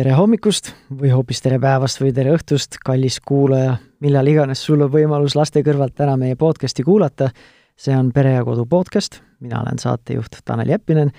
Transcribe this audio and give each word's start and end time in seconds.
tere 0.00 0.14
hommikust 0.16 0.70
või 0.96 1.10
hoopis 1.12 1.42
tere 1.44 1.58
päevast 1.60 1.98
või 2.00 2.14
tere 2.16 2.30
õhtust, 2.32 2.78
kallis 2.80 3.18
kuulaja, 3.26 3.74
millal 4.00 4.28
iganes 4.30 4.62
sul 4.64 4.80
on 4.80 4.88
võimalus 4.92 5.34
laste 5.36 5.60
kõrvalt 5.66 5.92
täna 5.98 6.14
meie 6.16 6.38
podcasti 6.40 6.86
kuulata. 6.86 7.28
see 7.76 7.96
on 7.96 8.08
Pere 8.12 8.32
ja 8.32 8.44
Kodu 8.44 8.64
podcast, 8.66 9.20
mina 9.40 9.60
olen 9.60 9.78
saatejuht 9.78 10.38
Tanel 10.44 10.68
Jeppinen 10.68 11.10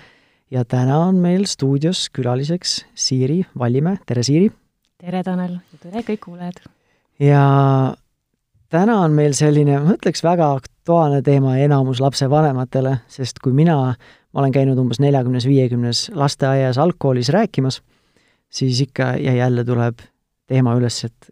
ja 0.50 0.64
täna 0.64 0.98
on 0.98 1.20
meil 1.22 1.44
stuudios 1.46 2.08
külaliseks 2.10 2.84
Siiri 2.94 3.44
Vallimäe, 3.58 4.00
tere 4.06 4.22
Siiri! 4.22 4.50
tere, 4.98 5.22
Tanel, 5.22 5.60
ja 5.72 5.78
tere 5.78 6.02
kõik 6.02 6.24
kuulajad! 6.24 6.58
ja 7.20 7.94
täna 8.68 8.98
on 9.04 9.12
meil 9.12 9.38
selline, 9.38 9.78
ma 9.78 9.94
ütleks, 9.94 10.24
väga 10.24 10.52
aktuaalne 10.56 11.22
teema 11.22 11.56
enamus 11.56 12.00
lapsevanematele, 12.00 12.98
sest 13.06 13.38
kui 13.38 13.52
mina, 13.52 13.94
ma 13.94 14.40
olen 14.40 14.52
käinud 14.52 14.78
umbes 14.78 14.98
neljakümnes, 14.98 15.46
viiekümnes 15.46 16.08
lasteaias, 16.14 16.78
algkoolis 16.78 17.30
rääkimas, 17.30 17.82
siis 18.52 18.80
ikka 18.84 19.14
ja 19.20 19.34
jälle 19.34 19.64
tuleb 19.64 20.02
teema 20.50 20.74
üles, 20.76 20.98
et, 21.08 21.30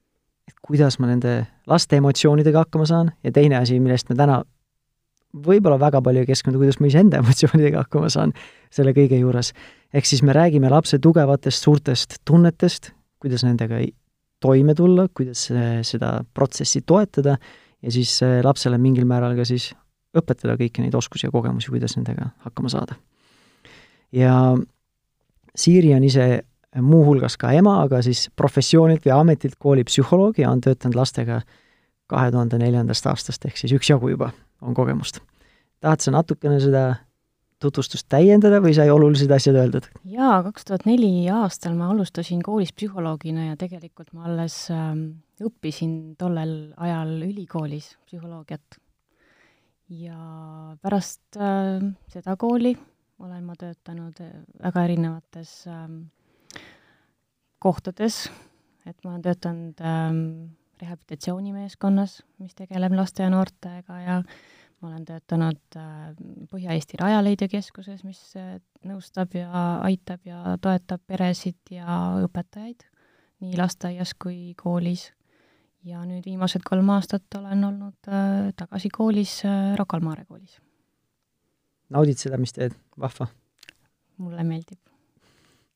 et 0.49 0.57
kuidas 0.65 0.99
ma 1.01 1.11
nende 1.11 1.35
laste 1.69 1.99
emotsioonidega 2.01 2.65
hakkama 2.65 2.87
saan 2.89 3.13
ja 3.25 3.33
teine 3.33 3.59
asi, 3.61 3.79
millest 3.83 4.09
me 4.11 4.17
täna 4.19 4.41
võib-olla 5.47 5.79
väga 5.81 6.01
palju 6.03 6.25
ei 6.25 6.31
keskendu, 6.31 6.59
kuidas 6.63 6.81
ma 6.81 6.89
iseenda 6.91 7.19
emotsioonidega 7.23 7.85
hakkama 7.85 8.11
saan 8.13 8.35
selle 8.73 8.95
kõige 8.97 9.21
juures. 9.21 9.53
ehk 9.93 10.07
siis 10.07 10.23
me 10.23 10.33
räägime 10.37 10.71
lapse 10.71 10.99
tugevatest 10.99 11.67
suurtest 11.67 12.21
tunnetest, 12.25 12.93
kuidas 13.21 13.45
nendega 13.45 13.83
toime 14.41 14.75
tulla, 14.75 15.09
kuidas 15.15 15.51
seda 15.85 16.13
protsessi 16.35 16.81
toetada 16.81 17.37
ja 17.83 17.93
siis 17.93 18.21
lapsele 18.43 18.79
mingil 18.79 19.05
määral 19.05 19.37
ka 19.37 19.45
siis 19.45 19.71
õpetada 20.17 20.57
kõiki 20.59 20.83
neid 20.83 20.95
oskusi 20.95 21.27
ja 21.27 21.31
kogemusi, 21.31 21.71
kuidas 21.71 21.97
nendega 21.97 22.31
hakkama 22.47 22.73
saada. 22.73 22.97
ja 24.13 24.57
Siiri 25.57 25.91
on 25.95 26.05
ise 26.07 26.45
muuhulgas 26.79 27.37
ka 27.41 27.53
ema, 27.57 27.81
aga 27.85 28.03
siis 28.07 28.29
professioonilt 28.39 29.07
või 29.07 29.15
ametilt 29.17 29.59
koolipsühholoog 29.59 30.39
ja 30.39 30.51
on 30.51 30.61
töötanud 30.63 30.99
lastega 30.99 31.41
kahe 32.11 32.31
tuhande 32.31 32.59
neljandast 32.59 33.07
aastast, 33.11 33.45
ehk 33.47 33.59
siis 33.59 33.75
üksjagu 33.75 34.13
juba 34.13 34.31
on 34.63 34.75
kogemust. 34.75 35.21
tahad 35.81 36.03
sa 36.05 36.13
natukene 36.15 36.61
seda 36.61 36.85
tutvustust 37.61 38.07
täiendada 38.09 38.61
või 38.63 38.73
sai 38.77 38.91
olulised 38.91 39.31
asjad 39.35 39.59
öeldud? 39.61 39.89
jaa, 40.05 40.43
kaks 40.47 40.69
tuhat 40.69 40.87
neli 40.87 41.29
aastal 41.31 41.75
ma 41.79 41.91
alustasin 41.95 42.43
koolis 42.43 42.73
psühholoogina 42.73 43.51
ja 43.51 43.57
tegelikult 43.61 44.13
ma 44.15 44.29
alles 44.31 44.63
äh, 44.75 44.95
õppisin 45.43 46.15
tollel 46.21 46.55
ajal 46.77 47.17
ülikoolis 47.27 47.97
psühholoogiat. 48.07 48.79
ja 49.91 50.23
pärast 50.83 51.37
äh, 51.37 51.83
seda 52.15 52.37
kooli 52.37 52.77
olen 53.21 53.45
ma 53.45 53.59
töötanud 53.59 54.23
äh, 54.25 54.41
väga 54.63 54.87
erinevates 54.89 55.55
äh, 55.69 55.87
kohtades, 57.61 58.25
et 58.89 58.97
ma 59.05 59.13
olen 59.13 59.23
töötanud 59.25 59.83
ähm, 59.85 60.23
rehabilitatsioonimeeskonnas, 60.81 62.21
mis 62.41 62.57
tegeleb 62.59 62.97
laste 62.97 63.23
ja 63.23 63.31
noortega 63.33 63.99
ja 64.01 64.21
ma 64.81 64.89
olen 64.89 65.05
töötanud 65.05 65.77
äh, 65.77 66.13
Põhja-Eesti 66.51 67.01
Rajaleidja 67.01 67.51
keskuses, 67.53 68.05
mis 68.07 68.21
äh, 68.41 68.57
nõustab 68.89 69.37
ja 69.37 69.65
aitab 69.85 70.25
ja 70.29 70.57
toetab 70.63 71.05
peresid 71.07 71.75
ja 71.75 72.01
õpetajaid 72.25 72.87
nii 73.41 73.57
lasteaias 73.61 74.15
kui 74.21 74.55
koolis. 74.57 75.11
ja 75.85 76.03
nüüd 76.05 76.27
viimased 76.29 76.61
kolm 76.65 76.91
aastat 76.93 77.37
olen 77.39 77.65
olnud 77.65 78.09
äh, 78.09 78.51
tagasi 78.57 78.91
koolis 78.93 79.39
äh,, 79.49 79.77
Rocca 79.79 79.97
al 79.97 80.05
Mare 80.05 80.25
koolis. 80.25 80.59
naudid 81.89 82.21
seda, 82.21 82.39
mis 82.39 82.53
teed? 82.53 82.77
vahva? 82.99 83.29
mulle 84.19 84.45
meeldib. 84.45 84.81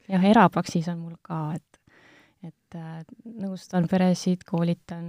jah, 0.08 0.24
erapraksis 0.24 0.88
on 0.92 0.98
mul 0.98 1.16
ka, 1.22 1.54
et 1.56 1.73
et 2.74 2.80
äh, 2.80 3.34
nõustan 3.44 3.86
peresid, 3.90 4.44
koolitan, 4.48 5.06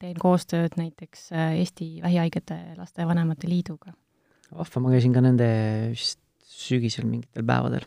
teen 0.00 0.18
koostööd 0.20 0.76
näiteks 0.78 1.30
äh, 1.34 1.56
Eesti 1.60 2.00
Vähihaigete 2.04 2.76
Lastevanemate 2.78 3.48
Liiduga. 3.50 3.92
vahva, 4.50 4.80
ma 4.80 4.92
käisin 4.94 5.14
ka 5.14 5.22
nende 5.24 5.48
vist 5.92 6.20
sügisel 6.50 7.06
mingitel 7.06 7.44
päevadel. 7.46 7.86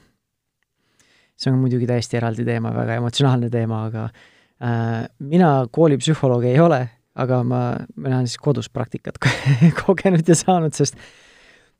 see 1.36 1.52
on 1.52 1.59
muidugi 1.59 1.88
täiesti 1.90 2.18
eraldi 2.18 2.46
teema, 2.46 2.72
väga 2.76 3.00
emotsionaalne 3.02 3.50
teema, 3.50 3.86
aga 3.88 4.06
äh, 4.08 5.08
mina 5.20 5.66
koolipsühholoog 5.72 6.46
ei 6.46 6.60
ole, 6.60 6.88
aga 7.16 7.44
ma, 7.44 7.64
mina 7.96 8.20
olen 8.20 8.28
siis 8.28 8.42
kodus 8.42 8.70
praktikat 8.70 9.20
kogenud 9.86 10.28
ja 10.28 10.36
saanud, 10.36 10.74
sest 10.75 11.00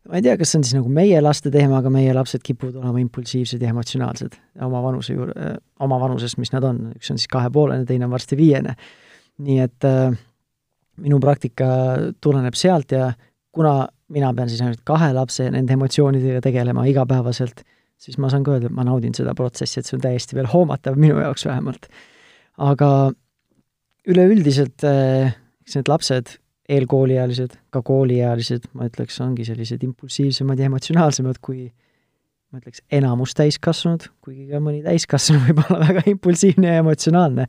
ma 0.10 0.20
ei 0.20 0.26
tea, 0.26 0.36
kas 0.40 0.52
see 0.52 0.60
on 0.60 0.66
siis 0.68 0.78
nagu 0.78 0.92
meie 0.92 1.20
laste 1.24 1.52
teema, 1.54 1.80
aga 1.80 1.92
meie 1.94 2.14
lapsed 2.16 2.44
kipuvad 2.44 2.76
olema 2.82 3.02
impulsiivsed 3.04 3.62
ja 3.64 3.72
emotsionaalsed 3.72 4.36
oma 4.66 4.82
vanuse 4.84 5.16
juurde, 5.16 5.36
äh, 5.40 5.58
oma 5.86 6.00
vanusest, 6.02 6.40
mis 6.42 6.52
nad 6.54 6.66
on, 6.68 6.82
üks 6.98 7.12
on 7.14 7.22
siis 7.22 7.32
kahepoolene, 7.32 7.88
teine 7.90 8.08
on 8.08 8.16
varsti 8.16 8.38
viiene. 8.40 8.76
nii 9.44 9.60
et 9.64 9.86
äh, 9.90 10.16
minu 11.02 11.18
praktika 11.20 11.68
tuleneb 12.22 12.58
sealt 12.58 12.92
ja 12.94 13.14
kuna 13.54 13.88
mina 14.14 14.34
pean 14.34 14.52
siis 14.52 14.62
ainult 14.62 14.84
kahe 14.86 15.10
lapse 15.16 15.48
nende 15.52 15.74
emotsioonidega 15.74 16.42
tegelema 16.44 16.86
igapäevaselt, 16.86 17.64
siis 17.98 18.20
ma 18.22 18.30
saan 18.30 18.44
ka 18.46 18.54
öelda, 18.54 18.70
et 18.70 18.76
ma 18.76 18.86
naudin 18.86 19.16
seda 19.18 19.34
protsessi, 19.38 19.80
et 19.80 19.90
see 19.90 19.98
on 19.98 20.04
täiesti 20.04 20.38
veel 20.38 20.52
hoomatav, 20.52 21.00
minu 21.00 21.18
jaoks 21.24 21.48
vähemalt. 21.48 21.88
aga 22.62 22.90
üleüldiselt 24.06 24.84
eks 24.84 25.78
need 25.80 25.90
lapsed 25.90 26.36
eelkooliealised, 26.74 27.56
ka 27.74 27.82
kooliealised, 27.86 28.70
ma 28.78 28.88
ütleks, 28.90 29.20
ongi 29.24 29.46
sellised 29.48 29.84
impulsiivsemad 29.86 30.60
ja 30.60 30.70
emotsionaalsemad 30.72 31.40
kui 31.44 31.68
ma 32.54 32.62
ütleks, 32.62 32.84
enamus 32.94 33.34
täiskasvanud, 33.38 34.06
kuigi 34.24 34.46
ka 34.52 34.62
mõni 34.64 34.84
täiskasvanu 34.86 35.42
võib 35.48 35.64
olla 35.66 35.88
väga 35.88 36.06
impulsiivne 36.14 36.76
ja 36.76 36.84
emotsionaalne. 36.84 37.48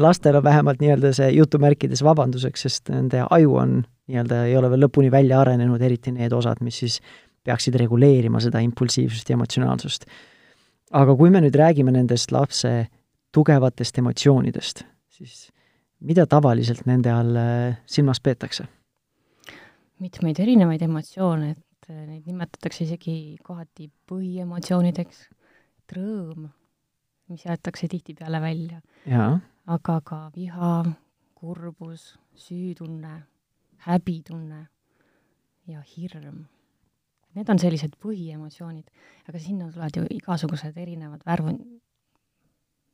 lastel 0.00 0.36
on 0.36 0.44
vähemalt 0.44 0.80
nii-öelda 0.80 1.12
see 1.16 1.30
jutumärkides 1.38 2.04
vabanduseks, 2.04 2.66
sest 2.66 2.92
nende 2.92 3.24
aju 3.30 3.56
on 3.60 3.78
nii-öelda, 4.08 4.44
ei 4.48 4.56
ole 4.56 4.70
veel 4.72 4.84
lõpuni 4.86 5.10
välja 5.12 5.40
arenenud, 5.40 5.80
eriti 5.82 6.12
need 6.12 6.32
osad, 6.32 6.60
mis 6.60 6.78
siis 6.84 7.00
peaksid 7.44 7.76
reguleerima 7.80 8.40
seda 8.40 8.60
impulsiivsust 8.64 9.30
ja 9.30 9.38
emotsionaalsust. 9.38 10.06
aga 10.92 11.16
kui 11.16 11.30
me 11.30 11.40
nüüd 11.42 11.56
räägime 11.58 11.92
nendest 11.92 12.32
lapse 12.32 12.86
tugevatest 13.34 13.98
emotsioonidest, 13.98 14.84
siis 15.10 15.48
mida 16.00 16.26
tavaliselt 16.26 16.86
nende 16.86 17.12
all 17.12 17.36
äh, 17.36 17.76
silmas 17.86 18.20
peetakse? 18.20 18.66
mitmeid 20.02 20.40
erinevaid 20.42 20.82
emotsioone, 20.84 21.50
et 21.54 21.88
äh, 21.90 22.02
neid 22.08 22.26
nimetatakse 22.28 22.84
isegi 22.84 23.38
kohati 23.44 23.88
põhiemotsioonideks, 24.10 25.22
et 25.80 25.96
rõõm, 25.96 26.48
mis 27.30 27.44
jäetakse 27.46 27.88
tihtipeale 27.88 28.40
välja, 28.42 28.82
aga 29.64 30.00
ka 30.04 30.18
viha, 30.34 30.74
kurbus, 31.38 32.14
süütunne, 32.36 33.14
häbitunne 33.86 34.66
ja 35.70 35.80
hirm. 35.94 36.44
Need 37.34 37.48
on 37.50 37.58
sellised 37.58 37.96
põhiemotsioonid, 38.02 38.90
aga 39.28 39.40
sinna 39.42 39.70
tulevad 39.72 39.96
ju 39.98 40.04
igasugused 40.14 40.76
erinevad 40.78 41.24
värvund, 41.26 41.64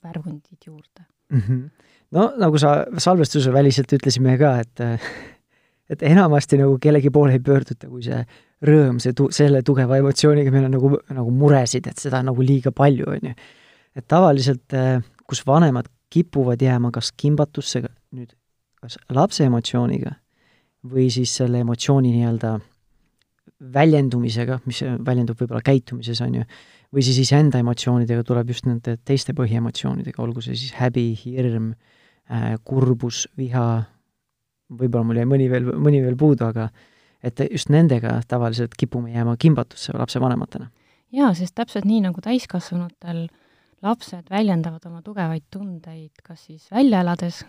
värvundid 0.05 0.67
juurde 0.67 1.05
mm. 1.31 1.41
-hmm. 1.41 1.69
no 2.11 2.33
nagu 2.39 2.59
sa 2.59 2.87
salvestuse 2.99 3.53
väliselt 3.53 3.93
ütlesime 3.93 4.39
ka, 4.39 4.59
et 4.61 4.81
et 5.91 6.03
enamasti 6.03 6.59
nagu 6.59 6.79
kellegi 6.79 7.11
poole 7.11 7.33
ei 7.33 7.41
pöörduta, 7.41 7.89
kui 7.89 8.03
see 8.03 8.21
rõõm, 8.67 9.01
see 9.03 9.13
tu-, 9.17 9.31
selle 9.35 9.63
tugeva 9.67 9.99
emotsiooniga 9.99 10.51
meil 10.51 10.69
on 10.69 10.77
nagu, 10.77 10.91
nagu 11.11 11.31
muresid, 11.31 11.87
et 11.91 11.99
seda 11.99 12.21
on 12.21 12.31
nagu 12.31 12.43
liiga 12.43 12.71
palju, 12.73 13.09
on 13.11 13.31
ju. 13.31 13.35
et 13.97 14.07
tavaliselt, 14.09 14.77
kus 15.27 15.43
vanemad 15.47 15.89
kipuvad 16.11 16.63
jääma 16.63 16.91
kas 16.95 17.13
kimbatusse 17.13 17.83
nüüd, 18.13 18.35
kas 18.81 18.99
lapse 19.11 19.45
emotsiooniga 19.45 20.15
või 20.91 21.09
siis 21.13 21.33
selle 21.37 21.61
emotsiooni 21.61 22.13
nii-öelda 22.15 22.59
väljendumisega, 23.75 24.61
mis 24.65 24.81
väljendub 25.05 25.41
võib-olla 25.41 25.61
käitumises, 25.65 26.21
on 26.25 26.39
ju, 26.41 26.45
või 26.95 27.05
siis 27.07 27.21
iseenda 27.23 27.61
emotsioonidega 27.63 28.25
tuleb 28.27 28.51
just 28.51 28.67
nende 28.67 28.97
teiste 29.07 29.35
põhiemotsioonidega, 29.37 30.23
olgu 30.23 30.43
see 30.45 30.59
siis 30.59 30.75
häbi, 30.79 31.13
hirm 31.25 31.73
äh,, 31.73 32.57
kurbus, 32.67 33.27
viha, 33.39 33.67
võib-olla 34.71 35.07
mul 35.07 35.21
jäi 35.23 35.29
mõni 35.29 35.51
veel, 35.53 35.71
mõni 35.79 36.03
veel 36.05 36.19
puudu, 36.19 36.49
aga 36.51 36.69
et 37.23 37.43
just 37.51 37.71
nendega 37.71 38.19
tavaliselt 38.29 38.75
kipume 38.79 39.13
jääma 39.15 39.37
kimbatusse 39.39 39.95
lapsevanematena. 39.97 40.71
jaa, 41.13 41.31
sest 41.35 41.55
täpselt 41.55 41.87
nii, 41.87 42.01
nagu 42.09 42.23
täiskasvanutel 42.25 43.29
lapsed 43.83 44.29
väljendavad 44.31 44.85
oma 44.87 45.03
tugevaid 45.03 45.47
tundeid 45.51 46.23
kas 46.25 46.47
siis 46.49 46.69
välja 46.71 47.01
elades 47.05 47.45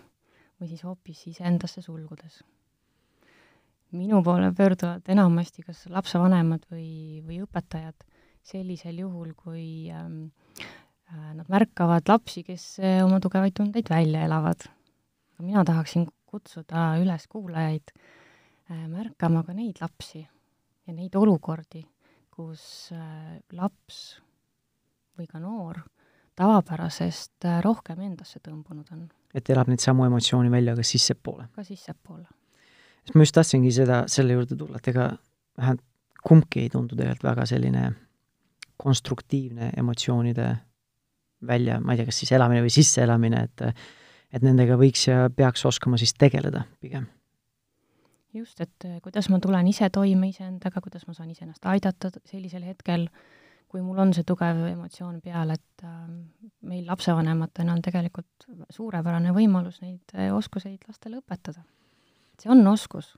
või 0.59 0.69
siis 0.69 0.83
hoopis 0.85 1.25
iseendasse 1.27 1.81
sulgudes. 1.81 2.43
minu 3.91 4.21
poole 4.23 4.53
pöörduvad 4.55 5.09
enamasti 5.09 5.63
kas 5.63 5.85
lapsevanemad 5.89 6.63
või, 6.71 7.21
või 7.25 7.41
õpetajad 7.43 8.05
sellisel 8.47 9.01
juhul, 9.03 9.33
kui 9.37 9.89
ähm, 9.93 10.31
äh, 11.11 11.31
nad 11.37 11.49
märkavad 11.51 12.09
lapsi, 12.09 12.43
kes 12.47 12.79
äh, 12.81 12.99
oma 13.05 13.21
tugevaid 13.23 13.55
tundeid 13.57 13.89
välja 13.89 14.25
elavad. 14.27 14.67
aga 15.35 15.45
mina 15.45 15.63
tahaksin 15.65 16.07
kutsuda 16.25 16.95
üles 17.01 17.27
kuulajaid 17.29 17.93
äh, 17.93 18.87
märkama 18.87 19.43
ka 19.47 19.55
neid 19.57 19.81
lapsi 19.81 20.21
ja 20.21 20.93
neid 20.93 21.15
olukordi, 21.15 21.83
kus 22.31 22.91
laps 23.53 24.21
või 25.19 25.27
ka 25.29 25.39
noor 25.39 25.81
tavapärasest 26.39 27.45
rohkem 27.61 27.99
endasse 28.01 28.39
tõmbunud 28.39 28.87
on. 28.95 29.09
et 29.35 29.49
elab 29.49 29.69
neid 29.69 29.83
samu 29.83 30.07
emotsioone 30.07 30.49
välja 30.51 30.75
ka 30.75 30.83
sissepoole? 30.83 31.49
ka 31.55 31.63
sissepoole. 31.67 32.25
sest 33.03 33.15
ma 33.15 33.27
just 33.27 33.35
tahtsingi 33.37 33.73
seda, 33.75 34.05
selle 34.07 34.39
juurde 34.39 34.57
tulla, 34.57 34.79
et 34.81 34.87
ega 34.93 35.11
vähemalt 35.57 35.83
kumbki 36.21 36.65
ei 36.65 36.69
tundu 36.69 36.95
tegelikult 36.95 37.27
väga 37.31 37.45
selline 37.49 37.83
konstruktiivne 38.81 39.71
emotsioonide 39.77 40.49
välja, 41.47 41.79
ma 41.81 41.93
ei 41.93 42.01
tea, 42.01 42.09
kas 42.09 42.21
siis 42.21 42.31
elamine 42.37 42.63
või 42.65 42.73
sisseelamine, 42.73 43.47
et 43.49 43.65
et 44.31 44.45
nendega 44.45 44.77
võiks 44.79 45.09
ja 45.09 45.25
peaks 45.35 45.65
oskama 45.67 45.97
siis 45.99 46.13
tegeleda 46.15 46.63
pigem. 46.79 47.09
just, 48.33 48.61
et 48.63 48.87
kuidas 49.03 49.27
ma 49.29 49.41
tulen 49.43 49.67
ise 49.67 49.89
toime 49.91 50.29
iseendaga, 50.31 50.81
kuidas 50.81 51.03
ma 51.07 51.13
saan 51.13 51.33
iseennast 51.33 51.65
aidata 51.67 52.13
sellisel 52.29 52.63
hetkel, 52.63 53.09
kui 53.67 53.83
mul 53.83 53.99
on 53.99 54.13
see 54.15 54.23
tugev 54.27 54.61
emotsioon 54.69 55.19
peal, 55.23 55.51
et 55.51 55.83
äh, 55.83 55.97
meil 56.67 56.87
lapsevanematena 56.87 57.75
on 57.75 57.83
tegelikult 57.83 58.47
suurepärane 58.71 59.35
võimalus 59.35 59.81
neid 59.83 60.15
äh, 60.15 60.31
oskuseid 60.35 60.87
lastele 60.87 61.19
õpetada. 61.19 61.65
see 62.39 62.51
on 62.51 62.65
oskus. 62.67 63.13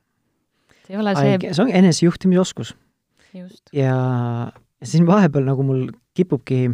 see 0.87 0.95
ei 0.95 1.01
ole 1.01 1.15
see 1.15 1.53
see 1.53 1.63
on 1.63 1.73
enesejuhtimisoskus. 1.83 2.75
just. 3.33 3.69
Ja 4.83 4.91
siin 4.91 5.07
vahepeal 5.07 5.47
nagu 5.47 5.63
mul 5.65 5.85
kipubki, 6.13 6.67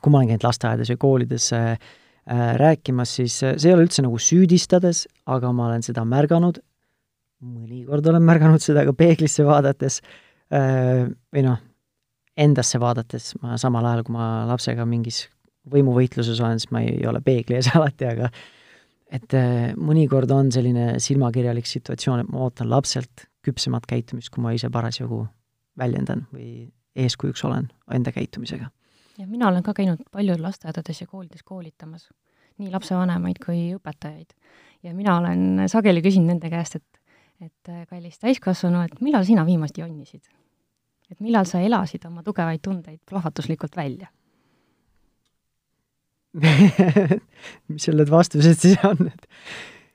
kui 0.00 0.12
ma 0.12 0.22
olen 0.22 0.32
käinud 0.32 0.46
lasteaedades 0.46 0.94
või 0.94 1.02
koolides 1.02 1.50
äh, 1.56 1.74
Äh, 2.30 2.56
rääkimas, 2.58 3.16
siis 3.16 3.42
äh, 3.42 3.54
see 3.54 3.70
ei 3.70 3.76
ole 3.76 3.84
üldse 3.86 4.02
nagu 4.02 4.18
süüdistades, 4.18 5.04
aga 5.30 5.52
ma 5.54 5.68
olen 5.68 5.84
seda 5.86 6.02
märganud, 6.02 6.56
mõnikord 7.38 8.08
olen 8.10 8.24
märganud 8.26 8.64
seda 8.64 8.82
ka 8.88 8.90
peeglisse 8.98 9.44
vaadates 9.46 10.00
äh, 10.50 11.04
või 11.06 11.44
noh, 11.46 11.60
endasse 12.34 12.80
vaadates, 12.82 13.28
ma 13.44 13.54
samal 13.62 13.86
ajal, 13.86 14.02
kui 14.08 14.16
ma 14.16 14.26
lapsega 14.50 14.88
mingis 14.90 15.20
võimuvõitluses 15.70 16.42
olen, 16.42 16.58
siis 16.58 16.74
ma 16.74 16.82
ei 16.82 16.98
ole 17.06 17.22
peegli 17.22 17.60
ees 17.60 17.70
alati, 17.78 18.10
aga 18.10 18.32
et 19.14 19.38
mõnikord 19.78 20.34
on 20.34 20.50
selline 20.50 20.96
silmakirjalik 20.98 21.70
situatsioon, 21.70 22.24
et 22.24 22.34
ma 22.34 22.42
ootan 22.48 22.66
lapselt 22.72 23.28
küpsemat 23.46 23.86
käitumist, 23.86 24.34
kui 24.34 24.42
ma 24.42 24.50
ise 24.56 24.66
parasjagu 24.74 25.22
väljendan 25.78 26.26
või 26.32 26.72
eeskujuks 26.96 27.44
olen 27.44 27.68
enda 27.92 28.12
käitumisega 28.12 28.70
ja 29.18 29.26
mina 29.26 29.48
olen 29.48 29.62
ka 29.62 29.74
käinud 29.76 30.02
palju 30.12 30.36
lasteaedades 30.40 31.00
ja 31.00 31.06
koolides 31.06 31.42
koolitamas, 31.44 32.08
nii 32.60 32.70
lapsevanemaid 32.72 33.40
kui 33.44 33.60
õpetajaid. 33.76 34.34
ja 34.82 34.94
mina 34.94 35.16
olen 35.18 35.68
sageli 35.68 36.02
küsinud 36.04 36.34
nende 36.34 36.50
käest, 36.52 36.76
et, 36.76 37.00
et 37.40 37.72
äh, 37.72 37.86
kallis 37.88 38.18
täiskasvanu, 38.18 38.84
et 38.86 39.00
millal 39.00 39.24
sina 39.24 39.46
viimati 39.46 39.84
jonnisid? 39.84 40.22
et 41.10 41.20
millal 41.20 41.46
sa 41.46 41.60
elasid 41.62 42.04
oma 42.08 42.22
tugevaid 42.26 42.60
tundeid 42.62 43.00
plahvatuslikult 43.08 43.76
välja 43.76 44.10
mis 47.70 47.86
seal 47.86 47.96
need 47.96 48.10
vastused 48.12 48.58
siis 48.60 48.76
on, 48.84 49.08
et 49.08 49.28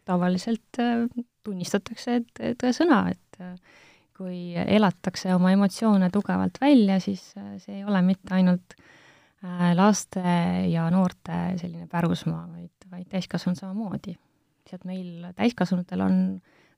tavaliselt 0.10 0.81
äh, 0.81 1.06
tunnistatakse, 1.45 2.22
et 2.22 2.57
tõesõna, 2.62 3.04
et 3.13 3.42
äh, 3.42 3.54
kui 4.21 4.53
elatakse 4.62 5.33
oma 5.33 5.50
emotsioone 5.56 6.12
tugevalt 6.13 6.62
välja, 6.62 7.00
siis 7.01 7.31
see 7.33 7.79
ei 7.79 7.85
ole 7.88 8.03
mitte 8.06 8.35
ainult 8.38 8.75
Äh, 9.41 9.71
laste 9.73 10.21
ja 10.69 10.83
noorte 10.94 11.38
selline 11.57 11.88
pärusmaa, 11.89 12.44
vaid, 12.45 12.83
vaid 12.91 13.07
täiskasvanud 13.09 13.57
samamoodi. 13.57 14.13
lihtsalt 14.13 14.83
meil, 14.85 15.23
täiskasvanutel 15.33 16.03
on 16.06 16.18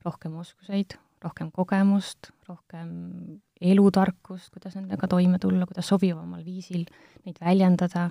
rohkem 0.06 0.38
oskuseid, 0.40 0.96
rohkem 1.20 1.50
kogemust, 1.52 2.30
rohkem 2.48 2.88
elutarkust, 3.60 4.48
kuidas 4.54 4.78
nendega 4.78 5.08
toime 5.12 5.38
tulla, 5.42 5.68
kuidas 5.68 5.92
sobivamal 5.92 6.40
viisil 6.44 6.86
neid 7.26 7.36
väljendada. 7.36 8.06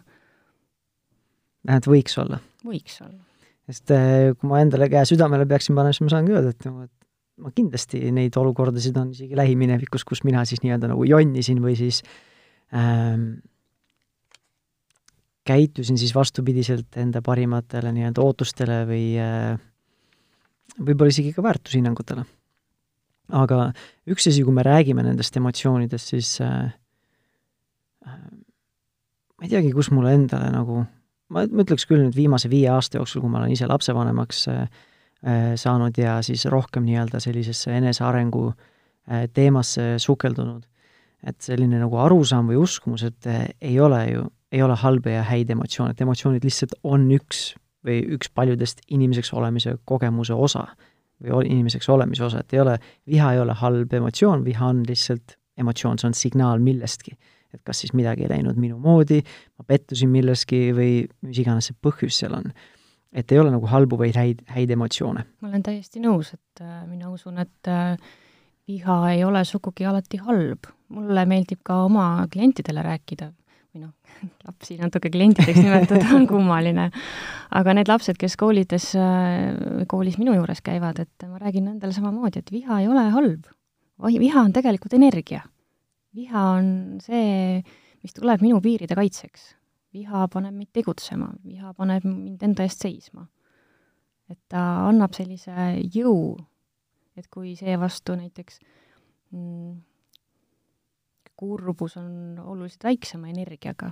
vähemalt 1.65 1.89
võiks 1.89 2.21
olla. 2.21 2.37
võiks 2.61 3.01
olla. 3.01 3.25
sest 3.65 3.89
äh, 3.97 4.35
kui 4.37 4.53
ma 4.53 4.61
endale 4.61 4.85
käe 4.93 5.01
südamele 5.09 5.49
peaksin 5.49 5.73
panema, 5.73 5.97
siis 5.97 6.05
ma 6.05 6.13
saan 6.13 6.29
ka 6.29 6.37
öelda, 6.37 6.53
et 6.53 6.69
ma 7.41 7.49
kindlasti 7.55 8.11
neid 8.13 8.35
olukordasid 8.37 8.97
on 9.01 9.13
isegi 9.15 9.37
lähiminevikus, 9.37 10.05
kus 10.05 10.21
mina 10.27 10.43
siis 10.45 10.61
nii-öelda 10.63 10.91
nagu 10.91 11.05
jonnisin 11.07 11.61
või 11.63 11.73
siis 11.79 12.03
ähm, 12.75 13.41
käitusin 15.47 15.97
siis 15.97 16.13
vastupidiselt 16.15 16.97
enda 17.01 17.23
parimatele 17.25 17.91
nii-öelda 17.95 18.23
ootustele 18.23 18.83
või 18.89 19.07
äh, 19.19 19.57
võib-olla 20.79 21.13
isegi 21.13 21.33
ka 21.33 21.43
väärtushinnangutele. 21.45 22.25
aga 23.33 23.59
üks 24.07 24.27
asi, 24.29 24.43
kui 24.43 24.53
me 24.53 24.63
räägime 24.63 25.03
nendest 25.03 25.37
emotsioonidest, 25.37 26.13
siis 26.13 26.35
äh, 26.41 26.73
äh, 28.07 28.23
ma 29.37 29.47
ei 29.47 29.49
teagi, 29.49 29.73
kus 29.73 29.91
mulle 29.91 30.13
endale 30.13 30.51
nagu, 30.53 30.83
ma, 31.33 31.45
ma 31.49 31.65
ütleks 31.65 31.87
küll 31.89 32.03
nüüd 32.05 32.15
viimase 32.15 32.51
viie 32.51 32.69
aasta 32.71 32.99
jooksul, 32.99 33.23
kui 33.23 33.31
ma 33.31 33.41
olen 33.41 33.55
ise 33.55 33.67
lapsevanemaks 33.69 34.47
äh, 34.53 34.67
saanud 35.55 35.97
ja 35.97 36.17
siis 36.21 36.45
rohkem 36.51 36.83
nii-öelda 36.83 37.19
sellisesse 37.23 37.71
enesearengu 37.77 38.47
äh, 38.51 39.27
teemasse 39.33 39.93
sukeldunud, 39.97 40.63
et 41.23 41.41
selline 41.41 41.79
nagu 41.79 41.97
arusaam 42.03 42.49
või 42.51 42.59
uskumus, 42.59 43.05
et 43.07 43.27
äh, 43.31 43.45
ei 43.61 43.79
ole 43.79 44.05
ju 44.11 44.29
ei 44.53 44.61
ole 44.61 44.75
halba 44.77 45.09
ja 45.09 45.23
häid 45.25 45.49
emotsioone, 45.49 45.95
et 45.95 46.01
emotsioonid 46.05 46.43
lihtsalt 46.45 46.75
on 46.85 47.07
üks 47.15 47.53
või 47.83 48.03
üks 48.15 48.29
paljudest 48.37 48.83
inimeseks 48.93 49.33
olemise 49.33 49.75
kogemuse 49.89 50.33
osa 50.37 50.67
või 51.23 51.47
inimeseks 51.49 51.89
olemise 51.89 52.25
osa, 52.27 52.43
et 52.43 52.53
ei 52.53 52.61
ole, 52.61 52.77
viha 53.09 53.31
ei 53.33 53.39
ole 53.41 53.55
halb 53.57 53.93
emotsioon, 53.97 54.43
viha 54.45 54.69
on 54.69 54.83
lihtsalt 54.87 55.37
emotsioon, 55.57 55.99
see 55.99 56.09
on 56.09 56.17
signaal 56.17 56.61
millestki. 56.63 57.17
et 57.53 57.61
kas 57.61 57.83
siis 57.83 57.91
midagi 57.93 58.23
ei 58.25 58.29
läinud 58.31 58.57
minu 58.57 58.79
moodi, 58.81 59.19
ma 59.59 59.65
pettusin 59.69 60.09
milleski 60.09 60.71
või 60.73 61.03
mis 61.21 61.37
iganes 61.37 61.67
see 61.69 61.75
põhjus 61.85 62.17
seal 62.23 62.33
on. 62.33 62.47
Et 63.13 63.31
ei 63.31 63.39
ole 63.39 63.53
nagu 63.53 63.69
halbu 63.69 63.99
või 63.99 64.11
häid, 64.15 64.43
häid 64.53 64.73
emotsioone. 64.73 65.25
ma 65.41 65.51
olen 65.51 65.63
täiesti 65.65 66.01
nõus, 66.03 66.33
et 66.33 66.63
äh, 66.65 66.83
mina 66.89 67.11
usun, 67.13 67.37
et 67.43 67.69
äh, 67.71 67.95
viha 68.67 68.97
ei 69.13 69.23
ole 69.27 69.43
sugugi 69.45 69.85
alati 69.85 70.19
halb. 70.23 70.71
mulle 70.93 71.23
meeldib 71.25 71.63
ka 71.65 71.83
oma 71.87 72.27
klientidele 72.31 72.83
rääkida 72.85 73.31
või 73.73 73.85
noh, 73.85 73.93
lapsi 74.47 74.77
natuke 74.81 75.09
klientideks 75.13 75.61
nimetada 75.65 76.11
on 76.17 76.27
kummaline, 76.29 76.89
aga 77.51 77.77
need 77.77 77.89
lapsed, 77.89 78.19
kes 78.21 78.37
koolides, 78.39 78.91
äh, 78.99 79.85
koolis 79.89 80.19
minu 80.21 80.35
juures 80.37 80.61
käivad, 80.65 81.01
et 81.05 81.27
ma 81.29 81.41
räägin 81.41 81.69
nendele 81.69 81.95
samamoodi, 81.95 82.43
et 82.43 82.53
viha 82.53 82.81
ei 82.83 82.91
ole 82.91 83.07
halb. 83.15 83.49
viha 84.03 84.41
on 84.41 84.53
tegelikult 84.53 84.93
energia. 84.93 85.41
viha 86.13 86.41
on 86.57 86.99
see, 87.01 87.61
mis 88.03 88.13
tuleb 88.13 88.41
minu 88.41 88.61
piiride 88.61 88.95
kaitseks. 88.95 89.53
Viha 89.93 90.27
paneb 90.33 90.55
mind 90.57 90.71
tegutsema, 90.73 91.29
viha 91.45 91.73
paneb 91.77 92.05
mind 92.07 92.43
enda 92.43 92.65
eest 92.65 92.85
seisma. 92.85 93.27
et 94.31 94.39
ta 94.49 94.87
annab 94.87 95.13
sellise 95.13 95.51
jõu, 95.93 96.37
et 97.19 97.27
kui 97.29 97.51
seevastu 97.59 98.15
näiteks 98.17 98.59
mm, 99.35 99.73
kurbus 101.37 101.97
on 101.99 102.39
oluliselt 102.39 102.87
väiksema 102.87 103.29
energiaga, 103.29 103.91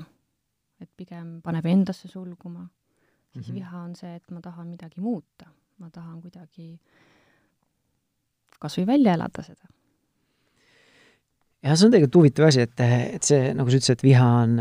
et 0.82 0.90
pigem 0.98 1.42
paneb 1.44 1.68
endasse 1.70 2.08
sulguma, 2.08 2.64
siis 3.34 3.48
mm 3.48 3.52
-hmm. 3.52 3.60
viha 3.60 3.84
on 3.84 3.96
see, 3.96 4.16
et 4.16 4.32
ma 4.32 4.42
tahan 4.42 4.68
midagi 4.68 5.02
muuta, 5.02 5.52
ma 5.78 5.90
tahan 5.90 6.22
kuidagi 6.22 6.80
kas 8.60 8.78
või 8.78 8.88
välja 8.88 9.14
elada 9.14 9.44
seda. 9.44 9.68
jah, 11.64 11.76
see 11.78 11.86
on 11.86 11.92
tegelikult 11.92 12.16
huvitav 12.16 12.48
asi, 12.48 12.62
et, 12.62 12.80
et 13.18 13.24
see, 13.24 13.54
nagu 13.54 13.70
sa 13.70 13.78
ütlesid, 13.78 14.00
et 14.00 14.04
viha 14.04 14.28
on 14.44 14.60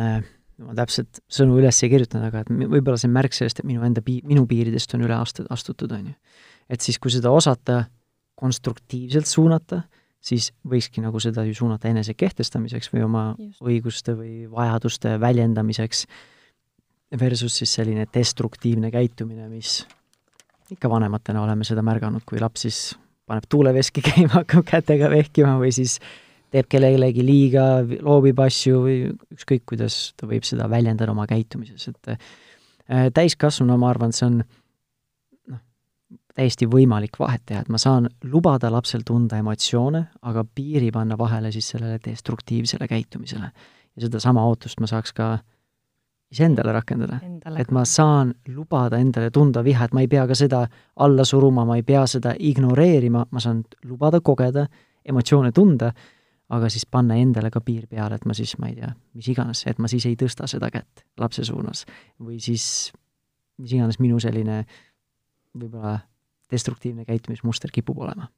ma 0.64 0.74
täpselt 0.76 1.22
sõnu 1.30 1.58
üles 1.60 1.78
ei 1.84 1.92
kirjutanud, 1.92 2.28
aga 2.28 2.44
et 2.44 2.50
võib-olla 2.50 2.98
see 3.00 3.08
on 3.08 3.16
märk 3.16 3.36
sellest, 3.36 3.62
et 3.62 3.68
minu 3.68 3.84
enda 3.86 4.02
pi-, 4.04 4.20
minu 4.28 4.46
piiridest 4.50 4.94
on 4.96 5.06
üle 5.06 5.16
astu-, 5.16 5.46
astutud, 5.52 5.92
on 5.96 6.10
ju. 6.12 6.16
et 6.70 6.84
siis, 6.84 6.98
kui 7.02 7.12
seda 7.14 7.32
osata 7.34 7.84
konstruktiivselt 8.40 9.28
suunata, 9.28 9.82
siis 10.20 10.50
võikski 10.68 11.02
nagu 11.04 11.20
seda 11.20 11.44
ju 11.48 11.54
suunata 11.56 11.88
enese 11.88 12.14
kehtestamiseks 12.16 12.92
või 12.92 13.04
oma 13.06 13.24
Just. 13.38 13.62
õiguste 13.64 14.16
või 14.16 14.34
vajaduste 14.52 15.14
väljendamiseks, 15.20 16.04
versus 17.20 17.56
siis 17.58 17.72
selline 17.74 18.06
destruktiivne 18.14 18.90
käitumine, 18.94 19.48
mis 19.50 19.80
ikka 20.70 20.90
vanematena 20.90 21.42
oleme 21.42 21.66
seda 21.66 21.82
märganud, 21.82 22.22
kui 22.26 22.38
laps 22.38 22.66
siis 22.66 22.80
paneb 23.30 23.46
tuuleveski 23.50 24.02
käima, 24.06 24.40
hakkab 24.40 24.66
kätega 24.68 25.10
vehkima 25.10 25.56
või 25.60 25.72
siis 25.74 25.98
teeb 26.50 26.68
kellelegi 26.70 27.24
liiga, 27.24 27.66
loobib 28.02 28.40
asju 28.42 28.80
või 28.84 28.96
ükskõik, 29.36 29.64
kuidas 29.72 29.98
ta 30.18 30.28
võib 30.30 30.46
seda 30.46 30.68
väljendada 30.70 31.12
oma 31.12 31.26
käitumises, 31.30 31.88
et 31.92 32.14
äh, 32.14 33.10
täiskasvanuna 33.14 33.78
ma 33.78 33.92
arvan, 33.92 34.14
see 34.16 34.26
on 34.26 34.40
täiesti 36.40 36.66
võimalik 36.70 37.18
vahet 37.20 37.42
teha, 37.46 37.64
et 37.64 37.70
ma 37.72 37.78
saan 37.80 38.08
lubada 38.30 38.70
lapsel 38.72 39.02
tunda 39.06 39.38
emotsioone, 39.40 40.02
aga 40.26 40.44
piiri 40.44 40.90
panna 40.94 41.18
vahele 41.18 41.52
siis 41.52 41.68
sellele 41.74 42.00
destruktiivsele 42.04 42.88
käitumisele. 42.88 43.50
ja 43.96 44.02
sedasama 44.06 44.44
ootust 44.46 44.80
ma 44.80 44.86
saaks 44.86 45.12
ka 45.12 45.38
iseendale 46.30 46.72
rakendada. 46.72 47.20
et 47.58 47.70
ma 47.70 47.84
saan 47.84 48.34
lubada 48.54 48.98
endale 48.98 49.30
tunda 49.30 49.64
viha, 49.64 49.84
et 49.84 49.92
ma 49.92 50.00
ei 50.00 50.08
pea 50.08 50.26
ka 50.26 50.34
seda 50.34 50.66
alla 50.96 51.24
suruma, 51.24 51.64
ma 51.64 51.76
ei 51.76 51.82
pea 51.82 52.06
seda 52.06 52.34
ignoreerima, 52.38 53.26
ma 53.30 53.40
saan 53.40 53.64
lubada 53.84 54.20
kogeda, 54.20 54.66
emotsioone 55.04 55.52
tunda, 55.52 55.92
aga 56.50 56.68
siis 56.72 56.86
panna 56.86 57.16
endale 57.20 57.50
ka 57.50 57.62
piir 57.64 57.86
peale, 57.90 58.18
et 58.18 58.26
ma 58.26 58.34
siis, 58.34 58.56
ma 58.58 58.70
ei 58.70 58.78
tea, 58.80 58.90
mis 59.14 59.28
iganes, 59.30 59.64
et 59.70 59.78
ma 59.78 59.88
siis 59.90 60.06
ei 60.08 60.16
tõsta 60.18 60.48
seda 60.50 60.70
kätt 60.70 61.04
lapse 61.20 61.44
suunas. 61.46 61.84
või 62.18 62.40
siis 62.42 62.92
mis 63.60 63.74
iganes 63.76 64.00
minu 64.00 64.20
selline 64.20 64.64
võib-olla 65.56 65.98
destruktiivne 66.50 67.04
käitumismuster 67.04 67.70
kipub 67.72 67.98
olema. 67.98 68.28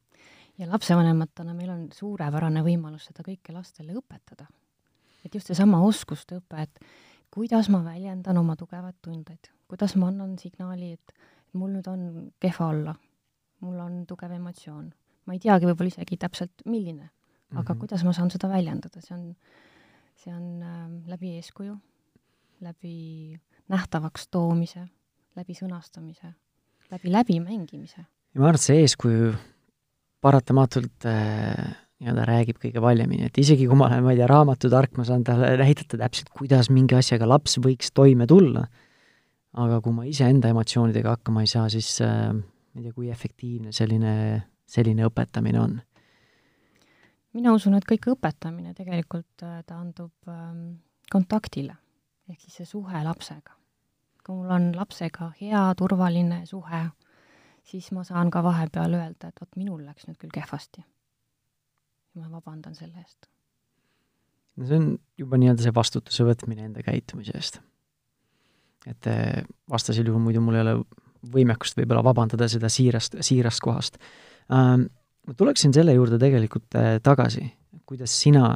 ja 0.59 0.69
lapsevanematena 0.69 1.55
meil 1.55 1.71
on 1.71 1.87
suurepärane 1.93 2.63
võimalus 2.63 3.09
seda 3.09 3.25
kõike 3.27 3.53
lastele 3.53 3.95
õpetada. 3.97 4.47
et 5.25 5.35
just 5.35 5.47
seesama 5.47 5.81
oskuste 5.83 6.37
õpe, 6.41 6.63
et 6.63 6.81
kuidas 7.31 7.69
ma 7.69 7.85
väljendan 7.85 8.39
oma 8.39 8.57
tugevaid 8.57 8.99
tundeid, 9.03 9.49
kuidas 9.69 9.97
ma 9.97 10.09
annan 10.09 10.37
signaali, 10.39 10.93
et 10.93 11.13
mul 11.53 11.73
nüüd 11.77 11.89
on 11.89 12.33
kehva 12.41 12.69
olla, 12.69 12.95
mul 13.61 13.81
on 13.81 14.07
tugev 14.07 14.33
emotsioon. 14.33 14.93
ma 15.27 15.33
ei 15.33 15.39
teagi 15.41 15.67
võib-olla 15.67 15.95
isegi 15.95 16.17
täpselt, 16.17 16.65
milline, 16.67 17.11
aga 17.53 17.63
mm 17.63 17.67
-hmm. 17.67 17.81
kuidas 17.81 18.05
ma 18.05 18.13
saan 18.13 18.31
seda 18.31 18.49
väljendada, 18.49 19.01
see 19.01 19.15
on, 19.17 19.37
see 20.17 20.35
on 20.35 20.63
äh, 20.63 21.09
läbi 21.09 21.37
eeskuju, 21.37 21.77
läbi 22.61 23.39
nähtavaks 23.69 24.29
toomise, 24.29 24.89
läbi 25.37 25.55
sõnastamise 25.55 26.35
läbi 26.93 27.13
läbimängimise. 27.13 28.05
ja 28.35 28.41
ma 28.41 28.49
arvan, 28.49 28.59
et 28.61 28.67
see 28.67 28.83
eeskuju 28.85 29.33
paratamatult 30.23 31.07
äh, 31.09 31.73
nii-öelda 32.03 32.27
räägib 32.29 32.59
kõige 32.63 32.83
valjemini, 32.83 33.29
et 33.29 33.39
isegi 33.39 33.67
kui 33.69 33.79
ma 33.79 33.89
olen, 33.89 34.05
ma 34.05 34.15
ei 34.15 34.21
tea, 34.21 34.29
raamatutark, 34.31 34.97
ma 34.99 35.07
saan 35.07 35.25
talle 35.27 35.53
näidata 35.61 35.99
täpselt, 35.99 36.33
kuidas 36.35 36.71
mingi 36.71 36.97
asjaga 36.99 37.29
laps 37.29 37.59
võiks 37.63 37.93
toime 37.95 38.27
tulla, 38.31 38.67
aga 39.63 39.81
kui 39.85 39.95
ma 39.97 40.07
iseenda 40.09 40.51
emotsioonidega 40.53 41.17
hakkama 41.17 41.45
ei 41.45 41.51
saa, 41.51 41.69
siis 41.73 41.95
äh, 42.05 42.31
ma 42.33 42.81
ei 42.83 42.89
tea, 42.89 42.97
kui 42.97 43.11
efektiivne 43.13 43.75
selline, 43.75 44.15
selline 44.67 45.09
õpetamine 45.09 45.63
on. 45.63 45.81
Mina 47.33 47.53
usun, 47.53 47.75
et 47.75 47.89
kõik 47.89 48.13
õpetamine 48.17 48.75
tegelikult 48.75 49.47
äh, 49.47 49.63
taandub 49.67 50.13
ähm, 50.29 50.79
kontaktile, 51.13 51.77
ehk 52.29 52.41
siis 52.41 52.61
see 52.61 52.71
suhe 52.77 53.05
lapsega 53.05 53.57
kui 54.27 54.39
mul 54.39 54.55
on 54.55 54.71
lapsega 54.77 55.33
hea 55.41 55.63
turvaline 55.79 56.43
suhe, 56.47 56.83
siis 57.67 57.91
ma 57.95 58.05
saan 58.07 58.31
ka 58.31 58.43
vahepeal 58.45 58.97
öelda, 58.99 59.31
et 59.31 59.43
vot 59.43 59.59
minul 59.59 59.83
läks 59.87 60.09
nüüd 60.09 60.19
küll 60.21 60.35
kehvasti. 60.35 60.85
ma 62.15 62.29
vabandan 62.29 62.75
selle 62.77 62.99
eest. 63.01 63.29
no 64.57 64.67
see 64.69 64.79
on 64.79 64.89
juba 65.19 65.39
nii-öelda 65.41 65.65
see 65.65 65.75
vastutuse 65.75 66.27
võtmine 66.29 66.67
enda 66.69 66.83
käitumise 66.85 67.35
eest. 67.35 67.61
et 68.87 69.07
eh, 69.07 69.43
vastasel 69.71 70.07
juhul 70.07 70.23
muidu 70.23 70.41
mul 70.41 70.59
ei 70.59 70.67
ole 70.67 70.77
võimekust 71.33 71.79
võib-olla 71.79 72.03
vabandada 72.05 72.49
seda 72.49 72.69
siirast, 72.69 73.19
siirast 73.21 73.63
kohast 73.63 73.99
ähm,. 74.53 74.91
Ma 75.27 75.35
tuleksin 75.39 75.75
selle 75.75 75.95
juurde 75.97 76.19
tegelikult 76.21 76.77
äh, 76.79 76.97
tagasi, 77.03 77.45
kuidas 77.87 78.15
sina 78.25 78.47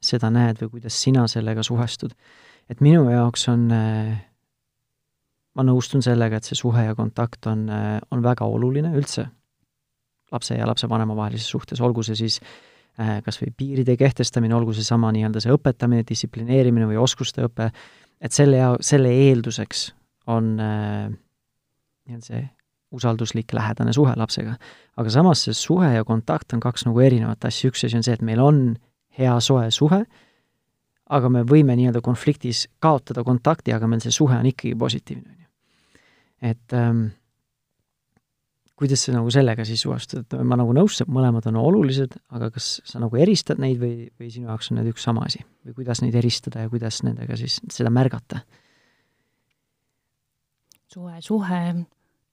seda 0.00 0.30
näed 0.32 0.62
või 0.62 0.76
kuidas 0.76 0.96
sina 0.96 1.26
sellega 1.28 1.62
suhestud. 1.66 2.14
et 2.70 2.80
minu 2.80 3.08
jaoks 3.10 3.48
on 3.50 3.66
äh, 3.74 4.14
ma 5.54 5.66
nõustun 5.66 6.02
sellega, 6.02 6.38
et 6.38 6.46
see 6.46 6.58
suhe 6.58 6.84
ja 6.86 6.94
kontakt 6.94 7.46
on, 7.50 7.68
äh, 7.68 7.98
on 8.10 8.22
väga 8.22 8.46
oluline 8.46 8.94
üldse 8.96 9.26
lapse 10.30 10.54
ja 10.54 10.66
lapsevanema 10.66 11.16
vahelises 11.16 11.48
suhtes, 11.50 11.80
olgu 11.80 12.04
see 12.06 12.14
siis 12.14 12.40
kas 13.24 13.38
või 13.40 13.48
piiride 13.56 13.94
kehtestamine, 13.96 14.52
olgu 14.54 14.74
seesama 14.76 15.08
nii-öelda 15.14 15.40
see 15.40 15.54
õpetamine, 15.54 16.04
distsiplineerimine 16.06 16.86
või 16.90 16.98
oskuste 17.00 17.46
õpe, 17.46 17.70
et 18.20 18.34
selle 18.34 18.60
ja 18.60 18.68
selle 18.84 19.10
eelduseks 19.24 19.86
on 20.30 20.52
nii-öelda 20.60 22.26
see 22.26 22.42
usalduslik 22.90 23.52
lähedane 23.54 23.92
suhe 23.92 24.14
lapsega. 24.16 24.56
aga 24.96 25.10
samas 25.10 25.44
see 25.46 25.54
suhe 25.54 25.92
ja 25.94 26.04
kontakt 26.04 26.52
on 26.52 26.60
kaks 26.60 26.86
nagu 26.86 27.00
erinevat 27.00 27.44
asja, 27.44 27.70
üks 27.70 27.84
asi 27.86 27.96
on 27.96 28.02
see, 28.06 28.14
et 28.14 28.22
meil 28.22 28.40
on 28.40 28.76
hea 29.18 29.36
soe 29.40 29.70
suhe, 29.70 30.04
aga 31.10 31.28
me 31.28 31.42
võime 31.42 31.76
nii-öelda 31.76 32.00
konfliktis 32.00 32.68
kaotada 32.78 33.24
kontakti, 33.24 33.72
aga 33.72 33.86
meil 33.86 34.02
see 34.02 34.14
suhe 34.14 34.36
on 34.36 34.46
ikkagi 34.46 34.74
positiivne 34.78 35.40
et 36.40 36.72
ähm, 36.72 37.04
kuidas 38.80 39.04
sa 39.04 39.12
nagu 39.12 39.30
sellega 39.32 39.64
siis 39.68 39.82
suhestud, 39.84 40.24
et 40.24 40.40
ma 40.46 40.56
nagu 40.58 40.72
nõus, 40.76 41.02
mõlemad 41.04 41.46
on 41.50 41.60
olulised, 41.60 42.16
aga 42.32 42.50
kas 42.54 42.72
sa 42.88 43.02
nagu 43.02 43.20
eristad 43.20 43.60
neid 43.60 43.80
või, 43.80 44.08
või 44.18 44.32
sinu 44.32 44.48
jaoks 44.48 44.72
on 44.72 44.80
need 44.80 44.90
üks 44.94 45.04
sama 45.06 45.26
asi? 45.28 45.44
või 45.66 45.76
kuidas 45.82 46.00
neid 46.00 46.16
eristada 46.16 46.64
ja 46.64 46.72
kuidas 46.72 47.02
nendega 47.04 47.36
siis 47.36 47.60
seda 47.68 47.92
märgata? 47.92 48.42
suhe, 50.90 51.20
suhe, 51.22 51.62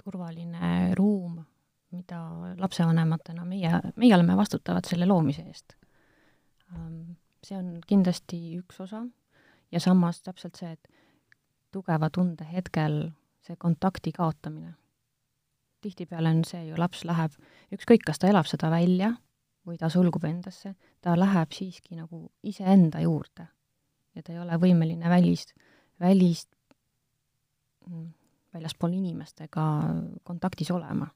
turvaline 0.07 0.95
ruum, 0.95 1.41
mida 1.91 2.21
lapsevanematena 2.59 3.45
meie, 3.47 3.71
meie 3.99 4.15
oleme 4.15 4.37
vastutavad 4.39 4.87
selle 4.87 5.07
loomise 5.07 5.43
eest. 5.47 5.75
Ähm, 6.73 7.17
see 7.43 7.57
on 7.59 7.77
kindlasti 7.87 8.39
üks 8.59 8.79
osa 8.83 9.03
ja 9.71 9.81
samas 9.83 10.21
täpselt 10.23 10.59
see, 10.59 10.71
et 10.75 10.91
tugeva 11.75 12.09
tunde 12.13 12.47
hetkel 12.47 13.07
see 13.43 13.55
kontakti 13.59 14.11
kaotamine. 14.15 14.73
tihtipeale 15.81 16.31
on 16.33 16.43
see 16.47 16.63
ju, 16.67 16.75
laps 16.79 17.03
läheb, 17.05 17.35
ükskõik, 17.75 18.03
kas 18.07 18.19
ta 18.19 18.27
elab 18.31 18.47
seda 18.49 18.71
välja 18.73 19.13
või 19.67 19.77
ta 19.79 19.91
sulgub 19.91 20.23
endasse, 20.27 20.73
ta 21.03 21.13
läheb 21.19 21.53
siiski 21.53 21.95
nagu 21.95 22.29
iseenda 22.43 23.03
juurde. 23.03 23.47
ja 24.15 24.23
ta 24.23 24.33
ei 24.33 24.39
ole 24.39 24.57
võimeline 24.57 25.09
välist, 25.09 25.53
välist, 25.99 26.49
mm, 27.85 28.13
väljaspool 28.57 28.97
inimestega 28.97 29.67
kontaktis 30.23 30.71
olema 30.71 31.07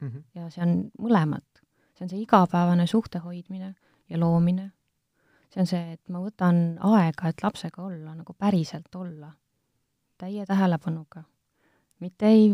mm. 0.00 0.08
-hmm. 0.08 0.22
ja 0.34 0.50
see 0.50 0.62
on 0.66 0.90
mõlemat. 0.98 1.64
see 1.94 2.04
on 2.04 2.10
see 2.10 2.20
igapäevane 2.22 2.86
suhte 2.86 3.18
hoidmine 3.18 3.74
ja 4.08 4.20
loomine. 4.20 4.70
see 5.50 5.60
on 5.60 5.66
see, 5.66 5.92
et 5.92 6.08
ma 6.08 6.20
võtan 6.20 6.78
aega, 6.80 7.28
et 7.28 7.42
lapsega 7.42 7.82
olla, 7.82 8.14
nagu 8.14 8.34
päriselt 8.38 8.94
olla, 8.94 9.32
täie 10.18 10.46
tähelepanuga 10.46 11.24
mitte 12.02 12.30
ei 12.30 12.50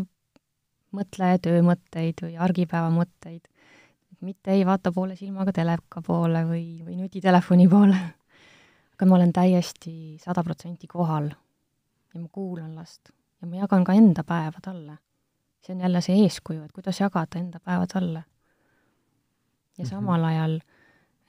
mõtle 0.95 1.31
töömõtteid 1.43 2.23
või 2.25 2.37
argipäeva 2.41 2.91
mõtteid, 2.93 3.47
mitte 4.25 4.55
ei 4.55 4.63
vaata 4.65 4.93
poole 4.95 5.17
silmaga 5.19 5.53
teleka 5.55 6.01
poole 6.05 6.45
või, 6.47 6.65
või 6.85 6.97
nutitelefoni 7.01 7.67
poole, 7.69 7.99
aga 8.95 9.09
ma 9.09 9.17
olen 9.19 9.33
täiesti 9.35 10.15
sada 10.23 10.43
protsenti 10.43 10.87
kohal 10.87 11.29
ja 11.29 12.21
ma 12.21 12.27
kuulan 12.31 12.73
last 12.77 13.11
ja 13.41 13.47
ma 13.47 13.55
jagan 13.55 13.83
ka 13.83 13.93
enda 13.93 14.23
päeva 14.23 14.61
talle. 14.61 14.97
see 15.61 15.73
on 15.75 15.81
jälle 15.81 16.01
see 16.01 16.15
eeskuju, 16.23 16.63
et 16.63 16.71
kuidas 16.71 16.99
jagada 16.99 17.39
enda 17.39 17.59
päeva 17.59 17.87
talle. 17.87 18.23
ja 19.77 19.83
mhm. 19.83 19.89
samal 19.89 20.23
ajal 20.23 20.59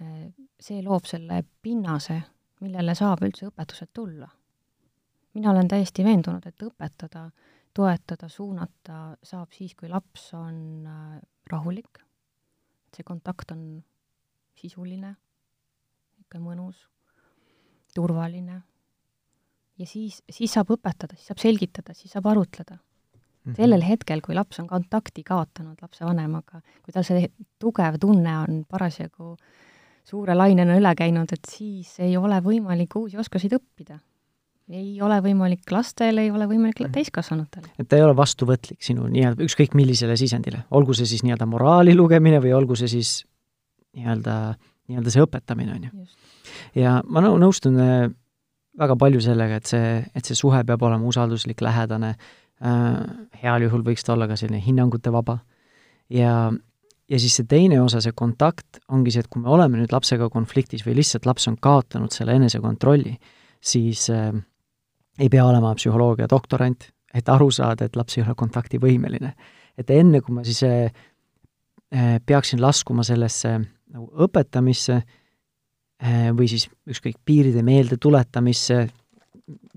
eh, 0.01 0.33
see 0.61 0.83
loob 0.83 1.05
selle 1.05 1.45
pinnase, 1.63 2.23
millele 2.61 2.95
saab 2.95 3.23
üldse 3.23 3.47
õpetused 3.51 3.93
tulla. 3.93 4.29
mina 5.35 5.51
olen 5.51 5.69
täiesti 5.69 6.05
veendunud, 6.05 6.47
et 6.47 6.63
õpetada 6.63 7.31
toetada, 7.77 8.29
suunata 8.29 9.17
saab 9.23 9.53
siis, 9.53 9.75
kui 9.77 9.89
laps 9.93 10.31
on 10.37 10.87
äh, 10.89 11.21
rahulik, 11.51 12.01
see 12.97 13.05
kontakt 13.05 13.53
on 13.53 13.83
sisuline, 14.57 15.13
ikka 16.23 16.41
mõnus, 16.41 16.87
turvaline 17.95 18.63
ja 19.79 19.87
siis, 19.87 20.23
siis 20.31 20.53
saab 20.53 20.73
õpetada, 20.77 21.17
siis 21.17 21.31
saab 21.33 21.43
selgitada, 21.43 21.95
siis 21.95 22.13
saab 22.17 22.27
arutleda 22.33 22.77
mm. 22.77 22.81
-hmm. 23.21 23.57
sellel 23.61 23.85
hetkel, 23.85 24.21
kui 24.25 24.35
laps 24.35 24.61
on 24.61 24.67
kontakti 24.67 25.23
kaotanud 25.23 25.83
lapsevanemaga, 25.83 26.61
kui 26.85 26.93
tal 26.93 27.05
see 27.05 27.29
tugev 27.59 28.01
tunne 28.01 28.39
on 28.39 28.65
parasjagu 28.69 29.37
suure 30.07 30.35
lainena 30.35 30.77
üle 30.79 30.95
käinud, 30.95 31.33
et 31.33 31.49
siis 31.51 31.99
ei 32.01 32.17
ole 32.17 32.41
võimalik 32.41 32.95
uusi 32.97 33.19
oskusi 33.19 33.51
õppida 33.53 33.99
ei 34.73 35.01
ole 35.03 35.19
võimalik 35.23 35.71
lastel, 35.71 36.19
ei 36.19 36.31
ole 36.31 36.47
võimalik 36.51 36.81
mm. 36.81 36.93
täiskasvanutel. 36.95 37.69
et 37.79 37.89
ta 37.89 37.99
ei 37.99 38.03
ole 38.03 38.17
vastuvõtlik 38.19 38.83
sinu 38.83 39.07
nii-öelda 39.11 39.45
ükskõik 39.47 39.77
millisele 39.79 40.17
sisendile, 40.19 40.65
olgu 40.75 40.97
see 40.97 41.07
siis 41.07 41.23
nii-öelda 41.27 41.47
moraali 41.47 41.95
lugemine 41.95 42.41
või 42.43 42.55
olgu 42.57 42.79
see 42.79 42.91
siis 42.91 43.21
nii-öelda, 43.97 44.57
nii-öelda 44.91 45.15
see 45.15 45.23
õpetamine, 45.23 45.77
on 45.77 45.87
ju. 45.87 46.07
ja 46.83 46.99
ma 47.07 47.23
nõu-, 47.23 47.39
nõustun 47.43 47.79
äh, 47.83 48.09
väga 48.79 48.97
palju 49.01 49.21
sellega, 49.25 49.61
et 49.61 49.71
see, 49.71 49.91
et 50.15 50.29
see 50.29 50.37
suhe 50.39 50.63
peab 50.69 50.83
olema 50.87 51.09
usalduslik, 51.09 51.63
lähedane 51.65 52.15
äh,, 52.15 53.03
heal 53.43 53.67
juhul 53.67 53.85
võiks 53.87 54.05
ta 54.05 54.15
olla 54.15 54.29
ka 54.29 54.39
selline 54.39 54.63
hinnangute 54.65 55.13
vaba 55.13 55.39
ja 56.13 56.53
ja 57.07 57.21
siis 57.23 57.37
see 57.39 57.47
teine 57.47 57.79
osa, 57.81 58.01
see 58.03 58.15
kontakt, 58.19 58.81
ongi 58.91 59.13
see, 59.15 59.23
et 59.23 59.31
kui 59.31 59.43
me 59.43 59.51
oleme 59.55 59.79
nüüd 59.79 59.93
lapsega 59.95 60.27
konfliktis 60.33 60.83
või 60.87 60.97
lihtsalt 60.99 61.29
laps 61.29 61.47
on 61.47 61.59
kaotanud 61.63 62.11
selle 62.15 62.35
enesekontrolli, 62.35 63.15
siis 63.63 64.09
äh, 64.11 64.33
ei 65.19 65.31
pea 65.33 65.45
olema 65.47 65.71
psühholoogia 65.79 66.27
doktorant, 66.31 66.89
et 67.15 67.29
aru 67.33 67.47
saada, 67.55 67.87
et 67.87 67.97
laps 67.97 68.19
ei 68.19 68.25
ole 68.25 68.35
kontaktivõimeline. 68.37 69.37
et 69.79 69.91
enne, 69.91 70.21
kui 70.21 70.35
ma 70.35 70.43
siis 70.45 70.63
äh, 70.67 70.91
äh, 71.95 72.19
peaksin 72.27 72.61
laskuma 72.61 73.05
sellesse 73.07 73.59
nagu 73.93 74.11
õpetamisse 74.27 74.97
äh, 74.97 75.07
või 76.37 76.49
siis 76.51 76.67
ükskõik, 76.91 77.17
piiride 77.25 77.63
meeldetuletamisse, 77.65 78.87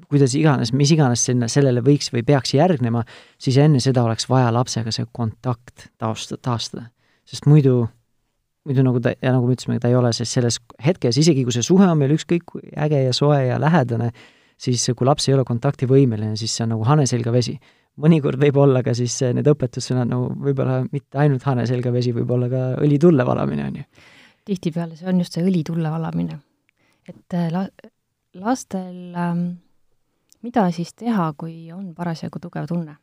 kuidas 0.09 0.33
iganes, 0.35 0.73
mis 0.73 0.91
iganes 0.93 1.23
sinna, 1.27 1.47
sellele 1.51 1.83
võiks 1.85 2.09
või 2.13 2.23
peaks 2.25 2.55
järgnema, 2.55 3.03
siis 3.41 3.59
enne 3.61 3.81
seda 3.83 4.03
oleks 4.03 4.27
vaja 4.29 4.49
lapsega 4.53 4.91
see 4.93 5.05
kontakt 5.13 5.89
taust-, 6.01 6.35
taastada. 6.41 6.89
sest 7.29 7.45
muidu, 7.45 7.83
muidu 8.65 8.83
nagu 8.85 8.99
ta, 8.99 9.13
ja 9.21 9.33
nagu 9.35 9.47
me 9.47 9.53
ütlesime, 9.53 9.79
ta 9.79 9.91
ei 9.91 9.95
ole, 9.95 10.11
sest 10.13 10.33
selles 10.33 10.59
hetkes, 10.85 11.21
isegi 11.21 11.45
kui 11.45 11.53
see 11.53 11.65
suhe 11.65 11.85
on 11.85 11.97
meil 11.97 12.15
ükskõik 12.17 12.45
kui 12.49 12.61
äge 12.73 13.03
ja 13.03 13.13
soe 13.13 13.43
ja 13.45 13.59
lähedane, 13.61 14.11
siis 14.59 14.89
kui 14.97 15.07
laps 15.07 15.29
ei 15.29 15.37
ole 15.37 15.45
kontaktivõimeline, 15.45 16.35
siis 16.39 16.57
see 16.57 16.65
on 16.65 16.73
nagu 16.75 16.87
hane 16.89 17.05
selga 17.07 17.31
vesi. 17.35 17.59
mõnikord 17.99 18.39
võib 18.39 18.57
olla 18.57 18.81
ka 18.83 18.93
siis 18.95 19.21
need 19.35 19.47
õpetussõnad 19.47 20.07
nagu 20.07 20.29
võib-olla 20.39 20.85
mitte 20.91 21.17
ainult 21.19 21.43
hane 21.43 21.65
selga 21.67 21.91
vesi, 21.91 22.13
võib 22.15 22.31
olla 22.31 22.49
ka 22.49 22.61
õli 22.81 22.97
tulle 22.99 23.25
valamine, 23.25 23.65
on 23.67 23.75
ju. 23.75 23.83
Tihtipeale 24.49 24.97
see 24.97 25.09
on 25.09 25.21
just 25.21 25.35
see 25.37 25.45
õli 25.45 25.63
tulle 25.67 25.91
valamine. 25.93 26.39
et 27.09 27.37
äh, 27.37 27.49
la-, 27.53 27.69
lastel 28.41 29.17
ähm, 29.17 29.45
mida 30.45 30.69
siis 30.75 30.93
teha, 30.97 31.31
kui 31.37 31.71
on 31.75 31.91
parasjagu 31.97 32.41
tugev 32.41 32.69
tunne? 32.69 32.97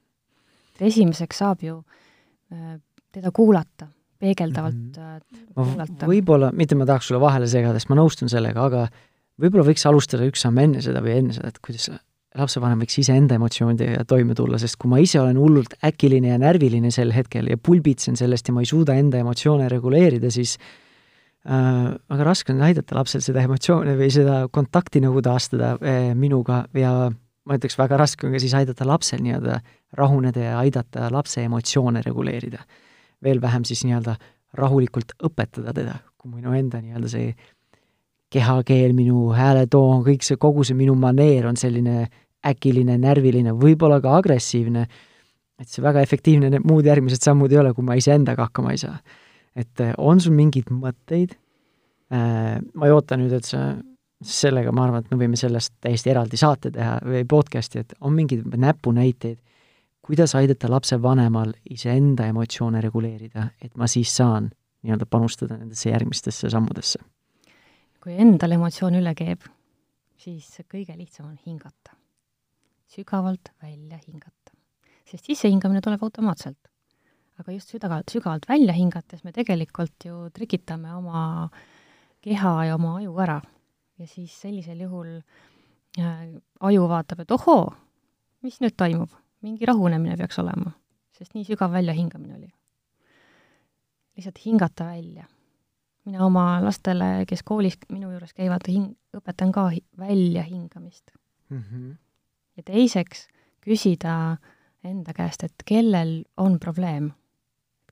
esimeseks 0.77 1.39
saab 1.41 1.63
ju 1.65 1.79
äh, 2.53 2.77
teda 3.17 3.33
kuulata, 3.33 3.87
peegeldavalt 4.21 4.75
mm 4.75 5.21
-hmm. 5.21 5.55
kuulata. 5.55 6.07
võib-olla, 6.07 6.51
mitte 6.53 6.75
ma 6.75 6.87
tahaks 6.87 7.09
sulle 7.09 7.21
vahele 7.21 7.47
segada, 7.49 7.79
sest 7.79 7.89
ma 7.89 7.97
nõustun 7.97 8.29
sellega, 8.29 8.65
aga 8.65 8.89
võib-olla 9.41 9.65
võiks 9.71 9.87
alustada 9.89 10.29
üks 10.29 10.45
samm 10.45 10.59
enne 10.59 10.83
seda 10.83 11.01
või 11.01 11.17
enne 11.21 11.33
seda, 11.33 11.49
et 11.49 11.59
kuidas 11.65 11.91
lapsevanem 12.37 12.83
võiks 12.85 12.99
iseenda 13.01 13.35
emotsioonidega 13.35 14.05
toime 14.05 14.35
tulla, 14.35 14.59
sest 14.59 14.77
kui 14.77 14.91
ma 14.91 14.99
ise 15.01 15.21
olen 15.21 15.39
hullult 15.41 15.79
äkiline 15.85 16.29
ja 16.29 16.39
närviline 16.39 16.91
sel 16.91 17.13
hetkel 17.13 17.49
ja 17.49 17.57
pulbitsen 17.57 18.17
sellest 18.17 18.49
ja 18.49 18.55
ma 18.55 18.61
ei 18.61 18.69
suuda 18.69 18.95
enda 18.95 19.19
emotsioone 19.19 19.69
reguleerida, 19.69 20.31
siis 20.31 20.59
äh, 20.59 20.86
väga 21.47 22.25
raske 22.27 22.53
on 22.53 22.63
aidata 22.67 22.97
lapsel 22.99 23.23
seda 23.23 23.45
emotsioone 23.47 23.95
või 23.99 24.11
seda 24.11 24.47
kontakti 24.53 25.01
nagu 25.05 25.23
taastada 25.23 25.77
äh, 25.79 26.11
minuga. 26.19 26.65
Ja 26.75 27.11
ma 27.47 27.59
ütleks, 27.59 27.79
väga 27.79 27.99
raske 28.01 28.27
on 28.27 28.35
ka 28.35 28.43
siis 28.43 28.55
aidata 28.59 28.87
lapsel 28.89 29.23
nii-öelda 29.23 29.61
rahuneda 29.97 30.43
ja 30.43 30.57
aidata 30.59 31.11
lapse 31.15 31.45
emotsioone 31.47 32.03
reguleerida. 32.03 32.65
Veel 33.23 33.41
vähem 33.43 33.65
siis 33.65 33.85
nii-öelda 33.87 34.17
rahulikult 34.57 35.15
õpetada 35.27 35.75
teda, 35.77 36.01
kui 36.19 36.33
minu 36.35 36.55
enda 36.57 36.81
nii-öelda 36.83 37.11
see 37.13 37.35
kehakeel, 38.33 38.95
minu 38.97 39.31
hääletoon, 39.37 40.03
kõik 40.07 40.25
see, 40.27 40.39
kogu 40.41 40.65
see 40.67 40.77
minu 40.77 40.97
maneer 40.99 41.47
on 41.47 41.59
selline 41.59 42.09
äkiline, 42.47 42.97
närviline, 42.99 43.55
võib-olla 43.59 44.01
ka 44.03 44.17
agressiivne, 44.19 44.87
et 45.61 45.71
see 45.71 45.85
väga 45.85 46.03
efektiivne, 46.05 46.51
need 46.53 46.67
muud 46.67 46.87
järgmised 46.87 47.23
sammud 47.23 47.53
ei 47.55 47.61
ole, 47.63 47.73
kui 47.75 47.87
ma 47.87 47.97
iseendaga 47.99 48.49
hakkama 48.49 48.75
ei 48.75 48.83
saa. 48.83 48.99
Et 49.57 49.83
eh, 49.85 49.93
on 49.99 50.21
sul 50.21 50.37
mingeid 50.37 50.71
mõtteid 50.71 51.37
äh,, 52.13 52.57
ma 52.61 52.89
ei 52.89 52.95
oota 52.95 53.19
nüüd, 53.21 53.33
et 53.39 53.49
sa 53.49 53.73
sellega, 54.23 54.73
ma 54.73 54.87
arvan, 54.87 55.05
et 55.05 55.11
me 55.13 55.19
võime 55.21 55.37
sellest 55.37 55.75
täiesti 55.85 56.13
eraldi 56.13 56.39
saate 56.41 56.71
teha 56.73 56.99
või 57.05 57.25
podcast'i, 57.29 57.83
et 57.83 57.93
on 58.01 58.15
mingeid 58.17 58.47
näpunäiteid, 58.57 59.41
kuidas 60.07 60.37
aidata 60.39 60.71
lapsevanemal 60.71 61.53
iseenda 61.71 62.29
emotsioone 62.31 62.81
reguleerida, 62.85 63.51
et 63.61 63.75
ma 63.77 63.89
siis 63.91 64.15
saan 64.17 64.49
nii-öelda 64.87 65.09
panustada 65.11 65.59
nendesse 65.59 65.91
järgmistesse 65.91 66.51
sammudesse? 66.53 67.03
kui 68.07 68.15
endal 68.23 68.53
emotsioon 68.55 68.95
üle 69.01 69.11
keeb, 69.19 69.43
siis 70.23 70.47
kõige 70.71 70.95
lihtsam 70.95 71.27
on 71.27 71.39
hingata. 71.43 71.97
sügavalt 72.87 73.51
välja 73.63 73.99
hingata. 73.99 74.55
sest 75.11 75.27
sissehingamine 75.27 75.81
tuleb 75.83 76.03
automaatselt. 76.03 76.59
Aga 77.41 77.53
just 77.53 77.73
sügavalt, 77.75 78.09
sügavalt 78.11 78.49
välja 78.49 78.73
hingates 78.77 79.25
me 79.25 79.33
tegelikult 79.33 80.07
ju 80.09 80.31
trikitame 80.35 80.95
oma 80.97 81.51
keha 82.25 82.55
ja 82.71 82.75
oma 82.75 82.97
aju 83.01 83.19
ära. 83.23 83.41
ja 83.99 84.07
siis 84.07 84.41
sellisel 84.41 84.81
juhul 84.81 85.21
äh, 85.99 86.27
aju 86.61 86.89
vaatab, 86.89 87.21
et 87.21 87.31
ohoo, 87.31 87.71
mis 88.43 88.61
nüüd 88.61 88.77
toimub 88.77 89.13
mingi 89.45 89.69
rahunemine 89.69 90.17
peaks 90.17 90.39
olema, 90.43 90.73
sest 91.17 91.35
nii 91.37 91.45
sügav 91.47 91.73
väljahingamine 91.73 92.37
oli. 92.39 92.51
lihtsalt 94.17 94.41
hingata 94.45 94.87
välja. 94.87 95.27
mina 96.05 96.25
oma 96.27 96.61
lastele, 96.63 97.27
kes 97.29 97.43
koolis 97.43 97.79
minu 97.91 98.11
juures 98.11 98.33
käivad, 98.33 98.69
hing-, 98.69 98.95
õpetan 99.17 99.53
ka 99.53 99.69
hi 99.75 99.85
väljahingamist 99.99 101.11
mm. 101.49 101.63
-hmm. 101.63 101.97
ja 102.57 102.63
teiseks, 102.63 103.29
küsida 103.61 104.37
enda 104.85 105.13
käest, 105.13 105.43
et 105.43 105.63
kellel 105.67 106.25
on 106.37 106.59
probleem. 106.61 107.11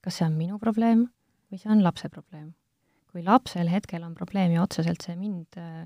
Kas 0.04 0.20
see 0.20 0.26
on 0.28 0.36
minu 0.38 0.58
probleem 0.60 1.06
või 1.50 1.60
see 1.60 1.72
on 1.72 1.82
lapse 1.84 2.10
probleem. 2.12 2.52
kui 3.14 3.22
lapsel 3.22 3.68
hetkel 3.70 4.02
on 4.02 4.14
probleem 4.18 4.56
ja 4.56 4.64
otseselt 4.64 5.04
see 5.06 5.14
mind 5.16 5.54
äh, 5.60 5.84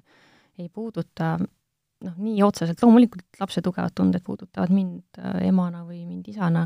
ei 0.59 0.70
puuduta, 0.72 1.35
noh, 1.38 2.14
nii 2.16 2.40
otseselt, 2.42 2.81
loomulikult 2.83 3.40
lapse 3.40 3.62
tugevad 3.62 3.92
tunded 3.94 4.24
puudutavad 4.24 4.72
mind 4.72 5.20
äh, 5.20 5.42
emana 5.50 5.85
või 5.85 6.04
mind 6.07 6.31
isana, 6.33 6.64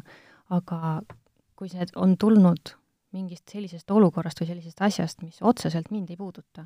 aga 0.54 1.00
kui 1.58 1.68
see 1.72 1.86
on 1.98 2.14
tulnud 2.18 2.76
mingist 3.12 3.50
sellisest 3.52 3.90
olukorrast 3.90 4.40
või 4.40 4.52
sellisest 4.52 4.80
asjast, 4.86 5.26
mis 5.26 5.42
otseselt 5.42 5.90
mind 5.92 6.10
ei 6.14 6.16
puuduta, 6.20 6.64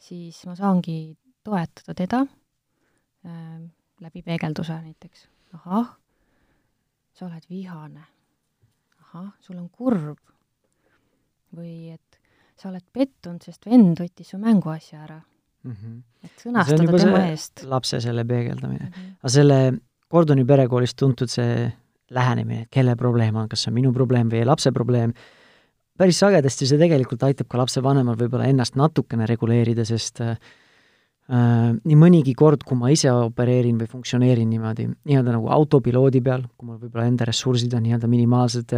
siis 0.00 0.38
ma 0.48 0.56
saangi 0.56 1.16
toetada 1.44 1.96
teda 1.98 2.22
äh, 3.26 3.60
läbi 4.00 4.22
peegelduse 4.22 4.78
näiteks. 4.86 5.28
ahah, 5.58 5.96
sa 7.12 7.26
oled 7.26 7.44
vihane. 7.50 8.06
Ahah, 9.14 9.32
sul 9.40 9.58
on 9.58 9.68
kurb. 9.68 10.18
või 11.52 11.92
et 11.92 12.18
sa 12.56 12.70
oled 12.70 12.84
pettunud, 12.92 13.42
sest 13.44 13.66
vend 13.68 13.98
võttis 14.00 14.30
su 14.32 14.38
mänguasja 14.40 15.02
ära 15.04 15.18
mm. 15.18 15.72
-hmm. 15.72 15.96
et 16.24 16.44
sõnastada 16.44 16.98
tema 16.98 17.26
eest. 17.28 17.64
lapse 17.68 18.00
selle 18.00 18.24
peegeldamine 18.24 18.86
mm. 18.86 18.92
-hmm. 18.92 19.14
aga 19.20 19.32
selle 19.36 19.58
Gordoni 20.12 20.44
perekoolist 20.44 20.96
tuntud 20.96 21.30
see 21.32 21.72
lähenemine, 22.12 22.66
kelle 22.70 22.96
probleem 22.96 23.36
on, 23.36 23.48
kas 23.48 23.62
see 23.62 23.70
on 23.70 23.78
minu 23.78 23.92
probleem 23.92 24.28
või 24.28 24.42
lapse 24.44 24.72
probleem, 24.72 25.14
päris 25.96 26.18
sagedasti 26.20 26.66
see 26.68 26.80
tegelikult 26.80 27.22
aitab 27.22 27.48
ka 27.48 27.60
lapsevanemal 27.62 28.18
võib-olla 28.20 28.48
ennast 28.50 28.76
natukene 28.76 29.26
reguleerida, 29.26 29.84
sest 29.88 30.20
äh, 30.20 30.36
nii 31.32 31.96
mõnigi 31.96 32.34
kord, 32.36 32.66
kui 32.66 32.76
ma 32.76 32.90
ise 32.92 33.08
opereerin 33.12 33.78
või 33.80 33.88
funktsioneerin 33.88 34.50
niimoodi, 34.52 34.84
nii-öelda 35.08 35.32
nagu 35.38 35.48
autopiloodi 35.54 36.20
peal, 36.24 36.44
kui 36.56 36.68
mul 36.68 36.80
võib-olla 36.82 37.06
enda 37.08 37.28
ressursid 37.28 37.72
on 37.78 37.86
nii-öelda 37.86 38.10
minimaalsed, 38.10 38.74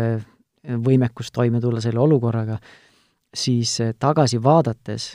võimekus 0.84 1.32
toime 1.34 1.60
tulla 1.60 1.82
selle 1.82 2.00
olukorraga, 2.04 2.60
siis 3.34 3.74
tagasi 3.98 4.38
vaadates 4.42 5.10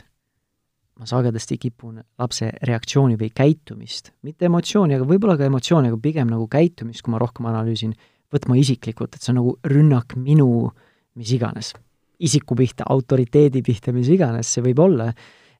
ma 1.00 1.08
sagedasti 1.08 1.56
kipun 1.56 2.02
lapse 2.20 2.50
reaktsiooni 2.68 3.16
või 3.16 3.30
käitumist, 3.32 4.12
mitte 4.26 4.50
emotsiooni, 4.50 4.98
aga 4.98 5.08
võib-olla 5.08 5.38
ka 5.40 5.48
emotsiooni, 5.48 5.88
aga 5.88 5.96
pigem 6.02 6.28
nagu 6.28 6.44
käitumist, 6.50 7.00
kui 7.00 7.14
ma 7.14 7.22
rohkem 7.22 7.48
analüüsin, 7.48 7.94
võtma 8.30 8.58
isiklikult, 8.60 9.16
et 9.16 9.24
see 9.24 9.32
on 9.32 9.40
nagu 9.40 9.56
rünnak 9.64 10.12
minu 10.20 10.68
mis 11.18 11.32
iganes, 11.34 11.72
isiku 12.20 12.56
pihta, 12.58 12.86
autoriteedi 12.92 13.62
pihta, 13.64 13.94
mis 13.96 14.10
iganes 14.12 14.50
see 14.52 14.64
võib 14.64 14.82
olla, 14.84 15.08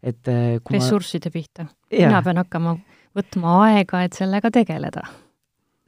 et 0.03 0.31
eh, 0.31 0.61
kui 0.65 0.79
ressursside 0.79 1.31
ma... 1.31 1.35
pihta. 1.35 1.67
mina 1.93 2.23
pean 2.25 2.41
hakkama 2.41 2.77
võtma 3.17 3.57
aega, 3.67 4.05
et 4.07 4.17
sellega 4.17 4.51
tegeleda. 4.55 5.05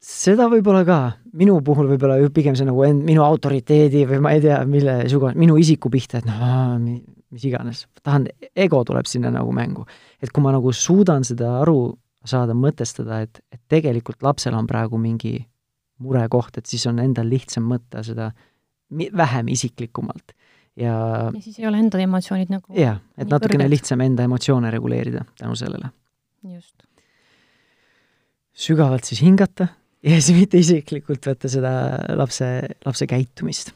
seda 0.02 0.48
võib-olla 0.50 0.82
ka, 0.86 0.98
minu 1.38 1.60
puhul 1.64 1.88
võib-olla 1.92 2.18
pigem 2.34 2.56
see 2.58 2.66
nagu 2.68 2.82
end, 2.86 3.04
minu 3.06 3.24
autoriteedi 3.24 4.04
või 4.10 4.20
ma 4.24 4.34
ei 4.36 4.42
tea, 4.44 4.60
mille 4.68 5.00
sugu, 5.12 5.30
minu 5.38 5.56
isiku 5.60 5.90
pihta, 5.92 6.20
et 6.20 6.28
noh, 6.28 6.78
mis 7.32 7.46
iganes, 7.48 7.86
tahan, 8.02 8.26
ego 8.52 8.82
tuleb 8.84 9.08
sinna 9.08 9.30
nagu 9.32 9.54
mängu. 9.54 9.86
et 10.20 10.30
kui 10.30 10.42
ma 10.44 10.52
nagu 10.52 10.72
suudan 10.72 11.24
seda 11.24 11.60
aru 11.62 11.94
saada, 12.24 12.54
mõtestada, 12.54 13.22
et, 13.24 13.40
et 13.50 13.60
tegelikult 13.70 14.22
lapsel 14.22 14.54
on 14.54 14.66
praegu 14.66 14.98
mingi 14.98 15.40
murekoht, 16.02 16.58
et 16.58 16.66
siis 16.66 16.84
on 16.90 16.98
endal 17.02 17.28
lihtsam 17.30 17.64
mõtta 17.70 18.02
seda 18.06 18.30
vähem 18.92 19.48
isiklikumalt 19.48 20.34
ja 20.76 20.94
ja 21.34 21.42
siis 21.42 21.58
ei 21.58 21.66
ole 21.68 21.82
enda 21.82 22.00
emotsioonid 22.00 22.52
nagu 22.52 22.76
jah, 22.76 23.00
et 23.16 23.28
natukene 23.28 23.64
kõrged. 23.64 23.74
lihtsam 23.76 24.00
enda 24.04 24.26
emotsioone 24.28 24.70
reguleerida 24.72 25.26
tänu 25.38 25.56
sellele. 25.58 25.92
just. 26.54 26.74
sügavalt 28.52 29.04
siis 29.04 29.22
hingata 29.22 29.68
ja 30.02 30.18
siis 30.20 30.38
mitte 30.38 30.58
isiklikult 30.58 31.26
võtta 31.26 31.50
seda 31.52 31.72
lapse, 32.16 32.48
lapse 32.86 33.06
käitumist 33.06 33.74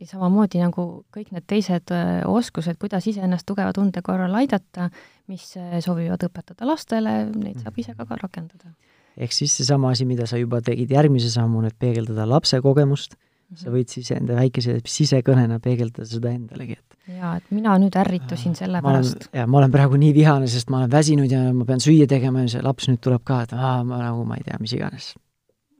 ja 0.00 0.08
samamoodi 0.08 0.60
nagu 0.62 0.86
kõik 1.14 1.30
need 1.34 1.46
teised 1.50 1.92
oskused, 2.28 2.78
kuidas 2.80 3.06
iseennast 3.10 3.46
tugeva 3.48 3.72
tunde 3.76 4.02
korral 4.04 4.34
aidata, 4.40 4.90
mis 5.30 5.46
sobivad 5.84 6.24
õpetada 6.26 6.66
lastele, 6.68 7.24
neid 7.30 7.60
saab 7.62 7.78
ise 7.80 7.94
ka, 7.96 8.06
ka 8.08 8.18
rakendada. 8.20 8.74
ehk 9.16 9.32
siis 9.32 9.54
seesama 9.56 9.92
asi, 9.94 10.04
mida 10.04 10.26
sa 10.26 10.40
juba 10.40 10.60
tegid 10.64 10.90
järgmise 10.90 11.30
sammuna, 11.30 11.70
et 11.70 11.78
peegeldada 11.78 12.26
lapse 12.28 12.60
kogemust. 12.60 13.14
Sa 13.58 13.72
võid 13.72 13.92
siis 13.92 14.10
enda 14.14 14.36
väikese 14.38 14.78
sisekõnena 14.88 15.60
peegeldada 15.62 16.06
seda 16.08 16.32
endalegi, 16.34 16.78
et 16.78 17.16
jaa, 17.18 17.36
et 17.38 17.52
mina 17.54 17.76
nüüd 17.80 17.96
ärritusin 18.00 18.56
selle 18.58 18.80
pärast. 18.84 19.28
jaa, 19.34 19.46
ma 19.50 19.60
olen 19.60 19.74
praegu 19.74 20.00
nii 20.00 20.14
vihane, 20.16 20.48
sest 20.50 20.72
ma 20.72 20.82
olen 20.82 20.92
väsinud 20.92 21.30
ja 21.30 21.46
ma 21.54 21.66
pean 21.68 21.82
süüa 21.84 22.08
tegema 22.10 22.44
ja 22.44 22.54
see 22.56 22.64
laps 22.64 22.88
nüüd 22.90 23.02
tuleb 23.04 23.24
ka, 23.26 23.42
et 23.44 23.54
aa, 23.56 23.78
ma 23.86 24.00
nagu, 24.00 24.24
ma 24.28 24.38
ei 24.40 24.46
tea, 24.46 24.58
mis 24.62 24.74
iganes. 24.76 25.12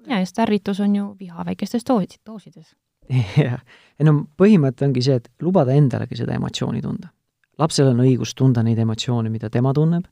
jaa, 0.06 0.20
just 0.22 0.40
ärritus 0.44 0.80
on 0.84 0.96
ju 0.96 1.10
viha 1.20 1.46
väikestes 1.50 1.86
doosid, 1.88 2.20
doosides 2.26 2.74
jah, 3.46 3.60
ei 3.98 4.08
no 4.08 4.16
põhimõte 4.38 4.86
ongi 4.86 5.02
see, 5.04 5.18
et 5.20 5.30
lubada 5.44 5.74
endalegi 5.76 6.18
seda 6.20 6.36
emotsiooni 6.38 6.82
tunda. 6.84 7.10
lapsel 7.58 7.92
on 7.92 8.04
õigus 8.04 8.34
tunda 8.36 8.62
neid 8.62 8.78
emotsioone, 8.78 9.30
mida 9.30 9.50
tema 9.50 9.72
tunneb, 9.76 10.06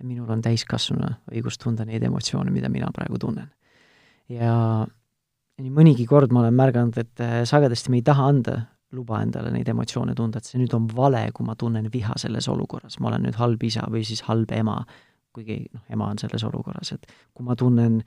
ja 0.00 0.06
minul 0.08 0.30
on 0.32 0.42
täiskasvanuna 0.44 1.16
õigus 1.32 1.58
tunda 1.60 1.84
neid 1.84 2.02
emotsioone, 2.08 2.50
mida 2.50 2.68
mina 2.72 2.90
praegu 2.94 3.18
tunnen. 3.18 3.50
ja 4.28 4.86
nii 5.60 5.72
mõnigi 5.74 6.06
kord 6.08 6.32
ma 6.34 6.44
olen 6.44 6.56
märganud, 6.56 6.98
et 7.00 7.24
äh, 7.24 7.40
sagedasti 7.48 7.92
me 7.92 8.00
ei 8.00 8.06
taha 8.06 8.28
anda 8.32 8.58
luba 8.96 9.20
endale 9.22 9.52
neid 9.54 9.68
emotsioone 9.70 10.16
tunda, 10.18 10.40
et 10.40 10.48
see 10.48 10.58
nüüd 10.58 10.72
on 10.74 10.88
vale, 10.90 11.22
kui 11.34 11.46
ma 11.46 11.54
tunnen 11.58 11.86
viha 11.92 12.16
selles 12.18 12.48
olukorras, 12.50 12.98
ma 12.98 13.10
olen 13.12 13.28
nüüd 13.28 13.38
halb 13.38 13.62
isa 13.66 13.84
või 13.90 14.02
siis 14.06 14.24
halb 14.26 14.50
ema, 14.56 14.80
kuigi 15.34 15.60
noh, 15.70 15.84
ema 15.94 16.08
on 16.10 16.18
selles 16.18 16.42
olukorras, 16.48 16.90
et 16.96 17.06
kui 17.34 17.46
ma 17.46 17.54
tunnen 17.58 18.00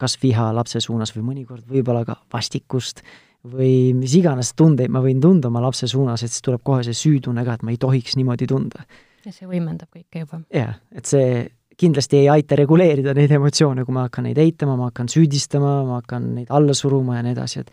kas 0.00 0.18
viha 0.20 0.50
lapse 0.56 0.82
suunas 0.84 1.14
või 1.14 1.24
mõnikord 1.30 1.64
võib-olla 1.70 2.04
ka 2.04 2.18
vastikust 2.32 3.04
või 3.48 3.94
mis 3.96 4.14
iganes 4.18 4.52
tundeid 4.56 4.92
ma 4.92 5.02
võin 5.04 5.20
tunda 5.22 5.48
oma 5.48 5.62
lapse 5.64 5.88
suunas, 5.90 6.24
et 6.24 6.32
siis 6.32 6.44
tuleb 6.44 6.64
kohe 6.64 6.84
see 6.86 6.96
süütunne 6.96 7.44
ka, 7.46 7.56
et 7.56 7.64
ma 7.64 7.72
ei 7.72 7.80
tohiks 7.80 8.18
niimoodi 8.20 8.48
tunda. 8.50 8.84
ja 9.24 9.32
see 9.32 9.48
võimendab 9.48 9.88
kõike 9.92 10.24
juba. 10.24 10.42
jah, 10.52 10.76
et 10.92 11.08
see 11.08 11.46
kindlasti 11.76 12.22
ei 12.22 12.28
aita 12.32 12.56
reguleerida 12.58 13.14
neid 13.16 13.32
emotsioone, 13.34 13.84
kui 13.84 13.94
ma 13.94 14.06
hakkan 14.06 14.28
neid 14.28 14.38
eitama, 14.38 14.76
ma 14.78 14.90
hakkan 14.90 15.10
süüdistama, 15.10 15.74
ma 15.88 15.98
hakkan 16.00 16.30
neid 16.38 16.52
alla 16.54 16.74
suruma 16.76 17.18
ja 17.18 17.26
nii 17.26 17.34
edasi, 17.36 17.64
et 17.64 17.70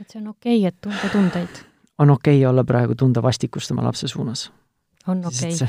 et 0.00 0.12
see 0.12 0.20
on 0.20 0.28
okei 0.30 0.60
okay,, 0.60 0.68
et 0.68 0.76
tunda 0.80 1.10
tundeid. 1.12 1.64
on 1.98 2.10
okei 2.14 2.38
okay 2.38 2.50
olla 2.50 2.64
praegu 2.64 2.94
tunda 2.94 3.22
vastikust 3.22 3.72
oma 3.74 3.86
lapse 3.86 4.08
suunas. 4.08 4.50
on 5.06 5.24
okei 5.24 5.54
okay.. 5.54 5.68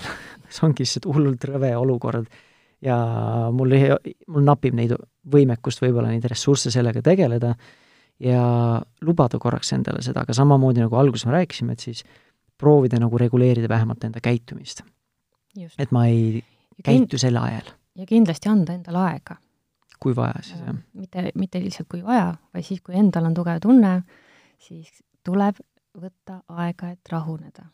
see 0.49 0.67
ongi 0.67 0.85
lihtsalt 0.85 1.09
hullult 1.09 1.49
rõve 1.49 1.73
olukord 1.77 2.29
ja 2.81 2.97
mul, 3.51 3.75
mul 4.27 4.45
napib 4.45 4.75
neid 4.75 4.95
võimekust 5.31 5.81
võib-olla 5.83 6.11
neid 6.13 6.25
ressursse 6.31 6.71
sellega 6.71 7.01
tegeleda 7.05 7.55
ja 8.19 8.43
lubada 9.01 9.39
korraks 9.39 9.73
endale 9.75 10.03
seda, 10.03 10.23
aga 10.23 10.35
samamoodi 10.35 10.83
nagu 10.83 10.95
alguses 10.99 11.27
me 11.27 11.37
rääkisime, 11.37 11.75
et 11.75 11.83
siis 11.83 12.03
proovida 12.59 12.99
nagu 12.99 13.17
reguleerida 13.17 13.69
vähemalt 13.71 14.03
enda 14.03 14.19
käitumist. 14.23 14.83
et 15.77 15.91
ma 15.91 16.05
ei 16.07 16.43
käitu 16.85 17.19
selle 17.21 17.39
ajal. 17.39 17.71
ja 17.95 18.05
kindlasti 18.09 18.49
anda 18.49 18.75
endale 18.77 19.01
aega. 19.11 19.37
kui 19.99 20.15
vaja, 20.15 20.43
siis 20.43 20.61
jah. 20.61 20.77
mitte, 20.93 21.25
mitte 21.35 21.63
lihtsalt 21.63 21.89
kui 21.91 22.03
vaja, 22.03 22.33
vaid 22.53 22.65
siis, 22.65 22.81
kui 22.81 22.95
endal 22.95 23.27
on 23.29 23.35
tugev 23.37 23.59
tunne, 23.63 23.97
siis 24.59 25.03
tuleb 25.25 25.59
võtta 25.99 26.41
aega, 26.47 26.93
et 26.93 27.11
rahuneda. 27.11 27.65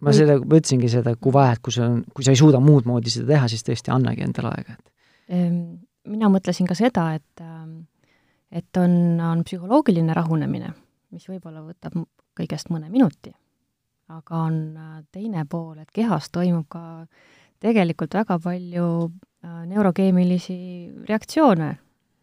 ma 0.00 0.16
seda, 0.16 0.38
ma 0.40 0.58
ütlesingi 0.58 0.90
seda, 0.90 1.14
kui 1.16 1.32
vaja, 1.32 1.58
et 1.58 1.62
kui 1.64 1.76
sa, 1.76 1.92
kui 2.14 2.26
sa 2.26 2.34
ei 2.34 2.40
suuda 2.40 2.60
muud 2.64 2.88
moodi 2.88 3.12
seda 3.12 3.34
teha, 3.34 3.52
siis 3.52 3.64
tõesti 3.66 3.94
annagi 3.94 4.26
endale 4.26 4.52
aega, 4.56 4.76
et 4.78 5.38
ehm, 5.38 5.62
mina 6.10 6.30
mõtlesin 6.32 6.68
ka 6.68 6.78
seda, 6.78 7.12
et 7.20 7.44
ähm, 7.44 7.80
et 8.50 8.76
on, 8.76 9.20
on 9.22 9.44
psühholoogiline 9.46 10.14
rahunemine, 10.14 10.72
mis 11.14 11.26
võib-olla 11.30 11.62
võtab 11.62 11.94
kõigest 12.38 12.70
mõne 12.74 12.90
minuti, 12.90 13.32
aga 14.10 14.42
on 14.46 14.58
äh, 14.76 15.02
teine 15.12 15.44
pool, 15.48 15.78
et 15.78 15.90
kehas 15.94 16.30
toimub 16.34 16.66
ka 16.70 16.82
tegelikult 17.62 18.14
väga 18.16 18.38
palju 18.42 18.86
äh, 19.06 19.62
neurokeemilisi 19.70 20.58
reaktsioone. 21.08 21.76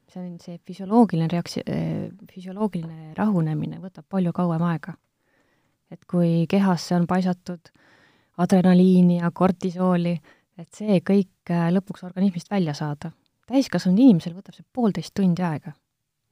see 0.07 0.23
on 0.23 0.37
see 0.39 0.55
füsioloogiline 0.63 1.27
reaks-, 1.31 1.59
äh, 1.67 2.07
füsioloogiline 2.33 3.13
rahunemine 3.17 3.81
võtab 3.83 4.05
palju 4.09 4.33
kauem 4.33 4.63
aega. 4.63 4.93
et 5.91 6.03
kui 6.05 6.45
kehasse 6.49 6.95
on 6.95 7.07
paisatud 7.07 7.71
adrenaliini 8.37 9.17
ja 9.21 9.31
kortisooli, 9.31 10.17
et 10.57 10.73
see 10.73 10.99
kõik 10.99 11.51
lõpuks 11.71 12.03
organismist 12.03 12.51
välja 12.51 12.73
saada. 12.73 13.11
täiskasvanud 13.47 13.99
inimesel 13.99 14.35
võtab 14.35 14.55
see 14.55 14.65
poolteist 14.73 15.13
tundi 15.13 15.43
aega 15.43 15.71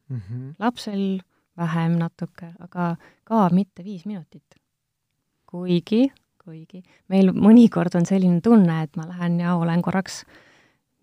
mm. 0.09 0.19
-hmm. 0.19 0.53
lapsel 0.59 1.21
vähem 1.57 1.91
natuke, 1.99 2.53
aga 2.59 2.95
ka 3.23 3.49
mitte 3.51 3.83
viis 3.83 4.05
minutit. 4.05 4.43
Kuigi, 5.55 6.07
kuigi 6.43 6.81
meil 7.11 7.31
mõnikord 7.33 7.95
on 7.99 8.07
selline 8.07 8.41
tunne, 8.43 8.81
et 8.85 8.97
ma 8.99 9.07
lähen 9.09 9.39
ja 9.41 9.55
olen 9.59 9.83
korraks 9.85 10.23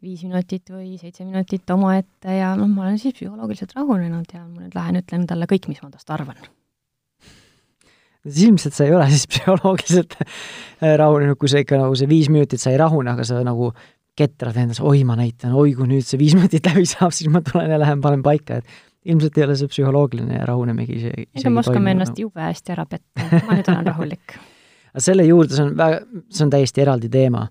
viis 0.03 0.25
minutit 0.27 0.67
või 0.73 0.97
seitse 0.99 1.25
minutit 1.25 1.69
omaette 1.71 2.35
ja 2.41 2.53
noh, 2.59 2.71
ma 2.71 2.89
olen 2.89 2.99
siis 2.99 3.15
psühholoogiliselt 3.17 3.77
rahunenud 3.79 4.35
ja 4.35 4.43
ma 4.43 4.65
nüüd 4.65 4.75
lähen 4.77 4.99
ütlen 4.99 5.29
talle 5.31 5.47
kõik, 5.51 5.71
mis 5.71 5.83
ma 5.85 5.93
tast 5.93 6.11
arvan. 6.11 6.39
Siis 8.23 8.45
ilmselt 8.47 8.75
sa 8.75 8.87
ei 8.87 8.95
ole 8.95 9.09
siis 9.11 9.29
psühholoogiliselt 9.33 10.19
rahunenud, 10.83 11.39
kui 11.39 11.51
sa 11.51 11.63
ikka 11.63 11.79
nagu 11.81 11.99
see 11.99 12.11
viis 12.11 12.31
minutit 12.33 12.63
sa 12.63 12.75
ei 12.75 12.81
rahune, 12.83 13.15
aga 13.15 13.27
sa 13.27 13.41
nagu 13.47 13.71
ketrad 14.19 14.59
endas, 14.61 14.83
oi, 14.85 15.07
ma 15.09 15.17
näitan, 15.17 15.55
oi, 15.57 15.73
kui 15.79 15.89
nüüd 15.89 16.07
see 16.07 16.21
viis 16.21 16.35
minutit 16.39 16.67
läbi 16.69 16.85
saab, 16.89 17.15
siis 17.15 17.31
ma 17.33 17.43
tulen 17.47 17.71
ja 17.73 17.81
lähen 17.81 18.03
panen 18.05 18.27
paika, 18.27 18.61
et 18.61 18.92
ilmselt 19.05 19.39
ei 19.39 19.45
ole 19.47 19.57
see 19.59 19.71
psühholoogiline 19.71 20.41
rahunemegi 20.47 20.97
isegi 21.01 21.27
ega 21.41 21.51
me 21.51 21.63
oskame 21.63 21.95
ennast 21.95 22.15
nagu. 22.15 22.29
jube 22.29 22.45
hästi 22.45 22.75
ära 22.75 22.87
petta, 22.87 23.29
ma 23.47 23.57
nüüd 23.59 23.71
olen 23.73 23.87
rahulik. 23.91 24.35
aga 24.93 25.05
selle 25.05 25.27
juurde, 25.27 25.57
see 25.57 25.67
on 25.67 25.77
väga, 25.79 26.03
see 26.31 26.45
on 26.47 26.53
täiesti 26.53 26.85
eraldi 26.85 27.11
teema, 27.13 27.47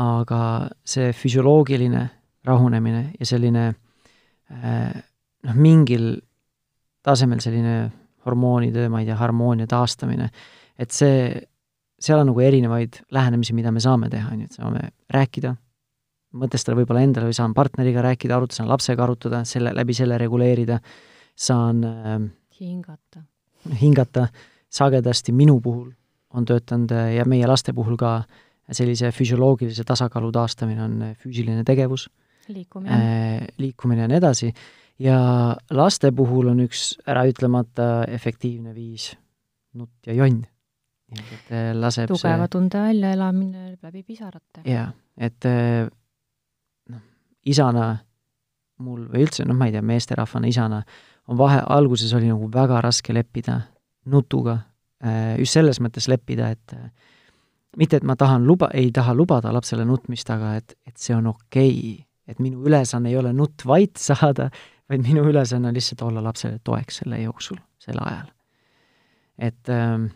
aga 0.00 0.40
see 0.86 1.12
füsioloogiline 1.16 2.04
rahunemine 2.46 3.04
ja 3.18 3.28
selline 3.28 3.64
eh, 3.70 4.98
noh, 5.46 5.56
mingil 5.56 6.12
tasemel 7.04 7.40
selline 7.40 7.76
hormoonide, 8.26 8.88
ma 8.92 9.00
ei 9.00 9.08
tea, 9.08 9.16
harmoonia 9.16 9.68
taastamine, 9.70 10.28
et 10.80 10.92
see, 10.92 11.32
seal 12.00 12.20
on 12.20 12.30
nagu 12.30 12.42
erinevaid 12.44 13.00
lähenemisi, 13.16 13.56
mida 13.56 13.72
me 13.72 13.80
saame 13.80 14.10
teha, 14.12 14.34
on 14.34 14.42
ju, 14.42 14.50
et 14.50 14.58
saame 14.58 14.82
rääkida, 15.14 15.54
mõtestada 16.36 16.78
võib-olla 16.78 17.02
endale 17.04 17.30
või 17.30 17.36
saan 17.36 17.54
partneriga 17.54 18.02
rääkida, 18.04 18.36
arutada, 18.36 18.60
saan 18.60 18.70
lapsega 18.70 19.04
arutada, 19.04 19.42
selle, 19.48 19.72
läbi 19.74 19.96
selle 19.96 20.18
reguleerida, 20.20 20.78
saan 21.34 21.82
äh, 21.84 22.20
hingata. 22.60 23.24
hingata, 23.80 24.28
sagedasti 24.70 25.32
minu 25.36 25.58
puhul 25.60 25.90
on 26.34 26.46
töötanud 26.46 26.92
äh, 26.94 27.14
ja 27.18 27.26
meie 27.28 27.48
laste 27.50 27.74
puhul 27.76 27.98
ka 28.00 28.20
sellise 28.70 29.10
füsioloogilise 29.14 29.84
tasakaalu 29.86 30.30
taastamine 30.34 30.84
on 30.84 31.00
äh, 31.02 31.16
füüsiline 31.18 31.64
tegevus, 31.66 32.08
liikumine 32.48 32.94
äh,, 32.94 33.48
liikumine 33.58 34.06
ja 34.06 34.10
nii 34.10 34.20
edasi, 34.20 34.52
ja 35.02 35.18
laste 35.74 36.12
puhul 36.16 36.52
on 36.52 36.62
üks 36.66 36.94
äraütlemata 37.08 38.06
efektiivne 38.10 38.74
viis 38.76 39.10
nutt 39.74 40.06
ja 40.06 40.14
jonn. 40.14 40.44
et 41.10 41.50
äh, 41.50 41.72
laseb 41.74 42.12
tugeva 42.12 42.46
see... 42.46 42.52
tunde 42.54 42.84
väljaelamine 42.84 43.72
läbi 43.82 44.04
pisarate. 44.06 44.62
jaa, 44.64 44.92
et 45.18 45.50
isana 47.48 47.92
mul 48.80 49.04
või 49.12 49.24
üldse, 49.26 49.44
noh, 49.48 49.56
ma 49.56 49.68
ei 49.68 49.74
tea, 49.74 49.82
meesterahvana 49.84 50.48
isana, 50.50 50.80
on 51.30 51.38
vahe, 51.38 51.60
alguses 51.76 52.12
oli 52.16 52.30
nagu 52.30 52.48
väga 52.52 52.80
raske 52.84 53.14
leppida 53.14 53.60
nutuga, 54.10 54.56
äh, 55.04 55.36
just 55.40 55.56
selles 55.58 55.80
mõttes 55.84 56.08
leppida, 56.10 56.50
et 56.54 56.76
äh, 56.76 56.88
mitte, 57.80 58.00
et 58.00 58.06
ma 58.06 58.16
tahan 58.18 58.46
luba, 58.48 58.70
ei 58.74 58.90
taha 58.94 59.14
lubada 59.16 59.52
lapsele 59.54 59.84
nutmist, 59.88 60.30
aga 60.32 60.56
et, 60.60 60.76
et 60.88 60.96
see 60.98 61.16
on 61.16 61.30
okei 61.34 61.74
okay., 61.74 61.98
et 62.30 62.38
minu 62.38 62.62
ülesanne 62.62 63.10
ei 63.10 63.16
ole 63.18 63.32
nutt 63.34 63.64
vait 63.66 63.98
saada, 63.98 64.50
vaid 64.90 65.02
minu 65.02 65.24
ülesanne 65.26 65.66
on 65.66 65.74
lihtsalt 65.74 66.04
olla 66.06 66.22
lapsele 66.22 66.60
toeks 66.62 67.00
selle 67.02 67.18
jooksul, 67.24 67.58
sel 67.82 67.98
ajal. 67.98 68.28
et 69.38 69.68
ähm, 69.72 70.10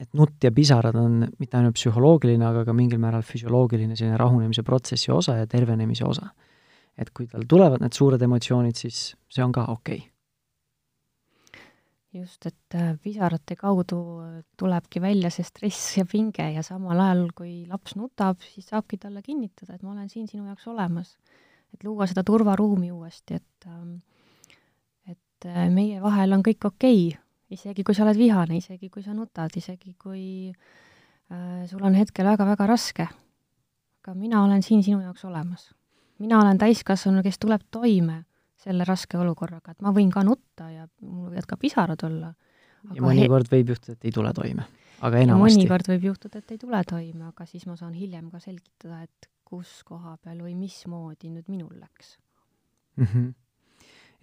et 0.00 0.10
nutt 0.18 0.42
ja 0.42 0.50
pisarad 0.54 0.96
on 0.98 1.20
mitte 1.38 1.58
ainult 1.58 1.76
psühholoogiline, 1.78 2.44
aga 2.46 2.64
ka 2.66 2.74
mingil 2.76 3.00
määral 3.02 3.22
füsioloogiline 3.26 3.96
selline 3.96 4.18
rahunemise 4.20 4.64
protsessi 4.66 5.12
osa 5.14 5.38
ja 5.38 5.46
tervenemise 5.50 6.06
osa. 6.08 6.32
et 6.94 7.10
kui 7.10 7.26
tal 7.26 7.42
tulevad 7.50 7.82
need 7.82 7.90
suured 7.90 8.22
emotsioonid, 8.22 8.76
siis 8.78 9.16
see 9.26 9.42
on 9.42 9.52
ka 9.52 9.64
okei 9.72 9.96
okay. 9.98 10.10
just, 12.20 12.46
et 12.46 12.76
äh, 12.78 12.92
pisarate 13.02 13.56
kaudu 13.58 13.98
tulebki 14.58 15.02
välja 15.02 15.30
see 15.34 15.46
stress 15.46 15.96
ja 15.98 16.04
pinge 16.06 16.46
ja 16.54 16.62
samal 16.62 17.00
ajal, 17.02 17.26
kui 17.34 17.64
laps 17.66 17.96
nutab, 17.98 18.38
siis 18.54 18.70
saabki 18.70 19.00
talle 19.02 19.22
kinnitada, 19.26 19.74
et 19.74 19.82
ma 19.82 19.90
olen 19.90 20.08
siin 20.08 20.30
sinu 20.30 20.46
jaoks 20.46 20.70
olemas. 20.70 21.16
et 21.74 21.82
luua 21.82 22.06
seda 22.06 22.22
turvaruumi 22.22 22.92
uuesti, 22.94 23.34
et 23.34 23.66
ähm, 23.66 23.96
äh, 25.10 25.68
meie 25.70 26.02
vahel 26.02 26.38
on 26.38 26.46
kõik 26.46 26.70
okei 26.70 27.08
okay 27.08 27.23
isegi 27.54 27.84
kui 27.86 27.96
sa 27.96 28.04
oled 28.06 28.18
vihane, 28.18 28.58
isegi 28.60 28.90
kui 28.92 29.02
sa 29.04 29.14
nutad, 29.16 29.54
isegi 29.56 29.94
kui 30.00 30.50
äh, 30.50 31.64
sul 31.70 31.82
on 31.84 31.96
hetkel 31.98 32.26
väga-väga 32.28 32.68
raske. 32.68 33.08
aga 34.04 34.14
mina 34.14 34.42
olen 34.44 34.62
siin 34.62 34.82
sinu 34.82 35.00
jaoks 35.00 35.24
olemas. 35.24 35.72
mina 36.18 36.40
olen 36.40 36.58
täiskasvanu, 36.58 37.22
kes 37.22 37.38
tuleb 37.38 37.66
toime 37.70 38.24
selle 38.64 38.86
raske 38.88 39.18
olukorraga, 39.20 39.74
et 39.74 39.84
ma 39.84 39.92
võin 39.92 40.10
ka 40.12 40.24
nutta 40.24 40.70
ja 40.70 40.88
mul 41.02 41.30
võivad 41.32 41.48
ka 41.48 41.60
pisarad 41.60 42.06
olla. 42.06 42.32
ja 42.94 43.04
mõnikord 43.04 43.50
võib 43.52 43.74
juhtuda, 43.74 43.98
et 43.98 44.08
ei 44.08 44.12
tule 44.14 44.32
toime, 44.36 44.66
aga 45.00 45.22
enamasti. 45.24 45.60
mõnikord 45.60 45.92
võib 45.94 46.10
juhtuda, 46.10 46.42
et 46.42 46.56
ei 46.56 46.60
tule 46.60 46.82
toime, 46.88 47.30
aga 47.30 47.46
siis 47.48 47.66
ma 47.68 47.78
saan 47.80 47.94
hiljem 47.96 48.30
ka 48.32 48.42
selgitada, 48.42 49.02
et 49.04 49.30
kus 49.44 49.82
koha 49.86 50.16
peal 50.24 50.40
või 50.42 50.54
mismoodi 50.58 51.30
nüüd 51.30 51.48
minul 51.52 51.74
läks 51.76 52.16
mm. 52.96 53.06
-hmm. 53.06 53.32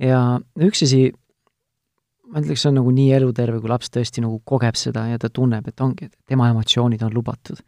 ja 0.08 0.22
üks 0.68 0.84
asi, 0.88 1.12
ma 2.32 2.42
ütleks, 2.42 2.64
see 2.64 2.72
on 2.72 2.80
nagu 2.80 2.94
nii 2.96 3.12
eluterve, 3.18 3.60
kui 3.62 3.72
laps 3.72 3.92
tõesti 3.94 4.24
nagu 4.24 4.40
kogeb 4.48 4.78
seda 4.80 5.06
ja 5.10 5.20
ta 5.22 5.30
tunneb, 5.34 5.68
et 5.68 5.84
ongi, 5.84 6.08
et 6.08 6.16
tema 6.30 6.50
emotsioonid 6.54 7.04
on 7.08 7.14
lubatud. 7.16 7.62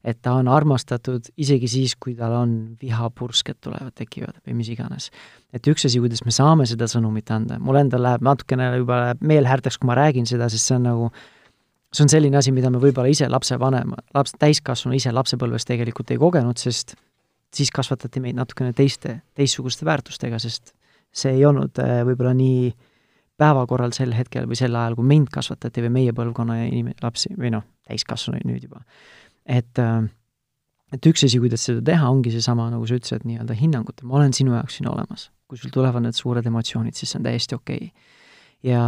et 0.00 0.16
ta 0.24 0.32
on 0.32 0.46
armastatud 0.48 1.26
isegi 1.36 1.68
siis, 1.68 1.92
kui 2.00 2.14
tal 2.16 2.32
on 2.32 2.52
vihapursked 2.80 3.58
tulevad, 3.60 3.92
tekivad 3.92 4.38
või 4.46 4.54
mis 4.56 4.70
iganes. 4.72 5.10
et 5.52 5.66
üks 5.66 5.84
asi, 5.84 6.00
kuidas 6.00 6.24
me 6.24 6.32
saame 6.32 6.66
seda 6.66 6.88
sõnumit 6.88 7.30
anda, 7.30 7.58
mul 7.58 7.76
endal 7.76 8.02
läheb 8.02 8.24
natukene 8.24 8.70
juba 8.78 9.00
läheb 9.04 9.20
meelhäärteks, 9.20 9.78
kui 9.78 9.86
ma 9.86 9.98
räägin 9.98 10.26
seda, 10.26 10.48
sest 10.48 10.66
see 10.66 10.76
on 10.76 10.88
nagu 10.88 11.10
see 11.92 12.04
on 12.04 12.08
selline 12.08 12.36
asi, 12.36 12.52
mida 12.52 12.70
me 12.70 12.78
võib-olla 12.78 13.10
ise 13.10 13.28
lapsevanema, 13.28 13.96
laps, 14.14 14.32
täiskasvanu 14.38 14.96
ise 14.96 15.12
lapsepõlves 15.12 15.66
tegelikult 15.66 16.10
ei 16.10 16.20
kogenud, 16.22 16.56
sest 16.56 16.94
siis 17.52 17.70
kasvatati 17.74 18.20
meid 18.20 18.36
natukene 18.38 18.72
teiste, 18.72 19.20
teistsuguste 19.34 19.84
väärtustega, 19.84 20.38
sest 20.38 20.72
see 21.12 21.34
ei 21.34 21.44
olnud 21.44 21.76
äh, 21.82 22.04
võib-olla 22.06 22.32
nii 22.38 22.70
äh, 22.70 22.89
päevakorral 23.40 23.94
sel 23.96 24.12
hetkel 24.16 24.46
või 24.50 24.58
sel 24.58 24.76
ajal, 24.76 24.98
kui 24.98 25.08
mind 25.08 25.32
kasvatati 25.32 25.84
või 25.86 25.94
meie 25.98 26.14
põlvkonna 26.16 26.60
inim-, 26.68 26.92
lapsi 27.02 27.32
või 27.38 27.54
noh, 27.56 27.64
täiskasvanuid 27.88 28.46
nüüd 28.48 28.68
juba. 28.68 28.84
et 29.48 29.80
äh, 29.80 30.04
et 30.94 31.06
üks 31.06 31.24
asi, 31.26 31.38
kuidas 31.42 31.64
seda 31.68 31.82
teha, 31.86 32.08
ongi 32.10 32.32
seesama, 32.34 32.68
nagu 32.72 32.86
sa 32.88 32.98
ütlesid, 32.98 33.26
nii-öelda 33.28 33.56
hinnangute, 33.58 34.06
ma 34.08 34.18
olen 34.18 34.34
sinu 34.36 34.56
jaoks 34.56 34.80
siin 34.80 34.90
olemas. 34.90 35.30
kui 35.50 35.58
sul 35.58 35.72
tulevad 35.74 36.04
need 36.04 36.14
suured 36.14 36.46
emotsioonid, 36.46 36.94
siis 36.94 37.10
see 37.10 37.18
on 37.18 37.24
täiesti 37.26 37.56
okei 37.56 37.88
okay.. 37.88 38.10
ja, 38.70 38.82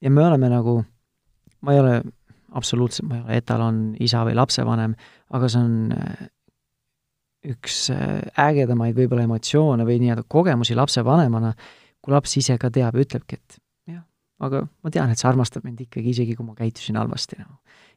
ja 0.00 0.10
me 0.10 0.22
oleme 0.24 0.48
nagu, 0.48 0.78
ma 1.60 1.74
ei 1.74 1.80
ole 1.82 1.98
absoluutselt, 2.56 3.08
ma 3.10 3.18
ei 3.18 3.24
ole 3.26 3.40
etalon 3.42 3.82
isa 4.00 4.22
või 4.24 4.36
lapsevanem, 4.38 4.94
aga 5.36 5.50
see 5.52 5.60
on 5.60 5.74
äh, 5.92 6.22
üks 7.52 7.82
äh, 7.92 8.22
ägedamaid 8.46 8.96
võib-olla 8.96 9.26
emotsioone 9.28 9.84
või 9.84 9.98
nii-öelda 10.00 10.24
kogemusi 10.28 10.76
lapsevanemana, 10.78 11.52
kui 12.00 12.16
laps 12.16 12.38
ise 12.40 12.56
ka 12.60 12.72
teab 12.72 12.96
ja 12.96 13.04
ütlebki, 13.04 13.40
et 13.40 13.60
aga 14.42 14.64
ma 14.66 14.90
tean, 14.90 15.12
et 15.12 15.20
sa 15.20 15.28
armastad 15.30 15.64
mind 15.64 15.84
ikkagi, 15.86 16.10
isegi 16.10 16.34
kui 16.34 16.46
ma 16.46 16.56
käitusin 16.58 16.98
halvasti 16.98 17.38
nagu 17.38 17.54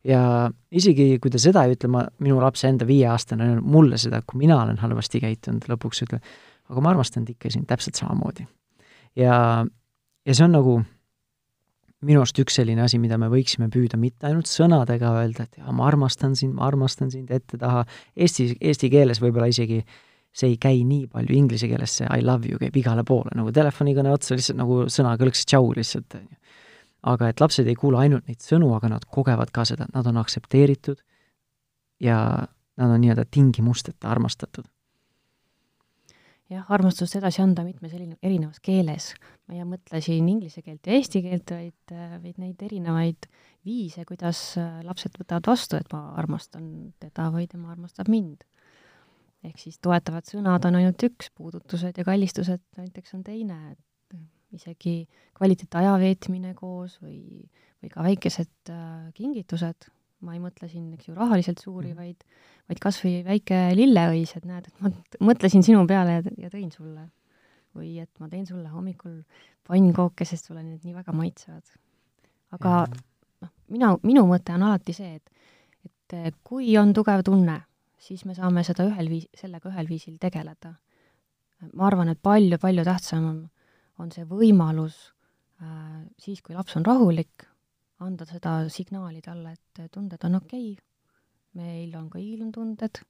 ja 0.07 0.49
isegi 0.71 1.17
kui 1.21 1.31
ta 1.33 1.39
seda 1.41 1.63
ei 1.65 1.75
ütle, 1.75 1.89
ma, 1.93 2.03
minu 2.23 2.41
laps 2.41 2.65
enda 2.67 2.87
viieaastane 2.87 3.49
on 3.55 3.63
mulle 3.65 3.97
seda, 4.01 4.21
kui 4.25 4.43
mina 4.43 4.59
olen 4.61 4.77
halvasti 4.81 5.21
käitunud, 5.23 5.65
lõpuks 5.71 6.03
ütleb, 6.05 6.35
aga 6.69 6.83
ma 6.83 6.93
armastan 6.93 7.25
ikka 7.29 7.51
sind 7.53 7.67
täpselt 7.69 7.99
samamoodi. 7.99 8.47
ja, 9.17 9.65
ja 10.25 10.37
see 10.37 10.45
on 10.45 10.55
nagu 10.55 10.77
minu 12.05 12.21
arust 12.21 12.37
üks 12.39 12.59
selline 12.59 12.83
asi, 12.85 12.99
mida 13.01 13.17
me 13.17 13.29
võiksime 13.31 13.71
püüda 13.73 13.97
mitte 13.97 14.29
ainult 14.29 14.49
sõnadega 14.49 15.15
öelda, 15.17 15.47
et 15.47 15.57
jaa, 15.57 15.73
ma 15.73 15.87
armastan 15.89 16.35
sind, 16.37 16.53
ma 16.57 16.67
armastan 16.69 17.09
sind 17.13 17.31
ette-taha, 17.33 17.85
eesti, 18.15 18.51
eesti 18.61 18.91
keeles 18.93 19.21
võib-olla 19.23 19.49
isegi 19.49 19.81
see 20.37 20.53
ei 20.53 20.57
käi 20.61 20.83
nii 20.85 21.07
palju, 21.09 21.33
inglise 21.33 21.69
keeles 21.69 21.97
see 21.99 22.07
I 22.13 22.21
love 22.25 22.45
you 22.49 22.59
käib 22.61 22.75
igale 22.77 23.03
poole, 23.07 23.33
nagu 23.35 23.51
telefonikõne 23.53 24.11
otsa 24.13 24.37
lihtsalt 24.37 24.59
nagu 24.59 24.83
sõnakõlks 24.93 25.47
tšau 25.49 25.71
lihtsalt, 25.77 26.19
on 26.19 26.27
ju 26.29 26.37
aga 27.05 27.31
et 27.31 27.41
lapsed 27.41 27.67
ei 27.67 27.77
kuule 27.77 27.99
ainult 28.01 28.27
neid 28.29 28.43
sõnu, 28.43 28.71
aga 28.75 28.89
nad 28.91 29.05
kogevad 29.13 29.51
ka 29.55 29.65
seda, 29.67 29.87
et 29.87 29.95
nad 29.95 30.07
on 30.09 30.19
aktsepteeritud 30.21 31.03
ja 32.03 32.17
nad 32.77 32.93
on 32.93 33.01
nii-öelda 33.01 33.25
tingimusteta 33.31 34.09
armastatud. 34.11 34.65
jah, 36.47 36.63
armastust 36.71 37.17
edasi 37.19 37.41
anda 37.43 37.65
mitmes 37.67 37.91
erinevas 37.93 38.59
keeles. 38.63 39.13
ma 39.47 39.55
ei 39.55 39.65
mõtle 39.67 40.01
siin 40.01 40.27
inglise 40.29 40.61
keelt 40.61 40.87
ja 40.87 40.93
eesti 40.93 41.21
keelt, 41.21 41.51
vaid, 41.51 41.95
vaid 42.23 42.37
neid 42.37 42.61
erinevaid 42.63 43.27
viise, 43.65 44.05
kuidas 44.07 44.55
lapsed 44.83 45.17
võtavad 45.19 45.47
vastu, 45.47 45.77
et 45.77 45.91
ma 45.93 46.13
armastan 46.15 46.93
teda 46.99 47.31
või 47.33 47.47
tema 47.47 47.71
armastab 47.71 48.07
mind. 48.07 48.43
Ehk 49.47 49.59
siis 49.61 49.79
toetavad 49.83 50.27
sõnad 50.27 50.65
on 50.67 50.79
ainult 50.79 51.03
üks, 51.07 51.31
puudutused 51.35 51.97
ja 51.97 52.05
kallistused 52.07 52.63
näiteks 52.77 53.15
on 53.17 53.23
teine, 53.25 53.59
et 53.71 53.83
isegi 54.55 55.01
kvaliteetaja 55.37 55.95
veetmine 56.01 56.53
koos 56.57 56.97
või, 57.03 57.19
või 57.81 57.91
ka 57.91 58.05
väikesed 58.05 58.71
äh, 58.71 59.07
kingitused, 59.17 59.89
ma 60.25 60.35
ei 60.35 60.41
mõtle 60.41 60.69
siin, 60.71 60.89
eks 60.95 61.09
ju, 61.09 61.15
rahaliselt 61.17 61.61
suuri 61.61 61.91
mm., 61.91 61.99
vaid, 61.99 62.23
vaid 62.69 62.81
kas 62.81 62.99
või 63.03 63.19
väike 63.25 63.59
lilleõis, 63.77 64.33
et 64.37 64.47
näed, 64.49 64.69
et 64.69 64.81
ma 64.81 64.91
mõtlesin 65.31 65.65
sinu 65.65 65.83
peale 65.89 66.19
ja, 66.19 66.25
ja 66.45 66.53
tõin 66.53 66.71
sulle. 66.73 67.09
või 67.77 67.99
et 68.01 68.09
ma 68.17 68.25
teen 68.25 68.47
sulle 68.47 68.71
hommikul 68.73 69.19
pannkooke, 69.67 70.25
sest 70.25 70.47
sulle 70.47 70.63
need 70.65 70.81
nii 70.87 70.95
väga 70.95 71.13
maitsevad. 71.13 71.75
aga 72.57 72.87
noh, 72.87 73.51
mina, 73.69 73.91
minu 74.03 74.23
mõte 74.25 74.55
on 74.55 74.63
alati 74.65 74.95
see, 74.97 75.19
et, 75.19 75.29
et 76.15 76.35
kui 76.43 76.71
on 76.79 76.93
tugev 76.97 77.21
tunne, 77.27 77.59
siis 77.97 78.25
me 78.25 78.35
saame 78.37 78.63
seda 78.63 78.85
ühel 78.87 79.09
viis, 79.09 79.27
sellega 79.35 79.69
ühel 79.69 79.87
viisil 79.89 80.17
tegeleda. 80.21 80.75
ma 81.73 81.87
arvan, 81.87 82.09
et 82.09 82.21
palju-palju 82.21 82.83
tähtsam 82.85 83.25
on 83.25 83.39
on 84.01 84.11
see 84.13 84.25
võimalus 84.29 84.97
äh, 85.61 86.05
siis, 86.21 86.41
kui 86.45 86.55
laps 86.55 86.77
on 86.77 86.85
rahulik, 86.87 87.47
anda 88.03 88.27
seda 88.29 88.59
signaali 88.73 89.21
talle, 89.25 89.55
et 89.57 89.91
tunded 89.93 90.23
on 90.27 90.39
okei 90.41 90.71
okay,, 90.73 90.83
meil 91.57 91.95
on 91.97 92.09
kõigil 92.13 92.43
on 92.45 92.53
tunded 92.53 93.01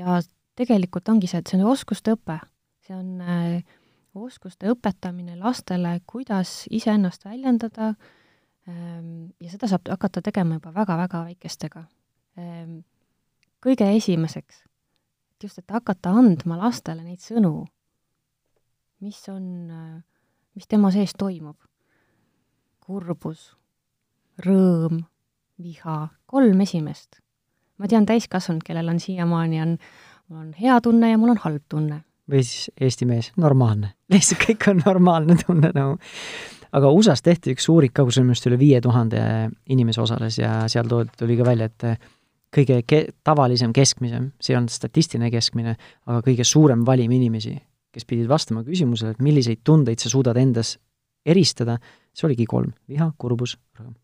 ja 0.00 0.18
tegelikult 0.56 1.10
ongi 1.12 1.28
see, 1.28 1.42
et 1.42 1.50
see 1.50 1.60
on 1.60 1.68
oskuste 1.68 2.14
õpe, 2.16 2.38
see 2.86 2.96
on 2.96 3.20
äh, 3.20 3.76
oskuste 4.14 4.70
õpetamine 4.70 5.36
lastele, 5.40 5.98
kuidas 6.08 6.64
iseennast 6.72 7.26
väljendada 7.26 7.92
ähm, 8.70 9.34
ja 9.42 9.50
seda 9.52 9.68
saab 9.72 9.90
hakata 9.90 10.22
tegema 10.24 10.60
juba 10.60 10.74
väga-väga 10.80 11.24
väikestega 11.28 11.86
ähm,. 12.40 12.82
Kõige 13.64 13.88
esimeseks, 13.96 14.62
just, 15.42 15.58
et 15.58 15.72
hakata 15.72 16.12
andma 16.12 16.58
lastele 16.60 17.02
neid 17.04 17.20
sõnu, 17.20 17.64
mis 19.04 19.20
on 19.32 19.46
mis 20.54 20.68
tema 20.70 20.90
sees 20.94 21.14
toimub. 21.18 21.56
kurbus, 22.84 23.54
rõõm, 24.44 24.98
viha, 25.56 26.08
kolm 26.28 26.60
esimest. 26.60 27.20
ma 27.78 27.88
tean 27.90 28.04
täiskasvanud, 28.06 28.62
kellel 28.62 28.88
on 28.92 29.00
siiamaani 29.00 29.60
on, 29.62 29.78
mul 30.28 30.42
on 30.42 30.50
hea 30.58 30.76
tunne 30.84 31.10
ja 31.10 31.18
mul 31.18 31.32
on 31.32 31.40
halb 31.46 31.62
tunne. 31.68 32.02
või 32.30 32.44
siis 32.44 32.70
eesti 32.80 33.06
mees, 33.06 33.32
normaalne. 33.36 33.94
lihtsalt 34.12 34.44
kõik 34.46 34.68
on 34.70 34.82
normaalne 34.84 35.36
tunne 35.46 35.72
nagu. 35.74 35.98
aga 36.72 36.90
USA-s 36.90 37.22
tehti 37.22 37.56
üks 37.56 37.68
uuring 37.68 37.92
ka, 37.92 38.04
kus 38.04 38.20
minu 38.20 38.30
meelest 38.30 38.50
üle 38.50 38.58
viie 38.58 38.80
tuhande 38.84 39.24
inimese 39.66 40.00
osales 40.00 40.38
ja 40.38 40.68
seal 40.68 40.88
toodi, 40.90 41.10
tuli 41.18 41.38
ka 41.40 41.46
välja, 41.46 41.70
et 41.72 42.12
kõige 42.54 42.80
ke-, 42.86 43.06
tavalisem 43.26 43.72
keskmisem, 43.74 44.32
see 44.40 44.56
on 44.56 44.70
statistiline 44.70 45.30
keskmine, 45.34 45.76
aga 46.06 46.22
kõige 46.26 46.46
suurem 46.46 46.86
valim 46.86 47.12
inimesi 47.12 47.56
kes 47.94 48.06
pidid 48.08 48.30
vastama 48.30 48.64
küsimusele, 48.66 49.14
et 49.14 49.22
milliseid 49.22 49.62
tundeid 49.66 50.02
sa 50.02 50.10
suudad 50.12 50.38
endas 50.40 50.76
eristada, 51.26 51.78
see 52.14 52.28
oligi 52.28 52.46
kolm, 52.50 52.72
viha, 52.90 53.10
kurbus, 53.20 53.56
rõõm. 53.78 53.94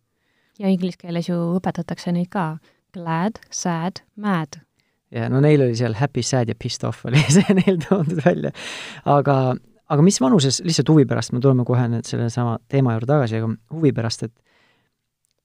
ja 0.60 0.70
inglise 0.72 1.00
keeles 1.00 1.28
ju 1.28 1.38
õpetatakse 1.58 2.14
neid 2.14 2.30
ka, 2.32 2.52
glad, 2.94 3.40
sad, 3.54 4.02
mad. 4.20 4.60
ja 5.14 5.28
no 5.32 5.42
neil 5.44 5.66
oli 5.66 5.78
seal 5.78 5.98
happy, 5.98 6.24
sad 6.26 6.52
ja 6.52 6.58
pissed 6.58 6.86
off 6.88 7.04
oli 7.08 7.22
see 7.36 7.58
neil 7.58 7.80
toodud 7.88 8.22
välja. 8.24 8.54
aga, 9.04 9.40
aga 9.90 10.06
mis 10.06 10.20
vanuses, 10.22 10.62
lihtsalt 10.66 10.94
huvi 10.94 11.08
pärast, 11.10 11.34
me 11.34 11.42
tuleme 11.42 11.66
kohe 11.68 11.88
nüüd 11.90 12.08
sellesama 12.08 12.58
teema 12.70 12.96
juurde 12.96 13.10
tagasi, 13.10 13.42
aga 13.42 13.52
huvi 13.74 13.92
pärast, 13.96 14.28
et 14.30 14.36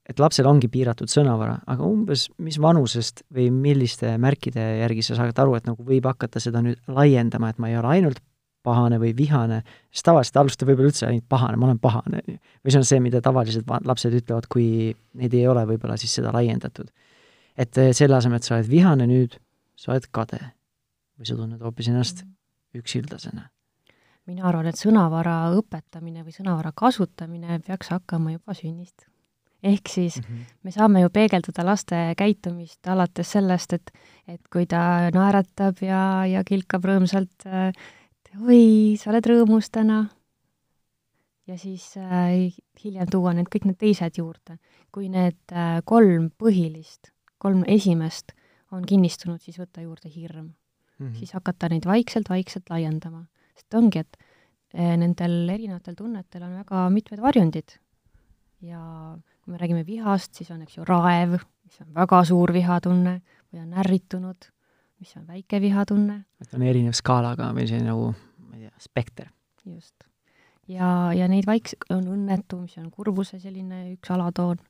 et 0.05 0.21
lapsel 0.21 0.45
ongi 0.45 0.69
piiratud 0.71 1.09
sõnavara, 1.09 1.57
aga 1.65 1.87
umbes 1.87 2.27
mis 2.37 2.59
vanusest 2.61 3.23
või 3.33 3.49
milliste 3.53 4.15
märkide 4.21 4.63
järgi 4.83 5.05
sa 5.05 5.17
saad 5.17 5.39
aru, 5.41 5.55
et 5.57 5.65
nagu 5.65 5.85
võib 5.85 6.05
hakata 6.05 6.41
seda 6.43 6.61
nüüd 6.65 6.81
laiendama, 6.87 7.49
et 7.49 7.61
ma 7.61 7.71
ei 7.71 7.79
ole 7.79 7.93
ainult 7.97 8.21
pahane 8.65 8.99
või 9.01 9.13
vihane, 9.17 9.61
siis 9.93 10.05
tavaliselt 10.05 10.39
alustab 10.41 10.69
võib-olla 10.69 10.91
üldse 10.91 11.07
ainult 11.07 11.27
pahane, 11.29 11.57
ma 11.61 11.69
olen 11.69 11.81
pahane, 11.81 12.21
on 12.21 12.35
ju. 12.35 12.37
või 12.65 12.73
see 12.73 12.81
on 12.81 12.87
see, 12.89 13.01
mida 13.03 13.21
tavaliselt 13.25 13.69
lapsed 13.85 14.15
ütlevad, 14.21 14.47
kui 14.51 14.67
neid 15.19 15.35
ei 15.37 15.45
ole 15.49 15.65
võib-olla 15.69 15.97
siis 16.01 16.15
seda 16.17 16.33
laiendatud. 16.35 16.89
et 17.57 17.77
eh, 17.77 17.91
selle 17.93 18.17
asemel, 18.17 18.41
et 18.41 18.47
sa 18.47 18.57
oled 18.57 18.69
vihane 18.69 19.07
nüüd, 19.09 19.37
sa 19.79 19.93
oled 19.93 20.07
kade. 20.11 20.41
või 21.15 21.29
sa 21.29 21.35
tunned 21.35 21.61
hoopis 21.61 21.87
ennast 21.91 22.25
üksildasena. 22.75 23.49
mina 24.25 24.47
arvan, 24.49 24.67
et 24.67 24.81
sõnavara 24.81 25.37
õpetamine 25.59 26.25
või 26.25 26.33
sõnavara 26.33 26.71
kasutamine 26.75 27.59
peaks 27.67 27.93
hakkama 27.93 28.37
juba 28.37 28.57
sünnist. 28.57 29.05
Ehk 29.63 29.89
siis 29.89 30.17
mm 30.17 30.23
-hmm. 30.23 30.55
me 30.63 30.71
saame 30.71 31.01
ju 31.01 31.09
peegeldada 31.09 31.65
laste 31.65 32.13
käitumist 32.17 32.87
alates 32.87 33.31
sellest, 33.31 33.73
et 33.73 33.91
et 34.27 34.41
kui 34.53 34.65
ta 34.65 35.11
naeratab 35.13 35.81
ja, 35.81 36.25
ja 36.25 36.43
kilkab 36.43 36.85
rõõmsalt 36.85 37.45
äh, 37.45 37.71
oi, 38.41 38.95
sa 38.99 39.11
oled 39.11 39.27
rõõmus 39.29 39.69
täna. 39.71 40.09
ja 41.47 41.57
siis 41.61 41.93
äh, 41.97 42.51
hiljem 42.83 43.09
tuua 43.11 43.33
need 43.33 43.49
kõik 43.53 43.67
need 43.69 43.77
teised 43.77 44.17
juurde. 44.17 44.57
kui 44.91 45.09
need 45.09 45.37
äh, 45.51 45.81
kolm 45.85 46.31
põhilist, 46.37 47.11
kolm 47.37 47.63
esimest 47.67 48.33
on 48.71 48.85
kinnistunud, 48.85 49.41
siis 49.41 49.59
võtta 49.59 49.81
juurde 49.81 50.09
hirm 50.09 50.45
mm. 50.45 50.53
-hmm. 50.99 51.15
siis 51.19 51.33
hakata 51.33 51.69
neid 51.69 51.85
vaikselt-vaikselt 51.85 52.69
laiendama. 52.69 53.25
sest 53.55 53.73
ongi, 53.73 53.99
et 53.99 54.17
äh, 54.73 54.97
nendel 54.97 55.49
erinevatel 55.49 55.95
tunnetel 55.95 56.43
on 56.43 56.57
väga 56.63 56.89
mitmed 56.89 57.21
varjundid. 57.21 57.79
ja 58.61 59.17
kui 59.45 59.53
me 59.53 59.61
räägime 59.61 59.85
vihast, 59.85 60.33
siis 60.33 60.49
on, 60.51 60.65
eks 60.65 60.79
ju, 60.79 60.85
raev, 60.89 61.37
mis 61.63 61.79
on 61.81 61.93
väga 61.93 62.23
suur 62.25 62.53
vihatunne 62.53 63.19
või 63.53 63.61
on 63.61 63.73
ärritunud 63.85 64.49
mis 64.99 65.17
on 65.17 65.27
väike 65.27 65.61
vihatunne. 65.61 66.25
et 66.41 66.53
on 66.53 66.63
erinev 66.63 66.95
skaalaga 66.95 67.51
või 67.55 67.67
see 67.69 67.81
nagu, 67.83 68.11
ma 68.47 68.57
ei 68.57 68.65
tea, 68.65 68.73
spekter. 68.81 69.27
just. 69.65 70.07
ja, 70.71 71.11
ja 71.13 71.27
neid 71.31 71.47
vaiks-, 71.49 71.77
on 71.93 72.07
õnnetu, 72.15 72.61
mis 72.63 72.77
on 72.81 72.89
kurbuse 72.91 73.39
selline 73.41 73.83
üks 73.93 74.11
alatoon, 74.15 74.61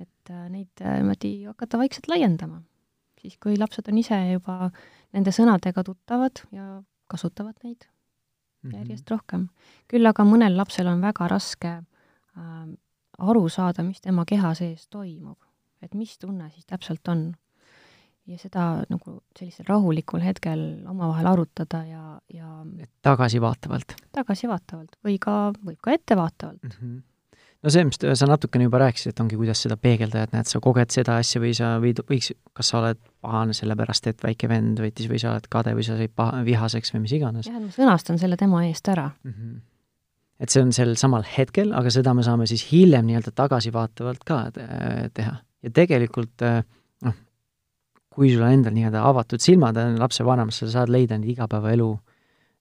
et 0.00 0.32
äh, 0.32 0.48
neid 0.52 0.82
äh, 0.82 0.98
niimoodi 1.02 1.32
hakata 1.50 1.80
vaikselt 1.80 2.08
laiendama. 2.10 2.62
siis, 3.20 3.36
kui 3.42 3.58
lapsed 3.58 3.90
on 3.92 4.00
ise 4.00 4.18
juba 4.32 4.72
nende 5.12 5.34
sõnadega 5.34 5.84
tuttavad 5.84 6.44
ja 6.54 6.82
kasutavad 7.08 7.56
neid 7.64 7.84
mm 7.84 8.70
-hmm. 8.70 8.78
järjest 8.78 9.10
rohkem. 9.10 9.48
küll 9.88 10.06
aga 10.06 10.24
mõnel 10.24 10.56
lapsel 10.56 10.86
on 10.86 11.00
väga 11.00 11.28
raske 11.28 11.68
äh, 11.68 12.66
aru 13.18 13.48
saada, 13.48 13.82
mis 13.82 14.00
tema 14.00 14.24
keha 14.28 14.54
sees 14.54 14.88
toimub. 14.88 15.38
et 15.82 15.94
mis 15.94 16.18
tunne 16.18 16.50
siis 16.50 16.66
täpselt 16.66 17.08
on 17.08 17.32
ja 18.28 18.38
seda 18.38 18.64
nagu 18.90 19.18
sellisel 19.38 19.68
rahulikul 19.68 20.22
hetkel 20.24 20.62
omavahel 20.90 21.28
arutada 21.30 21.82
ja, 21.88 22.02
ja 22.34 22.48
tagasivaatavalt? 23.06 23.94
tagasivaatavalt 24.16 24.98
või 25.04 25.16
ka, 25.22 25.36
võib 25.64 25.78
ka 25.84 25.94
ettevaatavalt 25.96 26.66
mm. 26.66 26.74
-hmm. 26.76 26.98
no 27.62 27.72
see, 27.72 27.86
mis 27.88 28.00
sa 28.20 28.28
natukene 28.28 28.68
juba 28.68 28.82
rääkisid, 28.84 29.14
et 29.14 29.22
ongi, 29.24 29.38
kuidas 29.40 29.62
seda 29.64 29.78
peegeldada, 29.80 30.28
et 30.28 30.36
näed, 30.36 30.50
sa 30.50 30.60
koged 30.64 30.92
seda 30.94 31.16
asja 31.22 31.40
või 31.42 31.54
sa 31.56 31.76
võid, 31.82 32.04
võiks, 32.10 32.32
kas 32.58 32.72
sa 32.72 32.82
oled 32.82 33.00
pahane 33.24 33.56
sellepärast, 33.56 34.10
et 34.12 34.22
väike 34.24 34.50
vend 34.50 34.82
võttis 34.84 35.08
või 35.10 35.22
sa 35.22 35.32
oled 35.32 35.48
kade 35.50 35.74
või 35.78 35.86
sa 35.88 35.96
said 35.96 36.12
paha, 36.14 36.44
vihaseks 36.44 36.94
või 36.94 37.06
mis 37.06 37.16
iganes. 37.16 37.48
jah, 37.48 37.56
et 37.56 37.70
ma 37.70 37.74
sõnastan 37.80 38.20
selle 38.20 38.36
tema 38.36 38.64
eest 38.68 38.92
ära 38.92 39.10
mm. 39.24 39.32
-hmm. 39.32 39.58
Et 40.38 40.52
see 40.52 40.62
on 40.62 40.72
sel 40.74 40.94
samal 40.98 41.24
hetkel, 41.26 41.72
aga 41.74 41.90
seda 41.92 42.14
me 42.14 42.22
saame 42.26 42.46
siis 42.50 42.64
hiljem 42.70 43.08
nii-öelda 43.08 43.34
tagasivaatavalt 43.36 44.24
ka 44.26 44.42
teha. 44.54 45.34
ja 45.66 45.72
tegelikult 45.74 46.44
noh, 46.44 47.16
kui 48.14 48.30
sul 48.34 48.46
on 48.46 48.54
endal 48.58 48.76
nii-öelda 48.76 49.02
avatud 49.08 49.42
silmad 49.42 49.80
lapsevanemas, 49.98 50.62
sa 50.62 50.70
saad 50.78 50.94
leida 50.94 51.18
neid 51.18 51.34
igapäevaelu 51.34 51.90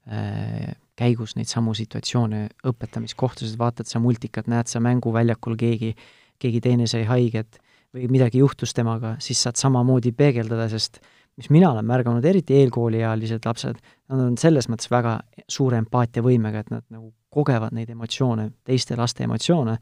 äh, 0.09 0.73
käigus 0.97 1.35
neid 1.37 1.49
samu 1.49 1.75
situatsioone 1.77 2.47
õpetamiskohtusid, 2.67 3.57
vaatad 3.59 3.89
sa 3.89 4.01
multikat, 4.01 4.49
näed 4.49 4.69
sa 4.71 4.81
mänguväljakul 4.83 5.57
keegi, 5.59 5.93
keegi 6.41 6.61
teine 6.63 6.87
sai 6.89 7.05
haiget 7.09 7.59
või 7.93 8.09
midagi 8.11 8.41
juhtus 8.41 8.73
temaga, 8.77 9.15
siis 9.23 9.41
saad 9.43 9.59
samamoodi 9.59 10.11
peegeldada, 10.17 10.67
sest 10.71 10.99
mis 11.37 11.49
mina 11.53 11.71
olen 11.71 11.85
märganud, 11.85 12.25
eriti 12.25 12.57
eelkooliealised 12.57 13.45
lapsed, 13.45 13.77
nad 14.09 14.23
on 14.23 14.37
selles 14.41 14.67
mõttes 14.71 14.89
väga 14.91 15.19
suure 15.49 15.77
empaatiavõimega, 15.83 16.63
et 16.63 16.71
nad 16.73 16.85
nagu 16.89 17.11
kogevad 17.33 17.75
neid 17.77 17.91
emotsioone, 17.93 18.49
teiste 18.65 18.97
laste 18.97 19.25
emotsioone, 19.27 19.77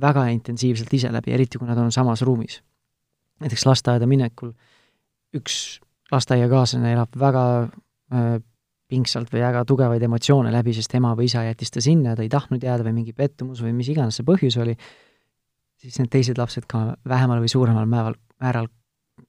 väga 0.00 0.28
intensiivselt 0.32 0.92
ise 0.94 1.10
läbi, 1.12 1.34
eriti 1.34 1.60
kui 1.60 1.68
nad 1.68 1.78
on 1.78 1.92
samas 1.92 2.22
ruumis. 2.22 2.62
näiteks 3.38 3.66
lasteaeda 3.66 4.06
minekul 4.06 4.50
üks 5.36 5.78
lasteaiakaaslane 6.10 6.92
elab 6.92 7.12
väga 7.20 7.44
äh, 7.62 8.38
pingsalt 8.88 9.28
või 9.32 9.42
väga 9.44 9.64
tugevaid 9.68 10.02
emotsioone 10.02 10.52
läbi, 10.52 10.72
sest 10.74 10.94
ema 10.96 11.12
või 11.16 11.28
isa 11.28 11.44
jättis 11.44 11.70
ta 11.70 11.82
sinna 11.84 12.14
ja 12.14 12.16
ta 12.16 12.24
ei 12.24 12.32
tahtnud 12.32 12.64
jääda 12.64 12.86
või 12.86 12.96
mingi 13.02 13.12
pettumus 13.12 13.60
või 13.62 13.74
mis 13.76 13.90
iganes 13.92 14.18
see 14.18 14.26
põhjus 14.26 14.56
oli, 14.62 14.74
siis 15.76 16.00
need 16.00 16.10
teised 16.10 16.40
lapsed 16.40 16.66
ka 16.70 16.96
vähemal 17.08 17.42
või 17.44 17.52
suuremal 17.52 17.86
määral, 17.86 18.16
määral 18.40 18.70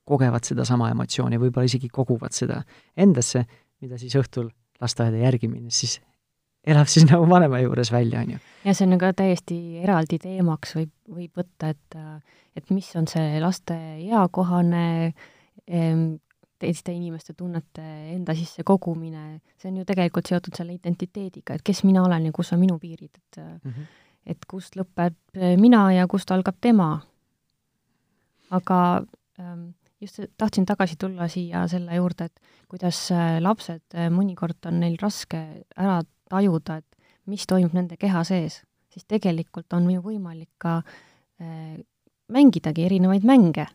kogevad 0.10 0.48
sedasama 0.48 0.89
emotsiooni, 0.95 1.39
võib-olla 1.41 1.69
isegi 1.69 1.89
koguvad 1.93 2.36
seda 2.36 2.63
endasse, 2.98 3.45
mida 3.82 4.00
siis 4.02 4.15
õhtul 4.19 4.50
lasteaeda 4.82 5.22
järgi 5.22 5.50
minnes 5.52 5.80
siis 5.84 6.00
elab 6.67 6.89
siis 6.91 7.06
nagu 7.08 7.28
vanema 7.30 7.60
juures 7.63 7.91
välja, 7.91 8.24
on 8.24 8.36
ju. 8.36 8.39
ja 8.65 8.76
see 8.76 8.88
on 8.88 9.00
ka 9.02 9.12
täiesti 9.22 9.58
eraldi 9.84 10.19
teemaks 10.22 10.76
võib, 10.76 10.91
võib 11.19 11.43
võtta, 11.43 11.74
et 11.74 12.00
et 12.60 12.74
mis 12.76 12.89
on 13.00 13.08
see 13.08 13.39
laste 13.39 13.78
eakohane 14.04 14.88
teiste 16.60 16.91
inimeste 16.91 17.34
tunnete 17.38 17.84
enda 18.15 18.36
sisse 18.36 18.65
kogumine, 18.67 19.39
see 19.62 19.69
on 19.72 19.80
ju 19.80 19.88
tegelikult 19.88 20.28
seotud 20.28 20.58
selle 20.58 20.76
identiteediga, 20.76 21.56
et 21.56 21.63
kes 21.65 21.86
mina 21.88 22.04
olen 22.04 22.28
ja 22.28 22.36
kus 22.36 22.52
on 22.56 22.60
minu 22.60 22.80
piirid, 22.82 23.13
et 23.15 23.39
mm 23.39 23.72
-hmm. 23.72 23.86
et 24.34 24.45
kust 24.50 24.76
lõpeb 24.76 25.15
mina 25.58 25.86
ja 25.93 26.08
kust 26.08 26.32
algab 26.32 26.56
tema. 26.62 27.00
aga 28.50 29.06
ähm, 29.39 29.69
just 30.01 30.19
tahtsin 30.38 30.65
tagasi 30.65 30.95
tulla 30.99 31.27
siia 31.27 31.65
selle 31.67 31.95
juurde, 31.95 32.29
et 32.29 32.67
kuidas 32.71 33.01
äh, 33.12 33.38
lapsed, 33.41 33.83
äh, 33.95 34.09
mõnikord 34.13 34.69
on 34.69 34.79
neil 34.83 34.97
raske 35.01 35.41
ära 35.77 35.99
tajuda, 36.29 36.79
et 36.79 37.29
mis 37.29 37.45
toimub 37.49 37.75
nende 37.75 37.97
keha 37.99 38.23
sees, 38.27 38.62
siis 38.93 39.05
tegelikult 39.09 39.73
on 39.77 39.89
ju 39.91 40.03
võimalik 40.05 40.51
ka 40.62 40.79
äh, 40.79 41.75
mängidagi 42.29 42.85
erinevaid 42.88 43.27
mänge. 43.27 43.67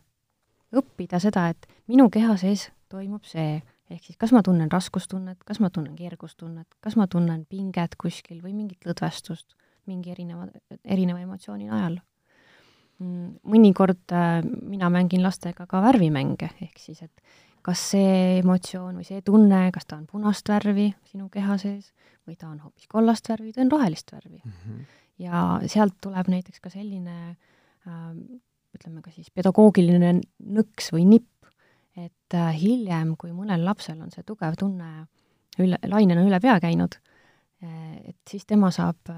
Õppida 0.75 1.21
seda, 1.23 1.49
et 1.53 1.67
minu 1.87 2.09
keha 2.11 2.35
sees 2.41 2.69
toimub 2.91 3.27
see, 3.27 3.61
ehk 3.91 4.03
siis 4.03 4.17
kas 4.19 4.33
ma 4.35 4.41
tunnen 4.43 4.71
raskustunnet, 4.71 5.43
kas 5.45 5.61
ma 5.61 5.69
tunnen 5.69 5.95
kergustunnet, 5.95 6.67
kas 6.81 6.97
ma 6.99 7.07
tunnen 7.11 7.45
pinget 7.49 7.95
kuskil 8.01 8.41
või 8.41 8.55
mingit 8.55 8.87
lõdvestust 8.87 9.55
mingi 9.85 10.11
erineva, 10.11 10.47
erineva 10.83 11.21
emotsiooni 11.21 11.69
najal. 11.69 11.99
Mm, 12.95 13.41
mõnikord 13.51 14.13
äh, 14.15 14.37
mina 14.63 14.87
mängin 14.87 15.19
lastega 15.25 15.65
ka 15.67 15.81
värvimänge, 15.83 16.47
ehk 16.63 16.79
siis 16.79 17.01
et 17.03 17.33
kas 17.65 17.81
see 17.91 18.37
emotsioon 18.39 19.01
või 19.01 19.07
see 19.07 19.19
tunne, 19.25 19.65
kas 19.75 19.89
ta 19.89 19.97
on 19.97 20.05
punast 20.07 20.47
värvi 20.47 20.93
sinu 21.09 21.27
keha 21.33 21.57
sees 21.59 21.89
või 22.23 22.37
ta 22.39 22.47
on 22.47 22.61
hoopis 22.63 22.87
kollast 22.87 23.27
värvi, 23.27 23.51
ta 23.51 23.65
on 23.65 23.73
rohelist 23.73 24.15
värvi 24.15 24.39
mm. 24.39 24.55
-hmm. 24.55 24.97
ja 25.25 25.43
sealt 25.67 25.99
tuleb 25.99 26.31
näiteks 26.31 26.63
ka 26.63 26.71
selline 26.71 27.17
äh, 27.35 28.09
ütleme 28.77 29.03
ka 29.03 29.11
siis 29.11 29.27
pedagoogiline 29.27 30.15
nõks 30.55 30.93
või 30.95 31.03
nipp, 31.09 31.51
et 31.99 32.33
äh, 32.39 32.55
hiljem, 32.55 33.17
kui 33.19 33.35
mõnel 33.35 33.67
lapsel 33.67 33.99
on 33.99 34.11
see 34.15 34.23
tugev 34.23 34.55
tunne 34.55 35.09
üle, 35.59 35.83
lainena 35.83 36.23
üle 36.23 36.39
pea 36.39 36.59
käinud, 36.63 36.95
et 37.65 38.19
siis 38.29 38.45
tema 38.45 38.69
saab 38.71 39.09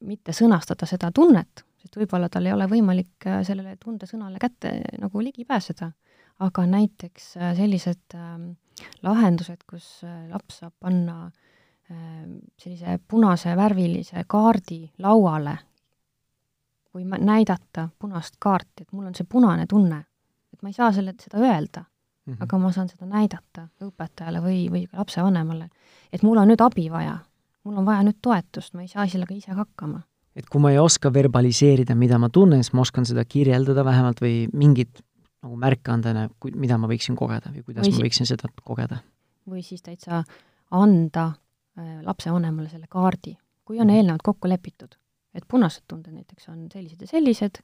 mitte 0.00 0.32
sõnastada 0.32 0.86
seda 0.86 1.10
tunnet, 1.12 1.64
sest 1.82 1.98
võib-olla 1.98 2.30
tal 2.30 2.46
ei 2.46 2.54
ole 2.54 2.68
võimalik 2.70 3.28
sellele 3.46 3.76
tundesõnale 3.82 4.38
kätte 4.42 4.76
nagu 5.02 5.22
ligi 5.22 5.44
pääseda, 5.44 5.90
aga 6.46 6.66
näiteks 6.66 7.32
sellised 7.58 8.16
ähm, 8.18 8.52
lahendused, 9.02 9.66
kus 9.68 10.00
laps 10.30 10.62
saab 10.62 10.74
panna 10.80 11.30
sellise 12.56 12.98
punase 13.08 13.56
värvilise 13.56 14.24
kaardi 14.30 14.86
lauale 15.02 15.56
või 16.94 17.04
näidata 17.04 17.88
punast 17.98 18.36
kaarti, 18.38 18.84
et 18.84 18.92
mul 18.92 19.06
on 19.06 19.14
see 19.16 19.26
punane 19.28 19.66
tunne, 19.66 20.02
et 20.52 20.62
ma 20.62 20.68
ei 20.68 20.76
saa 20.76 20.92
selle, 20.92 21.14
seda 21.20 21.40
öelda 21.40 21.84
mm, 21.84 22.32
-hmm. 22.32 22.42
aga 22.44 22.58
ma 22.58 22.72
saan 22.72 22.88
seda 22.88 23.06
näidata 23.06 23.68
õpetajale 23.80 24.42
või, 24.42 24.58
või 24.70 24.86
ka 24.86 24.98
lapsevanemale, 24.98 25.68
et 26.12 26.22
mul 26.22 26.36
on 26.36 26.48
nüüd 26.48 26.60
abi 26.60 26.90
vaja, 26.90 27.18
mul 27.64 27.76
on 27.76 27.86
vaja 27.86 28.02
nüüd 28.02 28.20
toetust, 28.22 28.74
ma 28.74 28.82
ei 28.82 28.88
saa 28.88 29.06
sellega 29.06 29.34
ise 29.34 29.52
hakkama. 29.52 30.02
Et 30.36 30.48
kui 30.48 30.62
ma 30.62 30.72
ei 30.72 30.80
oska 30.80 31.12
verbaliseerida, 31.12 31.96
mida 31.98 32.18
ma 32.20 32.30
tunnen, 32.32 32.62
siis 32.64 32.74
ma 32.76 32.84
oskan 32.86 33.06
seda 33.08 33.24
kirjeldada 33.28 33.84
vähemalt 33.84 34.22
või 34.24 34.46
mingit 34.56 35.02
nagu 35.42 35.58
märke 35.58 35.92
anda, 35.92 36.28
mida 36.54 36.78
ma 36.78 36.88
võiksin 36.90 37.18
kogeda 37.18 37.50
või 37.52 37.64
kuidas 37.66 37.88
või 37.88 37.98
ma 37.98 38.06
võiksin 38.06 38.28
seda 38.30 38.50
kogeda. 38.62 39.00
või 39.48 39.64
siis 39.66 39.82
täitsa 39.82 40.22
anda 40.70 41.24
äh, 41.32 42.00
lapsevanemale 42.06 42.70
selle 42.70 42.86
kaardi, 42.88 43.34
kui 43.64 43.80
on 43.80 43.88
mhm. 43.88 43.96
eelnevalt 43.96 44.22
kokku 44.24 44.48
lepitud, 44.48 44.94
et 45.34 45.46
punased 45.48 45.84
tunded 45.88 46.14
näiteks 46.14 46.48
on 46.48 46.68
sellised 46.72 47.02
ja 47.02 47.10
sellised, 47.10 47.62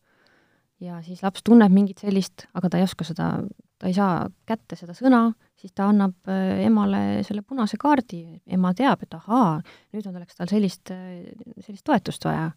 ja 0.80 1.02
siis 1.06 1.22
laps 1.22 1.44
tunneb 1.46 1.72
mingit 1.72 2.02
sellist, 2.02 2.48
aga 2.54 2.70
ta 2.70 2.80
ei 2.80 2.86
oska 2.86 3.06
seda, 3.06 3.30
ta 3.78 3.90
ei 3.90 3.94
saa 3.94 4.26
kätte 4.46 4.76
seda 4.76 4.94
sõna, 4.96 5.30
siis 5.58 5.74
ta 5.74 5.88
annab 5.90 6.30
äh, 6.30 6.62
emale 6.66 7.22
selle 7.26 7.42
punase 7.46 7.78
kaardi, 7.80 8.22
ema 8.54 8.72
teab, 8.78 9.02
et 9.04 9.16
ahaa, 9.18 9.58
nüüd 9.94 10.06
on 10.06 10.18
oleks 10.20 10.38
tal 10.38 10.50
sellist, 10.50 10.92
äh, 10.94 11.26
sellist 11.64 11.84
toetust 11.86 12.26
vaja. 12.28 12.48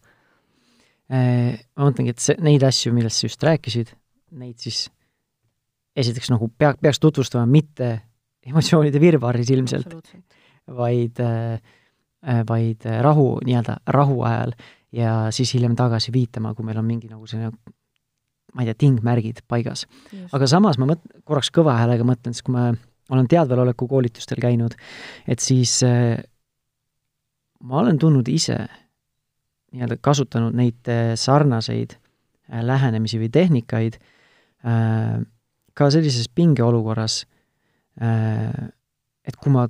Äh, 1.12 1.58
ma 1.76 1.88
mõtlengi, 1.88 2.14
et 2.14 2.22
see, 2.22 2.38
neid 2.44 2.62
asju, 2.66 2.94
millest 2.94 3.20
sa 3.20 3.28
just 3.28 3.46
rääkisid, 3.48 3.92
neid 4.38 4.62
siis 4.62 4.86
esiteks 5.98 6.30
nagu 6.32 6.48
pea, 6.56 6.72
peaks 6.80 7.02
tutvustama 7.02 7.44
mitte 7.50 7.92
emotsioonide 8.48 9.00
virvarris 9.02 9.50
ilmselt, 9.52 9.92
vaid, 10.72 11.18
vaid 12.48 12.86
rahu, 13.04 13.26
nii-öelda 13.44 13.76
rahu 13.92 14.22
ajal 14.26 14.54
ja 14.94 15.12
siis 15.34 15.52
hiljem 15.54 15.76
tagasi 15.78 16.14
viitama, 16.14 16.54
kui 16.56 16.66
meil 16.66 16.80
on 16.80 16.88
mingi 16.88 17.10
nagu 17.10 17.28
selline 17.28 17.52
ma 18.52 18.64
ei 18.64 18.70
tea, 18.70 18.78
tingmärgid 18.82 19.44
paigas. 19.48 19.84
aga 20.32 20.48
samas 20.48 20.80
ma 20.80 20.88
mõt-, 20.90 21.04
korraks 21.28 21.52
kõva 21.54 21.76
häälega 21.78 22.06
mõtlen, 22.08 22.34
siis 22.34 22.44
kui 22.46 22.56
ma 22.56 22.70
olen 23.10 23.28
teadveloleku 23.28 23.88
koolitustel 23.88 24.40
käinud, 24.42 24.76
et 25.28 25.42
siis 25.42 25.80
äh, 25.86 26.16
ma 27.62 27.80
olen 27.82 27.98
tundnud 27.98 28.28
ise, 28.28 28.58
nii-öelda 29.72 29.98
kasutanud 30.00 30.56
neid 30.56 30.90
äh, 30.90 31.12
sarnaseid 31.18 31.96
äh, 31.96 32.62
lähenemisi 32.62 33.20
või 33.22 33.32
tehnikaid 33.32 34.00
ka 34.62 35.86
sellises 35.90 36.28
pingeolukorras 36.30 37.16
et 37.98 39.38
kui 39.42 39.50
ma 39.50 39.64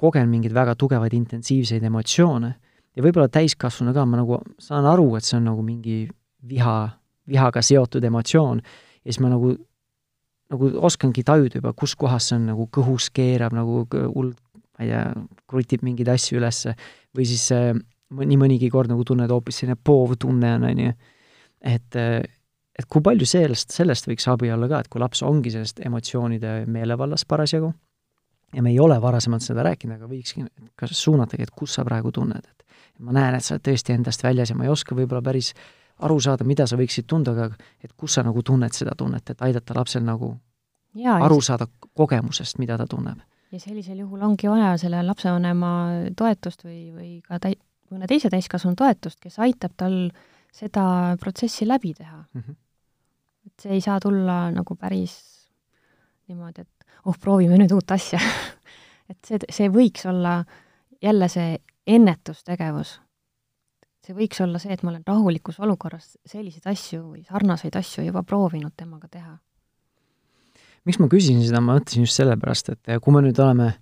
kogen 0.00 0.30
mingeid 0.30 0.54
väga 0.56 0.72
tugevaid 0.80 1.12
intensiivseid 1.12 1.84
emotsioone 1.84 2.48
ja 2.96 3.04
võib-olla 3.04 3.28
täiskasvanu 3.28 3.92
ka, 3.92 4.06
ma 4.08 4.22
nagu 4.22 4.38
saan 4.56 4.88
aru, 4.88 5.10
et 5.18 5.28
see 5.28 5.36
on 5.36 5.44
nagu 5.50 5.60
mingi 5.66 5.98
viha 6.48 6.78
vihaga 7.28 7.62
seotud 7.64 8.04
emotsioon 8.08 8.62
ja 8.62 9.12
siis 9.12 9.20
ma 9.22 9.32
nagu, 9.32 9.52
nagu 10.52 10.70
oskangi 10.88 11.24
tajuda 11.26 11.60
juba, 11.60 11.74
kus 11.76 11.94
kohas 11.98 12.30
see 12.30 12.38
on 12.38 12.48
nagu 12.52 12.68
kõhus 12.72 13.10
keerab 13.14 13.56
nagu 13.56 13.84
hull, 13.92 14.32
ma 14.78 14.84
ei 14.84 14.92
tea, 14.92 15.04
krutib 15.50 15.84
mingeid 15.86 16.10
asju 16.14 16.38
ülesse 16.40 16.74
või 17.16 17.26
siis 17.28 17.44
äh, 17.56 17.72
nii 18.08 18.40
mõnigi 18.40 18.70
kord 18.72 18.90
nagu 18.92 19.04
tunned 19.04 19.30
hoopis 19.32 19.60
selline 19.60 19.76
poovtunne 19.84 20.54
on, 20.58 20.68
on 20.70 20.84
ju. 20.86 20.94
et, 21.60 21.98
äh, 22.00 22.22
et 22.78 22.88
kui 22.88 23.04
palju 23.04 23.28
sellest, 23.28 23.74
sellest 23.74 24.08
võiks 24.08 24.28
abi 24.30 24.52
olla 24.54 24.70
ka, 24.70 24.80
et 24.84 24.92
kui 24.92 25.02
laps 25.02 25.22
ongi 25.26 25.52
sellest 25.52 25.82
emotsioonide 25.84 26.62
meelevallas 26.70 27.26
parasjagu 27.28 27.72
ja 28.54 28.64
me 28.64 28.72
ei 28.72 28.80
ole 28.80 28.96
varasemalt 29.02 29.44
seda 29.44 29.66
rääkinud, 29.66 29.98
aga 29.98 30.08
võikski 30.08 30.46
kas 30.78 30.96
suunatagi, 30.96 31.44
et 31.44 31.52
kus 31.52 31.76
sa 31.76 31.84
praegu 31.84 32.12
tunned, 32.14 32.44
et 32.44 33.04
ma 33.04 33.12
näen, 33.12 33.36
et 33.36 33.44
sa 33.44 33.56
oled 33.56 33.66
tõesti 33.68 33.94
endast 33.94 34.24
väljas 34.24 34.52
ja 34.52 34.56
ma 34.56 34.64
ei 34.64 34.72
oska 34.72 34.96
võib-olla 34.96 35.22
päris 35.24 35.52
aru 35.98 36.20
saada, 36.20 36.44
mida 36.44 36.66
sa 36.66 36.76
võiksid 36.78 37.06
tunda, 37.10 37.32
aga 37.32 37.48
et 37.84 37.92
kus 37.96 38.18
sa 38.18 38.22
nagu 38.26 38.42
tunned 38.42 38.74
seda 38.76 38.94
tunnet, 38.98 39.30
et 39.30 39.42
aidata 39.42 39.76
lapsel 39.76 40.04
nagu 40.06 40.32
ja, 40.98 41.18
aru 41.24 41.40
saada 41.44 41.66
kogemusest, 41.94 42.58
mida 42.58 42.78
ta 42.78 42.86
tunneb. 42.86 43.20
ja 43.52 43.60
sellisel 43.60 43.98
juhul 43.98 44.22
ongi 44.22 44.48
vaja 44.48 44.76
selle 44.78 45.02
lapsevanema 45.02 45.72
toetust 46.16 46.64
või, 46.64 46.80
või 46.94 47.10
ka 47.24 47.40
täi-, 47.42 47.58
mõne 47.90 48.08
teise 48.10 48.30
täiskasvanu 48.30 48.76
toetust, 48.76 49.20
kes 49.20 49.38
aitab 49.38 49.74
tal 49.76 49.98
seda 50.52 51.16
protsessi 51.20 51.68
läbi 51.68 51.94
teha 51.94 52.18
mm. 52.18 52.40
-hmm. 52.40 52.56
et 53.46 53.62
see 53.62 53.72
ei 53.72 53.80
saa 53.80 54.00
tulla 54.00 54.50
nagu 54.50 54.76
päris 54.76 55.16
niimoodi, 56.28 56.60
et 56.60 56.86
oh, 57.04 57.16
proovime 57.20 57.58
nüüd 57.58 57.72
uut 57.72 57.90
asja 57.90 58.20
et 59.10 59.18
see, 59.24 59.38
see 59.50 59.68
võiks 59.72 60.06
olla 60.08 60.42
jälle 61.02 61.28
see 61.28 61.58
ennetustegevus. 61.88 62.98
See 64.08 64.16
võiks 64.16 64.40
olla 64.40 64.60
see, 64.62 64.72
et 64.72 64.84
ma 64.86 64.94
olen 64.94 65.04
rahulikus 65.06 65.60
olukorras 65.60 66.16
selliseid 66.28 66.64
asju 66.70 67.02
või 67.02 67.26
sarnaseid 67.28 67.76
asju 67.76 68.06
juba 68.06 68.24
proovinud 68.24 68.72
temaga 68.76 69.10
teha. 69.12 69.36
miks 70.88 70.98
ma 71.02 71.10
küsisin 71.12 71.44
seda, 71.44 71.60
ma 71.60 71.76
mõtlesin 71.76 72.06
just 72.06 72.16
sellepärast, 72.16 72.72
et 72.72 72.98
kui 73.04 73.12
me 73.12 73.20
nüüd 73.26 73.38
oleme 73.44 73.74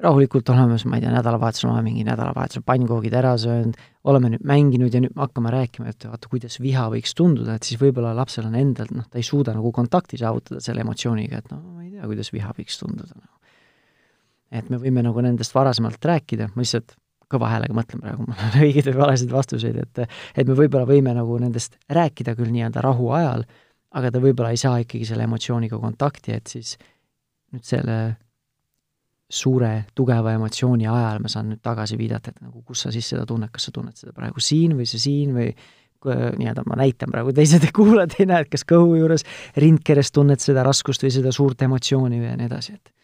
rahulikult 0.00 0.48
oleme, 0.54 0.76
ma 0.86 0.96
ei 0.96 1.02
tea, 1.02 1.10
nädalavahetusel 1.12 1.68
oleme 1.68 1.90
mingi 1.90 2.04
nädalavahetusel 2.06 2.62
pannkoogid 2.64 3.16
ära 3.18 3.34
söönud, 3.40 3.76
oleme 4.08 4.30
nüüd 4.32 4.46
mänginud 4.48 4.94
ja 4.94 5.02
nüüd 5.02 5.16
me 5.16 5.24
hakkame 5.26 5.52
rääkima, 5.52 5.90
et 5.92 6.06
vaata, 6.08 6.30
kuidas 6.30 6.56
viha 6.62 6.86
võiks 6.94 7.12
tunduda, 7.18 7.58
et 7.58 7.68
siis 7.68 7.80
võib-olla 7.80 8.14
lapsel 8.16 8.48
on 8.48 8.56
endal, 8.56 8.88
noh, 8.96 9.08
ta 9.10 9.20
ei 9.20 9.26
suuda 9.26 9.52
nagu 9.56 9.72
kontakti 9.76 10.20
saavutada 10.20 10.62
selle 10.64 10.86
emotsiooniga, 10.86 11.42
et 11.42 11.52
noh, 11.52 11.60
ma 11.74 11.84
ei 11.84 11.92
tea, 11.96 12.06
kuidas 12.08 12.32
viha 12.32 12.54
võiks 12.56 12.80
tunduda 12.80 13.18
no.. 13.18 13.28
et 14.62 14.72
me 14.72 14.80
võime 14.80 15.04
nagu 15.04 15.26
nendest 15.26 15.54
varasemalt 15.54 16.10
rääkida, 16.12 16.48
ma 16.54 16.64
lihtsalt 16.64 16.96
kõva 17.30 17.50
häälega 17.52 17.76
mõtlen 17.76 18.02
praegu, 18.02 18.26
mul 18.28 18.44
on 18.46 18.56
õigeid 18.66 18.90
või 18.90 19.00
valesid 19.02 19.34
vastuseid, 19.34 19.80
et 19.84 20.04
et 20.04 20.46
me 20.46 20.56
võib-olla 20.58 20.86
võime 20.88 21.14
nagu 21.16 21.38
nendest 21.42 21.78
rääkida 21.90 22.36
küll 22.38 22.52
nii-öelda 22.54 22.82
rahu 22.84 23.10
ajal, 23.16 23.44
aga 23.98 24.10
ta 24.10 24.22
võib-olla 24.22 24.54
ei 24.54 24.60
saa 24.60 24.80
ikkagi 24.82 25.06
selle 25.08 25.26
emotsiooniga 25.28 25.78
kontakti, 25.82 26.34
et 26.36 26.50
siis 26.50 26.76
nüüd 27.54 27.66
selle 27.66 28.00
suure 29.30 29.84
tugeva 29.94 30.32
emotsiooni 30.34 30.88
ajal 30.90 31.20
ma 31.22 31.30
saan 31.30 31.52
nüüd 31.52 31.62
tagasi 31.62 31.98
viidata, 31.98 32.32
et 32.32 32.40
nagu 32.42 32.64
kus 32.66 32.82
sa 32.86 32.90
siis 32.94 33.06
seda 33.12 33.22
tunned, 33.26 33.52
kas 33.54 33.68
sa 33.68 33.74
tunned 33.74 33.98
seda 33.98 34.14
praegu 34.16 34.42
siin 34.42 34.74
või 34.78 34.88
see 34.90 35.02
siin 35.02 35.36
või 35.36 35.52
nii-öelda 36.00 36.64
ma 36.66 36.78
näitan 36.80 37.12
praegu, 37.12 37.34
teised 37.36 37.66
kuulajad 37.76 38.16
ei 38.18 38.30
näe, 38.30 38.46
et 38.46 38.50
kas 38.52 38.64
kõhu 38.68 38.96
juures, 38.98 39.26
rindkeres 39.60 40.10
tunned 40.16 40.42
seda 40.42 40.64
raskust 40.66 41.04
või 41.04 41.12
seda 41.14 41.34
suurt 41.36 41.62
emotsiooni 41.62 42.18
või 42.22 42.30
ja 42.30 42.38
nii 42.40 42.48
edasi, 42.48 42.78
et 42.80 42.94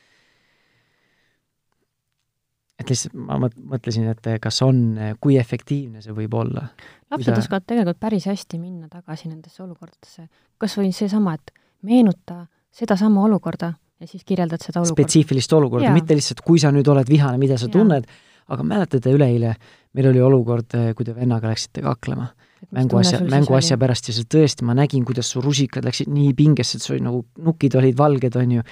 et 2.77 2.91
lihtsalt 2.93 3.17
ma 3.17 3.39
mõtlesin, 3.41 4.09
et 4.13 4.29
kas 4.43 4.61
on, 4.67 4.83
kui 5.21 5.39
efektiivne 5.41 6.03
see 6.05 6.15
võib 6.17 6.35
olla. 6.37 6.67
lapsed 7.11 7.33
ta... 7.33 7.41
oskavad 7.41 7.65
tegelikult 7.67 8.01
päris 8.03 8.29
hästi 8.29 8.61
minna 8.61 8.91
tagasi 8.93 9.31
nendesse 9.31 9.63
olukordadesse. 9.65 10.29
kas 10.59 10.77
või 10.79 10.93
seesama, 10.97 11.35
et 11.39 11.53
meenuta 11.87 12.45
sedasama 12.77 13.25
olukorda 13.25 13.73
ja 14.01 14.07
siis 14.07 14.25
kirjeldad 14.25 14.61
seda 14.61 14.83
olukorda. 14.83 15.03
spetsiifilist 15.03 15.53
olukorda, 15.57 15.93
mitte 15.97 16.17
lihtsalt, 16.17 16.45
kui 16.45 16.61
sa 16.61 16.73
nüüd 16.75 16.89
oled 16.93 17.09
vihane, 17.09 17.41
mida 17.41 17.57
sa 17.61 17.71
ja. 17.71 17.75
tunned, 17.79 18.09
aga 18.53 18.67
mäletate, 18.67 19.13
üleeile 19.15 19.55
meil 19.97 20.11
oli 20.13 20.21
olukord, 20.23 20.77
eh, 20.77 20.91
kui 20.95 21.07
te 21.09 21.15
vennaga 21.17 21.49
läksite 21.51 21.85
kaklema 21.85 22.29
mänguasja, 22.77 23.21
mänguasja 23.31 23.79
pärast 23.81 24.11
ja 24.11 24.17
see 24.17 24.29
tõesti, 24.33 24.67
ma 24.67 24.77
nägin, 24.77 25.05
kuidas 25.07 25.31
su 25.33 25.43
rusikad 25.45 25.87
läksid 25.87 26.11
nii 26.13 26.33
pingesse, 26.37 26.79
et 26.79 26.87
sul 26.87 27.01
nagu 27.05 27.23
nukid 27.45 27.77
olid 27.79 27.97
valged, 27.99 28.39
on 28.41 28.55
ju, 28.59 28.65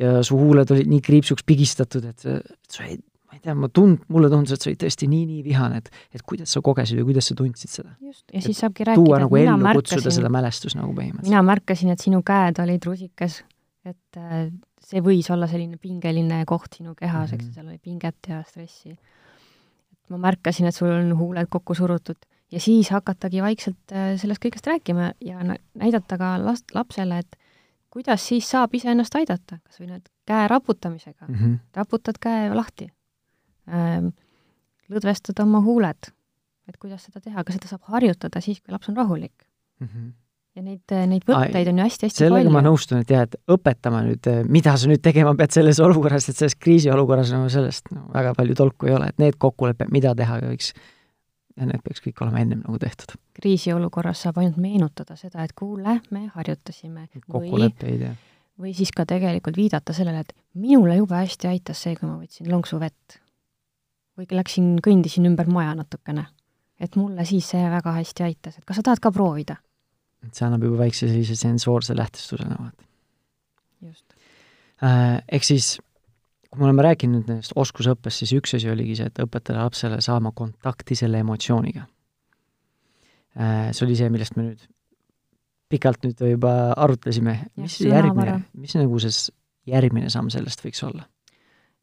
ja 0.00 0.18
su 0.26 0.38
huuled 0.38 0.70
olid 0.74 0.90
nii 0.90 1.00
kriipsuks 1.04 1.46
pigistatud, 1.48 2.06
et 2.12 2.24
sa 2.24 2.86
ei, 2.86 2.98
ei 3.40 3.46
tea, 3.48 3.56
ma 3.56 3.68
tund-, 3.72 4.02
mulle 4.12 4.28
tundus, 4.32 4.54
et 4.54 4.64
sa 4.64 4.68
olid 4.70 4.80
tõesti 4.82 5.08
nii-nii 5.10 5.42
vihane, 5.44 5.80
et 5.80 5.90
et 6.16 6.24
kuidas 6.26 6.52
sa 6.52 6.60
kogesid 6.64 7.00
või 7.00 7.10
kuidas 7.10 7.30
sa 7.30 7.36
tundsid 7.38 7.72
seda? 7.72 7.94
just, 8.04 8.24
ja 8.32 8.42
siis 8.44 8.60
saabki 8.60 8.86
rääkida, 8.88 9.00
tuua 9.00 9.20
nagu 9.22 9.38
ellu, 9.40 9.76
kutsuda 9.80 10.12
seda 10.14 10.30
mälestust 10.32 10.76
nagu 10.78 10.92
põhimõtteliselt. 10.96 11.32
mina 11.32 11.44
märkasin, 11.46 11.92
et 11.94 12.04
sinu 12.04 12.20
käed 12.26 12.60
olid 12.62 12.88
rusikas, 12.90 13.40
et 13.88 14.20
äh, 14.20 14.50
see 14.84 15.04
võis 15.04 15.30
olla 15.32 15.48
selline 15.50 15.80
pingeline 15.80 16.42
koht 16.48 16.76
sinu 16.76 16.94
kehas 16.94 17.30
mm, 17.30 17.32
-hmm. 17.32 17.40
eks 17.40 17.48
ju, 17.48 17.54
seal 17.56 17.70
oli 17.72 17.78
pinget 17.78 18.28
ja 18.28 18.42
stressi. 18.48 18.92
et 18.92 20.12
ma 20.12 20.20
märkasin, 20.28 20.68
et 20.68 20.76
sul 20.76 20.92
on 20.92 21.16
huuled 21.16 21.48
kokku 21.48 21.74
surutud 21.74 22.20
ja 22.52 22.60
siis 22.60 22.90
hakatagi 22.90 23.42
vaikselt 23.42 23.92
äh, 23.92 24.14
sellest 24.20 24.44
kõigest 24.44 24.68
rääkima 24.68 25.12
ja 25.24 25.40
näidata 25.74 26.18
ka 26.18 26.36
last, 26.44 26.74
lapsele, 26.74 27.24
et 27.24 27.36
kuidas 27.90 28.28
siis 28.28 28.50
saab 28.50 28.74
iseennast 28.74 29.14
aidata, 29.16 29.58
kas 29.64 29.80
või 29.80 29.94
need 29.94 30.08
käe 30.28 30.48
raputamisega 30.48 31.26
mm, 31.26 31.34
-hmm. 31.34 31.60
raputad 31.74 32.20
käe 32.20 32.50
lahti 32.54 32.92
ähm,, 33.74 34.10
lõdvestad 34.90 35.38
oma 35.44 35.62
huuled, 35.64 36.10
et 36.68 36.78
kuidas 36.78 37.06
seda 37.06 37.22
teha, 37.22 37.42
aga 37.42 37.54
seda 37.54 37.70
saab 37.70 37.92
harjutada 37.94 38.42
siis, 38.44 38.60
kui 38.60 38.74
laps 38.74 38.90
on 38.90 38.98
rahulik 38.98 39.36
mm. 39.80 39.86
-hmm 39.86 40.10
ja 40.56 40.64
neid, 40.66 40.92
neid 41.06 41.26
võtteid 41.28 41.68
on 41.70 41.78
ju 41.78 41.84
hästi-hästi 41.86 42.18
palju. 42.18 42.34
sellega 42.34 42.52
ma 42.52 42.62
nõustun, 42.66 43.04
et 43.04 43.10
jah, 43.14 43.26
et 43.28 43.36
õpetama 43.54 44.00
nüüd, 44.02 44.28
mida 44.50 44.74
sa 44.76 44.88
nüüd 44.90 45.02
tegema 45.02 45.34
pead 45.38 45.54
selles 45.54 45.78
olukorras, 45.80 46.26
et 46.28 46.40
selles 46.40 46.56
kriisiolukorras 46.58 47.30
no 47.34 47.44
sellest 47.52 47.92
no, 47.94 48.08
väga 48.14 48.34
palju 48.34 48.56
tolku 48.58 48.90
ei 48.90 48.96
ole, 48.96 49.12
et 49.12 49.22
need 49.22 49.38
kokkulepped, 49.38 49.92
mida 49.94 50.14
teha 50.18 50.40
võiks, 50.42 50.72
need 51.60 51.84
peaks 51.86 52.02
kõik 52.02 52.24
olema 52.26 52.42
ennem 52.42 52.64
nagu 52.64 52.80
tehtud. 52.82 53.14
kriisiolukorras 53.38 54.26
saab 54.26 54.42
ainult 54.42 54.58
meenutada 54.58 55.16
seda, 55.16 55.46
et 55.46 55.54
kuule, 55.54 56.00
me 56.10 56.26
harjutasime. 56.34 57.06
kokkuleppeid 57.28 58.08
ja 58.08 58.12
või 58.60 58.74
siis 58.76 58.92
ka 58.92 59.06
tegelikult 59.08 59.56
viidata 59.56 59.94
sellele, 59.96 60.24
et 60.24 60.34
minule 60.60 60.98
jube 60.98 61.16
hästi 61.16 61.48
aitas 61.48 61.80
see, 61.80 61.96
kui 61.96 62.08
ma 62.08 62.18
võtsin 62.20 62.50
lonksu 62.50 62.80
vett. 62.80 63.19
Või 64.18 64.26
läksin, 64.30 64.76
kõndisin 64.84 65.26
ümber 65.30 65.48
maja 65.50 65.74
natukene. 65.78 66.26
et 66.80 66.96
mulle 66.96 67.24
siis 67.24 67.48
see 67.50 67.70
väga 67.70 67.92
hästi 67.92 68.24
aitas, 68.24 68.58
et 68.58 68.64
kas 68.64 68.80
sa 68.80 68.82
tahad 68.82 69.00
ka 69.00 69.12
proovida 69.12 69.56
et 70.26 70.36
see 70.36 70.46
annab 70.46 70.64
juba 70.66 70.84
väikse 70.84 71.08
sellise 71.08 71.36
sensoorse 71.38 71.96
lähtestusena, 71.96 72.56
vaata. 72.58 72.88
just 73.86 74.04
äh,. 74.84 75.20
Ehk 75.32 75.46
siis, 75.46 75.78
kui 76.50 76.60
me 76.60 76.68
oleme 76.68 76.84
rääkinud 76.84 77.30
nendest 77.30 77.54
oskusõppest, 77.56 78.22
siis 78.22 78.34
üks 78.36 78.56
asi 78.58 78.70
oligi 78.72 78.98
see, 78.98 79.08
et 79.08 79.22
õpetada 79.22 79.64
lapsele 79.64 80.00
saama 80.04 80.34
kontakti 80.36 80.98
selle 80.98 81.22
emotsiooniga 81.24 81.86
äh,. 83.36 83.70
See 83.72 83.86
oli 83.86 83.96
see, 83.98 84.12
millest 84.12 84.36
me 84.36 84.50
nüüd 84.50 84.68
pikalt 85.70 86.02
nüüd 86.02 86.18
juba 86.32 86.72
arutlesime, 86.82 87.36
mis 87.60 87.78
järgmine, 87.84 88.40
mis 88.58 88.74
nagu 88.74 88.98
see 89.02 89.30
järgmine 89.70 90.10
samm 90.10 90.32
sellest 90.32 90.64
võiks 90.66 90.82
olla? 90.86 91.06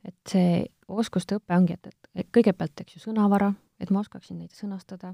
Et 0.08 0.32
see 0.32 0.66
oskuste 0.88 1.38
õpe 1.38 1.56
ongi, 1.56 1.76
et, 1.78 1.90
et 2.16 2.30
kõigepealt, 2.34 2.84
eks 2.84 2.98
ju, 2.98 3.04
sõnavara, 3.10 3.52
et 3.82 3.92
ma 3.94 4.02
oskaksin 4.04 4.40
neid 4.42 4.56
sõnastada 4.56 5.14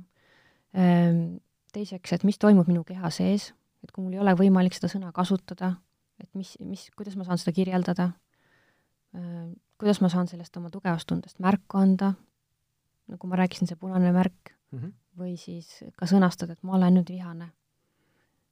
ähm,, 0.77 1.39
teiseks, 1.73 2.13
et 2.13 2.25
mis 2.27 2.37
toimub 2.39 2.69
minu 2.69 2.83
keha 2.87 3.09
sees, 3.13 3.51
et 3.83 3.91
kui 3.91 4.05
mul 4.05 4.15
ei 4.15 4.21
ole 4.23 4.35
võimalik 4.37 4.75
seda 4.77 4.91
sõna 4.91 5.11
kasutada, 5.15 5.73
et 6.21 6.29
mis, 6.37 6.53
mis, 6.63 6.85
kuidas 6.97 7.17
ma 7.19 7.25
saan 7.27 7.41
seda 7.41 7.55
kirjeldada, 7.55 8.11
äh, 9.17 9.47
kuidas 9.81 10.03
ma 10.03 10.11
saan 10.13 10.29
sellest 10.29 10.61
oma 10.61 10.71
tugevast 10.73 11.09
tundest 11.09 11.41
märku 11.43 11.81
anda, 11.81 12.13
nagu 13.11 13.29
ma 13.29 13.39
rääkisin, 13.41 13.67
see 13.67 13.79
punane 13.79 14.13
märk 14.15 14.53
mm, 14.53 14.79
-hmm. 14.79 14.93
või 15.19 15.33
siis 15.41 15.81
ka 15.99 16.07
sõnastada, 16.09 16.53
et 16.53 16.63
ma 16.63 16.77
olen 16.77 16.99
nüüd 16.99 17.09
vihane. 17.09 17.49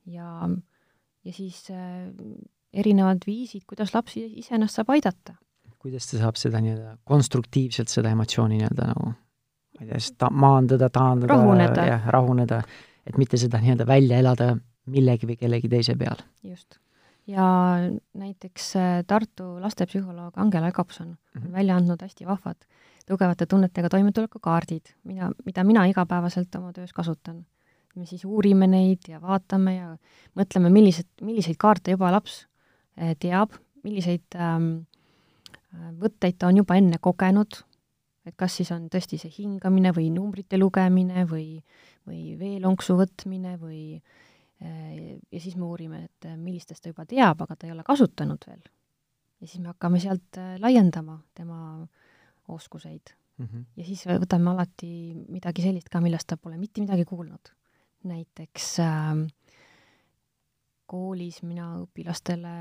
ja, 0.05 0.49
ja 1.23 1.33
siis 1.33 1.69
äh, 1.69 2.09
erinevad 2.73 3.23
viisid, 3.27 3.63
kuidas 3.67 3.93
laps 3.93 4.17
iseennast 4.17 4.79
saab 4.79 4.89
aidata. 4.89 5.35
Kuidas 5.81 6.07
ta 6.11 6.21
saab 6.21 6.37
seda 6.37 6.61
nii-öelda 6.61 6.95
konstruktiivselt, 7.09 7.89
seda 7.89 8.13
emotsiooni 8.13 8.59
nii-öelda 8.61 8.87
nagu 8.93 9.09
ma 9.11 9.81
ei 9.81 9.87
tea, 9.87 9.99
siis 9.99 10.13
ta-, 10.17 10.29
maandada, 10.29 10.91
taandada, 10.93 11.85
jah, 11.87 12.07
rahuneda 12.13 12.61
et 13.07 13.17
mitte 13.17 13.39
seda 13.41 13.61
nii-öelda 13.61 13.87
välja 13.89 14.19
elada 14.21 14.53
millegi 14.91 15.29
või 15.29 15.37
kellegi 15.39 15.69
teise 15.71 15.95
peal. 15.97 16.21
just. 16.43 16.77
ja 17.29 17.45
näiteks 18.17 18.75
äh, 18.75 18.91
Tartu 19.07 19.55
lastepsühholoog 19.61 20.37
Angela 20.37 20.71
Jakobson 20.71 21.07
mm 21.07 21.17
-hmm. 21.41 21.45
on 21.45 21.51
välja 21.51 21.75
andnud 21.75 22.01
hästi 22.01 22.25
vahvad 22.25 22.57
tugevate 23.07 23.45
tunnetega 23.45 23.89
toimetulekukaardid, 23.89 24.93
mida, 25.03 25.31
mida 25.45 25.63
mina 25.63 25.85
igapäevaselt 25.85 26.55
oma 26.55 26.73
töös 26.73 26.93
kasutan. 26.93 27.45
me 27.95 28.05
siis 28.05 28.25
uurime 28.25 28.67
neid 28.67 29.07
ja 29.07 29.21
vaatame 29.21 29.75
ja 29.75 29.97
mõtleme, 30.35 30.69
millised, 30.69 31.07
milliseid 31.21 31.57
kaarte 31.59 31.91
juba 31.91 32.11
laps 32.11 32.47
äh, 33.01 33.15
teab, 33.19 33.51
milliseid 33.83 34.23
ähm, 34.35 34.69
äh, 34.77 34.90
võtteid 35.71 36.37
ta 36.37 36.47
on 36.47 36.57
juba 36.57 36.75
enne 36.75 36.97
kogenud, 37.01 37.61
et 38.25 38.35
kas 38.37 38.57
siis 38.59 38.71
on 38.75 38.89
tõesti 38.91 39.17
see 39.17 39.31
hingamine 39.37 39.93
või 39.95 40.09
numbrite 40.13 40.59
lugemine 40.59 41.25
või 41.29 41.61
või 42.07 42.35
veelonksu 42.39 42.95
võtmine 42.97 43.55
või 43.61 43.81
eh, 43.95 45.17
ja 45.31 45.39
siis 45.39 45.57
me 45.57 45.67
uurime, 45.67 46.05
et 46.09 46.29
eh, 46.29 46.37
millistest 46.37 46.83
ta 46.83 46.93
juba 46.93 47.05
teab, 47.09 47.43
aga 47.43 47.55
ta 47.55 47.67
ei 47.67 47.73
ole 47.75 47.85
kasutanud 47.87 48.47
veel. 48.47 48.61
ja 49.41 49.47
siis 49.47 49.61
me 49.61 49.71
hakkame 49.71 50.01
sealt 50.01 50.39
eh, 50.41 50.55
laiendama 50.61 51.19
tema 51.37 51.59
oskuseid 52.47 53.13
mm. 53.37 53.45
-hmm. 53.45 53.65
ja 53.77 53.85
siis 53.85 54.05
võtame 54.07 54.51
alati 54.51 54.91
midagi 55.29 55.61
sellist 55.61 55.89
ka, 55.89 56.01
millest 56.01 56.27
ta 56.27 56.37
pole 56.37 56.57
mitte 56.57 56.81
midagi 56.81 57.05
kuulnud. 57.05 57.53
näiteks 58.03 58.79
äh, 58.79 59.27
koolis 60.85 61.43
mina 61.43 61.77
õpilastele 61.79 62.55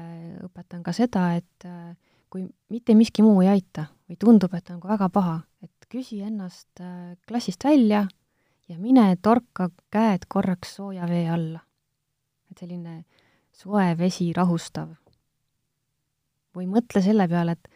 õpetan 0.46 0.82
ka 0.82 0.92
seda, 0.92 1.34
et 1.34 1.64
äh, 1.64 1.96
kui 2.30 2.46
mitte 2.70 2.94
miski 2.94 3.24
muu 3.26 3.42
ei 3.42 3.50
aita 3.56 3.88
või 4.08 4.18
tundub, 4.20 4.54
et 4.54 4.70
on 4.70 4.78
nagu 4.78 4.90
väga 4.90 5.08
paha, 5.12 5.36
et 5.62 5.90
küsi 5.90 6.20
ennast 6.22 6.82
äh, 6.82 7.16
klassist 7.28 7.64
välja 7.64 8.06
ja 8.70 8.78
mine 8.78 9.04
torka 9.22 9.68
käed 9.90 10.28
korraks 10.30 10.76
sooja 10.78 11.08
vee 11.10 11.26
alla. 11.30 11.60
et 12.50 12.58
selline 12.58 13.04
soe 13.52 13.94
vesi 13.98 14.32
rahustav. 14.34 14.94
või 16.54 16.66
mõtle 16.66 17.02
selle 17.02 17.28
peale, 17.30 17.52
et, 17.52 17.68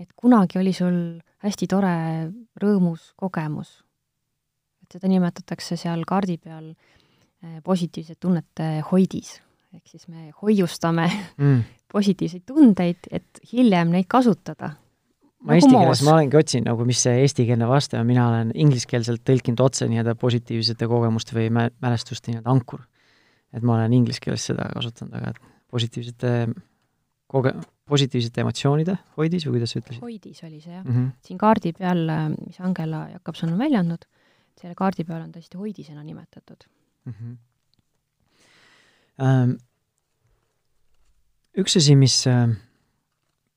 et 0.00 0.12
kunagi 0.16 0.58
oli 0.58 0.72
sul 0.72 0.96
hästi 1.44 1.66
tore 1.68 1.94
rõõmus 2.60 3.12
kogemus. 3.16 3.82
et 4.82 4.98
seda 4.98 5.08
nimetatakse 5.08 5.76
seal 5.76 6.04
kaardi 6.08 6.38
peal 6.38 6.72
äh, 6.72 7.60
positiivsete 7.64 8.20
tunnete 8.20 8.68
hoidis. 8.90 9.40
ehk 9.72 9.88
siis 9.88 10.08
me 10.08 10.30
hoiustame 10.42 11.08
mm. 11.38 11.62
positiivseid 11.92 12.46
tundeid, 12.48 13.10
et 13.10 13.42
hiljem 13.52 13.92
neid 13.94 14.08
kasutada. 14.10 14.72
ma 15.42 15.56
eesti 15.58 15.72
keeles, 15.74 16.02
ma 16.06 16.16
olengi 16.16 16.38
otsinud 16.38 16.70
nagu, 16.70 16.86
mis 16.86 17.02
see 17.02 17.22
eestikeelne 17.24 17.66
vaste 17.68 17.98
on, 17.98 18.06
mina 18.06 18.28
olen 18.30 18.52
ingliskeelselt 18.54 19.24
tõlkinud 19.26 19.60
otse 19.64 19.88
nii-öelda 19.90 20.14
positiivsete 20.20 20.86
kogemuste 20.90 21.36
või 21.38 21.48
mä-, 21.54 21.70
mälestuste 21.82 22.30
nii-öelda 22.30 22.52
ankur. 22.52 22.84
et 23.52 23.62
ma 23.62 23.76
olen 23.76 23.92
inglise 23.92 24.22
keeles 24.22 24.46
seda 24.48 24.68
kasutanud, 24.72 25.16
aga 25.18 25.34
et 25.34 25.40
positiivsete 25.72 26.30
koge-, 27.32 27.54
positiivsete 27.88 28.44
emotsioonide 28.44 28.96
hoidis 29.18 29.46
või 29.46 29.58
kuidas 29.58 29.74
sa 29.74 29.80
ütlesid? 29.82 30.02
hoidis 30.04 30.44
oli 30.46 30.60
see 30.60 30.72
jah 30.72 30.84
mm. 30.84 30.92
-hmm. 30.92 31.08
siin 31.26 31.40
kaardi 31.40 31.72
peal, 31.76 32.04
mis 32.36 32.60
Angela 32.60 33.06
Jakobson 33.12 33.52
on 33.52 33.58
välja 33.60 33.82
andnud, 33.82 34.06
selle 34.60 34.76
kaardi 34.78 35.04
peal 35.08 35.24
on 35.24 35.32
tõesti 35.34 35.60
hoidisena 35.60 36.04
nimetatud 36.06 36.68
mm. 37.04 37.12
-hmm. 37.12 37.40
Ähm, 39.22 39.50
üks 41.58 41.76
asi, 41.76 41.96
mis, 41.98 42.22
äh, 42.30 42.48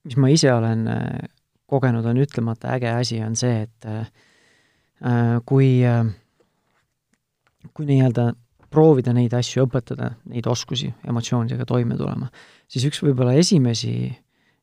mis 0.05 0.17
ma 0.19 0.31
ise 0.33 0.51
olen 0.53 0.85
äh, 0.91 1.27
kogenud, 1.69 2.05
on 2.05 2.19
ütlemata 2.21 2.75
äge 2.75 2.91
asi, 2.91 3.21
on 3.25 3.37
see, 3.39 3.65
et 3.65 3.87
äh, 3.89 4.07
kui, 5.45 5.83
kui 7.75 7.87
nii-öelda 7.87 8.29
proovida 8.71 9.11
neid 9.15 9.33
asju 9.35 9.65
õpetada, 9.65 10.13
neid 10.31 10.47
oskusi 10.47 10.87
emotsioonidega 11.07 11.67
toime 11.67 11.97
tulema, 11.99 12.29
siis 12.71 12.85
üks 12.87 13.01
võib-olla 13.03 13.35
esimesi 13.37 13.91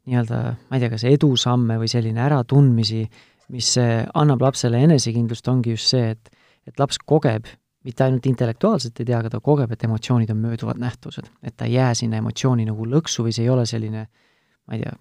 nii-öelda, 0.08 0.40
ma 0.70 0.78
ei 0.78 0.82
tea, 0.82 0.92
kas 0.94 1.04
edusamme 1.10 1.76
või 1.82 1.90
selline 1.90 2.24
äratundmisi, 2.24 3.04
mis 3.52 3.74
annab 3.78 4.42
lapsele 4.42 4.80
enesekindlust, 4.88 5.46
ongi 5.52 5.76
just 5.76 5.92
see, 5.92 6.14
et, 6.14 6.32
et 6.66 6.80
laps 6.80 6.98
kogeb 7.04 7.50
mitte 7.86 8.04
ainult 8.04 8.26
intellektuaalselt 8.30 9.00
ei 9.00 9.08
tea, 9.08 9.18
aga 9.18 9.30
ta 9.32 9.40
kogeb, 9.44 9.72
et 9.74 9.86
emotsioonid 9.86 10.30
on 10.30 10.42
mööduvad 10.42 10.80
nähtused. 10.82 11.30
et 11.42 11.56
ta 11.56 11.68
ei 11.68 11.78
jää 11.78 11.94
sinna 11.94 12.20
emotsiooni 12.22 12.66
nagu 12.68 12.86
lõksu 12.86 13.26
või 13.26 13.34
see 13.34 13.46
ei 13.46 13.50
ole 13.50 13.66
selline, 13.66 14.06
ma 14.66 14.76
ei 14.76 14.84
tea, 14.84 14.92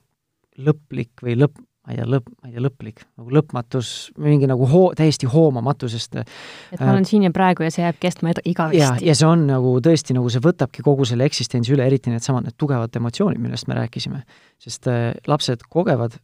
lõplik 0.65 1.23
või 1.23 1.35
lõpp, 1.37 1.61
ma 1.85 1.93
ei 1.93 1.99
tea, 1.99 2.07
lõpp, 2.09 2.31
ma 2.41 2.49
ei 2.49 2.55
tea, 2.55 2.63
lõplik, 2.65 3.03
nagu 3.17 3.35
lõpmatus, 3.37 3.91
mingi 4.21 4.49
nagu 4.49 4.67
hoo-, 4.69 4.91
täiesti 4.97 5.29
hoomamatu, 5.29 5.89
sest 5.91 6.19
et 6.21 6.79
ma 6.79 6.91
olen 6.91 7.05
äh, 7.05 7.09
siin 7.09 7.25
ja 7.25 7.31
praegu 7.33 7.65
ja 7.65 7.71
see 7.73 7.85
jääb 7.85 8.01
kestma 8.01 8.33
igavesti. 8.33 8.81
ja, 8.81 8.91
ja 9.11 9.15
see 9.17 9.29
on 9.29 9.47
nagu 9.49 9.77
tõesti, 9.83 10.17
nagu 10.17 10.29
see 10.33 10.43
võtabki 10.43 10.85
kogu 10.85 11.07
selle 11.09 11.25
eksistentsi 11.29 11.73
üle, 11.75 11.85
eriti 11.89 12.13
needsamad, 12.13 12.45
need 12.45 12.57
tugevad 12.61 13.01
emotsioonid, 13.01 13.41
millest 13.41 13.69
me 13.69 13.77
rääkisime. 13.79 14.23
sest 14.61 14.89
äh, 14.91 15.09
lapsed 15.29 15.65
kogevad, 15.69 16.17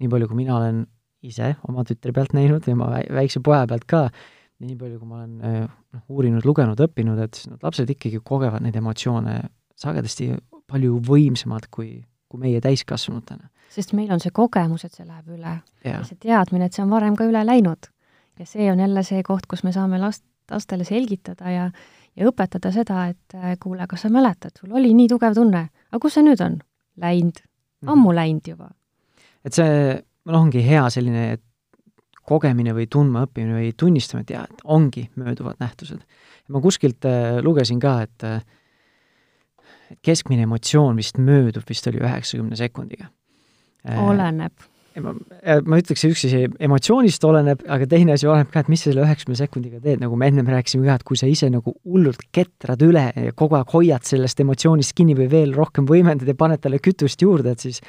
nii 0.00 0.12
palju 0.12 0.28
kui 0.28 0.44
mina 0.44 0.58
olen 0.58 0.84
ise 1.26 1.54
oma 1.68 1.84
tütre 1.88 2.12
pealt 2.14 2.34
näinud 2.36 2.66
ja 2.68 2.76
oma 2.76 2.90
väikse 3.16 3.40
poja 3.44 3.64
pealt 3.68 3.86
ka, 3.88 4.06
nii 4.64 4.76
palju, 4.80 5.00
kui 5.00 5.08
ma 5.08 5.20
olen 5.20 5.40
äh, 5.44 5.56
noh, 5.96 6.04
uurinud, 6.12 6.46
lugenud, 6.48 6.80
õppinud, 6.86 7.20
et 7.24 7.42
need 7.50 7.64
lapsed 7.66 7.90
ikkagi 7.92 8.20
kogevad 8.24 8.64
neid 8.64 8.76
emotsioone 8.78 9.40
sagedasti 9.76 10.30
palju 10.70 11.00
võimsamalt 11.04 11.68
kui, 11.72 11.98
kui 12.30 12.40
meie 12.40 12.62
täiskasvanutena. 12.64 13.50
sest 13.72 13.92
meil 13.98 14.12
on 14.14 14.22
see 14.22 14.32
kogemus, 14.32 14.86
et 14.86 14.94
see 14.96 15.04
läheb 15.04 15.36
üle 15.36 15.58
ja, 15.58 15.60
ja 15.84 16.00
see 16.06 16.16
teadmine, 16.22 16.68
et 16.68 16.76
see 16.76 16.84
on 16.86 16.94
varem 16.94 17.18
ka 17.18 17.28
üle 17.28 17.44
läinud. 17.44 17.90
ja 18.40 18.48
see 18.48 18.70
on 18.72 18.80
jälle 18.80 19.04
see 19.04 19.22
koht, 19.26 19.46
kus 19.50 19.64
me 19.64 19.74
saame 19.76 20.00
last, 20.00 20.24
lastele 20.50 20.88
selgitada 20.88 21.52
ja 21.52 21.70
ja 22.16 22.30
õpetada 22.30 22.72
seda, 22.72 23.06
et 23.12 23.36
äh, 23.36 23.56
kuule, 23.60 23.86
kas 23.88 24.06
sa 24.06 24.10
mäletad, 24.12 24.54
sul 24.56 24.72
oli 24.76 24.94
nii 24.96 25.10
tugev 25.12 25.36
tunne, 25.36 25.66
aga 25.90 26.02
kus 26.02 26.16
see 26.16 26.24
nüüd 26.24 26.40
on? 26.44 26.58
Läinud, 26.96 27.42
mhm. 27.84 27.92
ammu 27.92 28.14
läinud 28.16 28.48
juba. 28.48 28.70
et 29.44 29.52
see, 29.52 29.98
noh, 30.26 30.40
ongi 30.40 30.64
hea 30.64 30.86
selline, 30.90 31.26
et 31.36 31.44
kogemine 32.26 32.74
või 32.76 32.88
tundmaõppimine 32.90 33.60
või 33.60 33.72
tunnistamine, 33.78 34.26
et 34.26 34.34
jaa, 34.34 34.44
et 34.50 34.62
ongi 34.64 35.06
mööduvad 35.16 35.60
nähtused. 35.62 36.02
ma 36.48 36.60
kuskilt 36.62 37.04
äh, 37.08 37.40
lugesin 37.42 37.80
ka, 37.82 38.00
et 38.06 38.24
äh, 38.26 38.40
keskmine 40.02 40.46
emotsioon 40.46 40.96
vist 40.96 41.18
möödub 41.18 41.66
vist 41.68 41.86
oli 41.86 42.00
üheksakümne 42.02 42.56
sekundiga 42.58 43.10
äh,. 43.88 44.00
oleneb. 44.02 44.52
ma, 45.02 45.12
ma 45.66 45.78
ütleks, 45.82 46.06
üks 46.08 46.24
asi 46.28 46.46
emotsioonist 46.68 47.24
oleneb, 47.28 47.62
aga 47.68 47.88
teine 47.90 48.14
asi 48.16 48.28
oleneb 48.28 48.50
ka, 48.52 48.62
et 48.64 48.70
mis 48.72 48.82
sa 48.82 48.90
selle 48.90 49.04
üheksakümne 49.04 49.38
sekundiga 49.38 49.80
teed, 49.84 50.00
nagu 50.02 50.16
me 50.16 50.30
ennem 50.30 50.48
rääkisime 50.50 50.88
ka, 50.88 50.98
et 51.00 51.06
kui 51.06 51.20
sa 51.20 51.28
ise 51.30 51.50
nagu 51.52 51.76
hullult 51.84 52.26
ketrad 52.34 52.82
üle 52.86 53.10
ja 53.12 53.36
kogu 53.36 53.58
aeg 53.58 53.74
hoiad 53.76 54.08
sellest 54.08 54.40
emotsioonist 54.42 54.96
kinni 54.96 55.18
või 55.18 55.28
veel 55.32 55.54
rohkem 55.56 55.88
võimendad 55.88 56.30
ja 56.30 56.38
paned 56.38 56.64
talle 56.64 56.80
kütust 56.82 57.22
juurde, 57.22 57.52
et 57.52 57.66
siis 57.68 57.82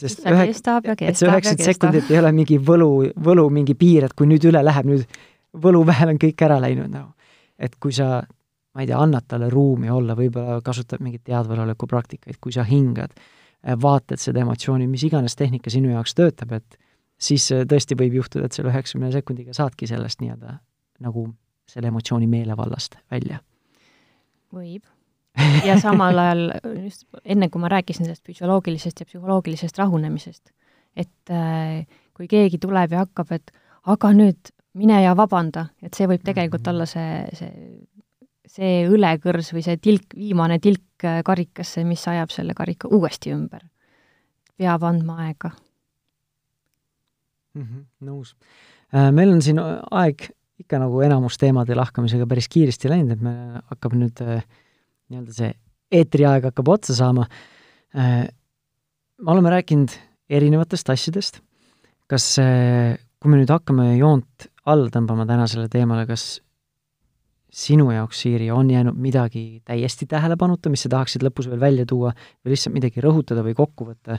sest 0.00 0.22
ühe, 0.24 0.44
et 0.48 1.18
see 1.18 1.28
üheksakümmend 1.28 1.64
sekundit 1.66 2.10
ei 2.12 2.20
ole 2.20 2.32
mingi 2.36 2.58
võlu, 2.62 2.90
võlu 3.24 3.48
mingi 3.52 3.74
piir, 3.78 4.06
et 4.08 4.14
kui 4.16 4.28
nüüd 4.30 4.44
üle 4.48 4.62
läheb, 4.64 4.88
nüüd 4.88 5.18
võluväel 5.64 6.10
on 6.14 6.20
kõik 6.22 6.46
ära 6.46 6.58
läinud 6.62 6.92
nagu. 6.92 7.12
et 7.62 7.76
kui 7.80 7.92
sa, 7.94 8.22
ma 8.74 8.82
ei 8.82 8.88
tea, 8.88 8.98
annad 8.98 9.28
talle 9.28 9.50
ruumi 9.52 9.90
olla, 9.92 10.16
võib-olla 10.18 10.60
kasutad 10.64 11.02
mingeid 11.04 11.22
teadvaloleku 11.28 11.86
praktikaid, 11.86 12.40
kui 12.42 12.54
sa 12.54 12.64
hingad, 12.66 13.12
äh, 13.14 13.76
vaatad 13.78 14.20
seda 14.20 14.42
emotsiooni, 14.42 14.88
mis 14.90 15.04
iganes 15.06 15.36
tehnika 15.38 15.70
sinu 15.70 15.92
jaoks 15.92 16.16
töötab, 16.18 16.56
et 16.58 16.78
siis 17.20 17.50
äh, 17.52 17.66
tõesti 17.68 17.98
võib 17.98 18.18
juhtuda, 18.22 18.48
et 18.48 18.56
selle 18.56 18.72
üheksakümne 18.72 19.12
sekundiga 19.14 19.54
saadki 19.56 19.86
sellest 19.90 20.24
nii-öelda 20.24 20.58
nagu 21.02 21.28
selle 21.70 21.92
emotsiooni 21.92 22.26
meelevallast 22.30 22.98
välja. 23.12 23.38
võib 24.52 24.82
ja 25.68 25.78
samal 25.80 26.18
ajal 26.18 26.42
just 26.84 27.06
enne, 27.24 27.48
kui 27.48 27.62
ma 27.62 27.70
rääkisin 27.72 28.06
sellest 28.06 28.26
füsioloogilisest 28.28 29.00
ja 29.00 29.08
psühholoogilisest 29.08 29.78
rahunemisest, 29.78 30.52
et 30.96 31.32
äh, 31.32 31.86
kui 32.16 32.28
keegi 32.28 32.60
tuleb 32.60 32.92
ja 32.92 33.06
hakkab, 33.06 33.32
et 33.32 33.52
aga 33.88 34.12
nüüd 34.16 34.52
mine 34.78 35.02
ja 35.02 35.16
vabanda, 35.16 35.66
et 35.82 35.94
see 35.96 36.08
võib 36.08 36.22
tegelikult 36.24 36.68
olla 36.68 36.86
see, 36.88 37.24
see, 37.36 37.50
see 38.48 38.86
õlekõrs 38.88 39.52
või 39.56 39.64
see 39.64 39.80
tilk, 39.82 40.16
viimane 40.16 40.58
tilk 40.62 41.06
äh, 41.08 41.20
karikasse, 41.26 41.84
mis 41.88 42.04
ajab 42.08 42.32
selle 42.34 42.56
karika 42.56 42.90
uuesti 42.92 43.34
ümber. 43.34 43.64
peab 44.56 44.82
andma 44.84 45.16
aega 45.24 45.50
mm. 47.54 47.62
-hmm, 47.62 47.84
nõus. 48.06 48.34
Äh, 48.94 49.10
meil 49.12 49.32
on 49.32 49.42
siin 49.42 49.58
aeg 49.58 50.28
ikka 50.62 50.78
nagu 50.78 51.00
enamus 51.02 51.38
teemade 51.40 51.74
lahkamisega 51.74 52.26
päris 52.26 52.48
kiiresti 52.48 52.88
läinud, 52.88 53.16
et 53.16 53.20
me 53.20 53.62
hakkab 53.72 53.96
nüüd 53.98 54.20
äh, 54.22 54.44
nii-öelda 55.12 55.36
see 55.36 55.52
eetriaeg 55.92 56.48
hakkab 56.48 56.70
otsa 56.72 56.96
saama, 56.96 57.26
äh, 57.96 58.24
me 59.22 59.34
oleme 59.34 59.52
rääkinud 59.52 59.94
erinevatest 60.32 60.88
asjadest, 60.92 61.42
kas, 62.10 62.26
äh, 62.40 62.96
kui 63.20 63.32
me 63.32 63.40
nüüd 63.40 63.52
hakkame 63.52 63.92
joont 63.98 64.48
alla 64.68 64.88
tõmbama 64.94 65.26
tänasele 65.28 65.68
teemale, 65.70 66.06
kas 66.08 66.40
sinu 67.52 67.90
jaoks, 67.92 68.22
Siiri, 68.24 68.48
on 68.50 68.70
jäänud 68.72 68.96
midagi 68.96 69.60
täiesti 69.68 70.08
tähelepanuta, 70.08 70.72
mis 70.72 70.86
sa 70.86 70.92
tahaksid 70.94 71.24
lõpus 71.26 71.50
veel 71.50 71.60
välja 71.60 71.84
tuua 71.88 72.14
või 72.14 72.54
lihtsalt 72.54 72.74
midagi 72.78 73.04
rõhutada 73.04 73.44
või 73.44 73.54
kokku 73.58 73.90
võtta, 73.90 74.16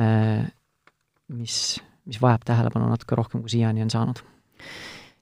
äh, 0.00 0.42
mis, 1.38 1.58
mis 2.08 2.18
vajab 2.22 2.48
tähelepanu 2.50 2.90
natuke 2.90 3.18
rohkem, 3.20 3.44
kui 3.44 3.54
siiani 3.54 3.84
on 3.86 3.94
saanud? 3.94 4.24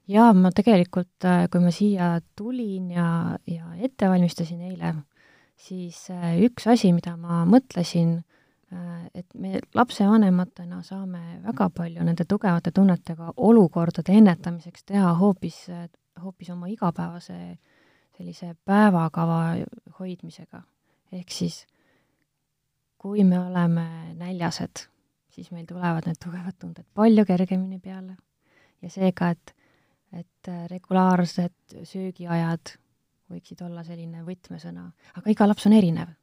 Jaa, 0.09 0.33
ma 0.35 0.51
tegelikult, 0.55 1.25
äh, 1.27 1.47
kui 1.51 1.63
ma 1.63 1.71
siia 1.73 2.13
tulin 2.37 2.91
ja, 2.91 3.07
ja 3.47 3.73
ette 3.79 4.09
valmistasin 4.11 4.61
eile, 4.69 4.93
siis 5.59 6.05
äh, 6.11 6.35
üks 6.43 6.67
asi, 6.71 6.91
mida 6.95 7.15
ma 7.17 7.43
mõtlesin, 7.49 8.17
äh, 8.73 9.05
et 9.13 9.27
me 9.39 9.61
lapsevanematena 9.75 10.81
saame 10.83 11.39
väga 11.45 11.69
palju 11.75 12.03
nende 12.03 12.27
tugevate 12.29 12.73
tunnetega 12.75 13.33
olukordade 13.37 14.15
ennetamiseks 14.19 14.89
teha 14.91 15.13
hoopis, 15.19 15.65
hoopis 16.23 16.51
oma 16.53 16.71
igapäevase 16.71 17.39
sellise 18.17 18.53
päevakava 18.65 19.55
hoidmisega. 19.99 20.63
ehk 21.13 21.31
siis 21.31 21.65
kui 22.97 23.23
me 23.23 23.39
oleme 23.39 24.13
näljased, 24.15 24.87
siis 25.29 25.49
meil 25.51 25.65
tulevad 25.67 26.05
need 26.07 26.17
tugevad 26.23 26.55
tunded 26.59 26.85
palju 26.95 27.25
kergemini 27.25 27.79
peale 27.79 28.15
ja 28.81 28.89
seega, 28.89 29.29
et 29.33 29.53
et 30.13 30.49
äh, 30.49 30.65
regulaarsed 30.69 31.77
söögiajad 31.87 32.75
võiksid 33.33 33.63
olla 33.65 33.83
selline 33.85 34.23
võtmesõna, 34.25 34.89
aga 35.17 35.31
iga 35.31 35.47
laps 35.47 35.65
on 35.69 35.75
erinev. 35.77 36.13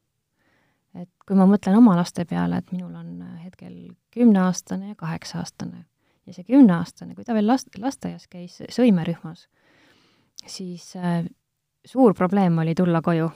et 0.94 1.10
kui 1.26 1.36
ma 1.38 1.46
mõtlen 1.46 1.76
oma 1.78 1.94
laste 1.94 2.24
peale, 2.26 2.58
et 2.58 2.72
minul 2.74 2.94
on 2.94 3.22
äh, 3.22 3.44
hetkel 3.44 3.74
kümneaastane 4.14 4.92
ja 4.92 4.98
kaheksa-aastane 4.98 5.84
ja 6.26 6.34
see 6.34 6.46
kümneaastane, 6.46 7.14
kui 7.14 7.24
ta 7.24 7.34
veel 7.34 7.46
last, 7.46 7.70
lasteaias 7.78 8.26
käis 8.30 8.58
sõimerühmas, 8.70 9.46
siis 10.46 10.92
äh, 10.98 11.24
suur 11.86 12.14
probleem 12.14 12.58
oli 12.58 12.74
tulla 12.74 13.02
koju. 13.02 13.30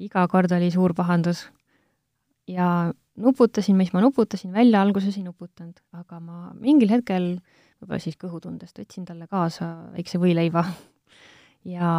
iga 0.00 0.26
kord 0.28 0.52
oli 0.52 0.70
suur 0.70 0.94
pahandus 0.94 1.48
ja 2.48 2.92
nuputasin, 3.16 3.76
mis 3.76 3.92
ma 3.92 4.00
nuputasin, 4.00 4.52
välja 4.52 4.82
alguses 4.82 5.16
ei 5.16 5.24
nuputanud, 5.24 5.80
aga 5.92 6.20
ma 6.20 6.52
mingil 6.54 6.90
hetkel 6.90 7.34
äh, 7.36 7.69
võib-olla 7.80 8.02
siis 8.02 8.18
kõhutundest 8.20 8.78
võtsin 8.80 9.06
talle 9.08 9.26
kaasa 9.30 9.70
väikse 9.94 10.20
võileiva 10.20 10.64
ja 11.68 11.90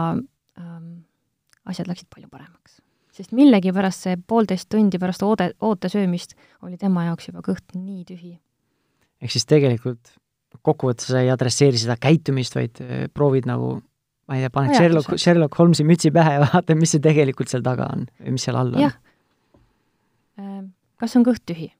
ähm, 0.59 0.87
asjad 1.65 1.89
läksid 1.89 2.09
palju 2.13 2.29
paremaks. 2.31 2.79
sest 3.11 3.35
millegipärast 3.35 4.07
see 4.07 4.17
poolteist 4.27 4.69
tundi 4.69 4.99
pärast 5.01 5.23
oode, 5.27 5.51
oote 5.61 5.89
söömist 5.91 6.35
oli 6.61 6.77
tema 6.77 7.05
jaoks 7.09 7.29
juba 7.29 7.43
kõht 7.45 7.75
nii 7.75 8.03
tühi. 8.07 8.33
ehk 9.21 9.31
siis 9.31 9.45
tegelikult 9.45 10.15
kokkuvõttes 10.61 11.07
sa 11.13 11.21
ei 11.21 11.29
adresseeri 11.31 11.79
seda 11.79 11.95
käitumist, 11.97 12.55
vaid 12.55 12.81
äh, 12.83 13.07
proovid 13.13 13.47
nagu 13.49 13.79
ma 14.27 14.37
ei 14.37 14.45
tea, 14.45 14.53
paned 14.53 14.77
Sherlock, 14.77 15.17
Sherlock 15.19 15.57
Holmesi 15.59 15.83
mütsi 15.87 16.11
pähe 16.13 16.37
ja 16.37 16.45
vaatad, 16.45 16.77
mis 16.79 16.93
see 16.95 17.03
tegelikult 17.03 17.51
seal 17.51 17.63
taga 17.65 17.89
on 17.91 18.05
või 18.21 18.37
mis 18.37 18.45
seal 18.47 18.59
all 18.59 18.77
on. 18.77 18.93
Ehm, 20.39 20.71
kas 21.01 21.17
on 21.19 21.27
kõht 21.27 21.43
tühi? 21.49 21.71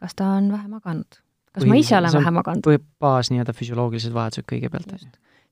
kas 0.00 0.14
ta 0.16 0.30
on 0.38 0.48
vähe 0.52 0.68
maganud? 0.70 1.18
Kas 1.54 1.64
või, 1.64 1.72
ma 1.72 1.80
ise 1.80 1.96
olen 1.98 2.14
vähe 2.18 2.32
maganud? 2.34 2.84
baas 3.02 3.30
nii-öelda 3.32 3.54
füsioloogilised 3.56 4.14
vajadused 4.14 4.46
kõigepealt, 4.50 4.94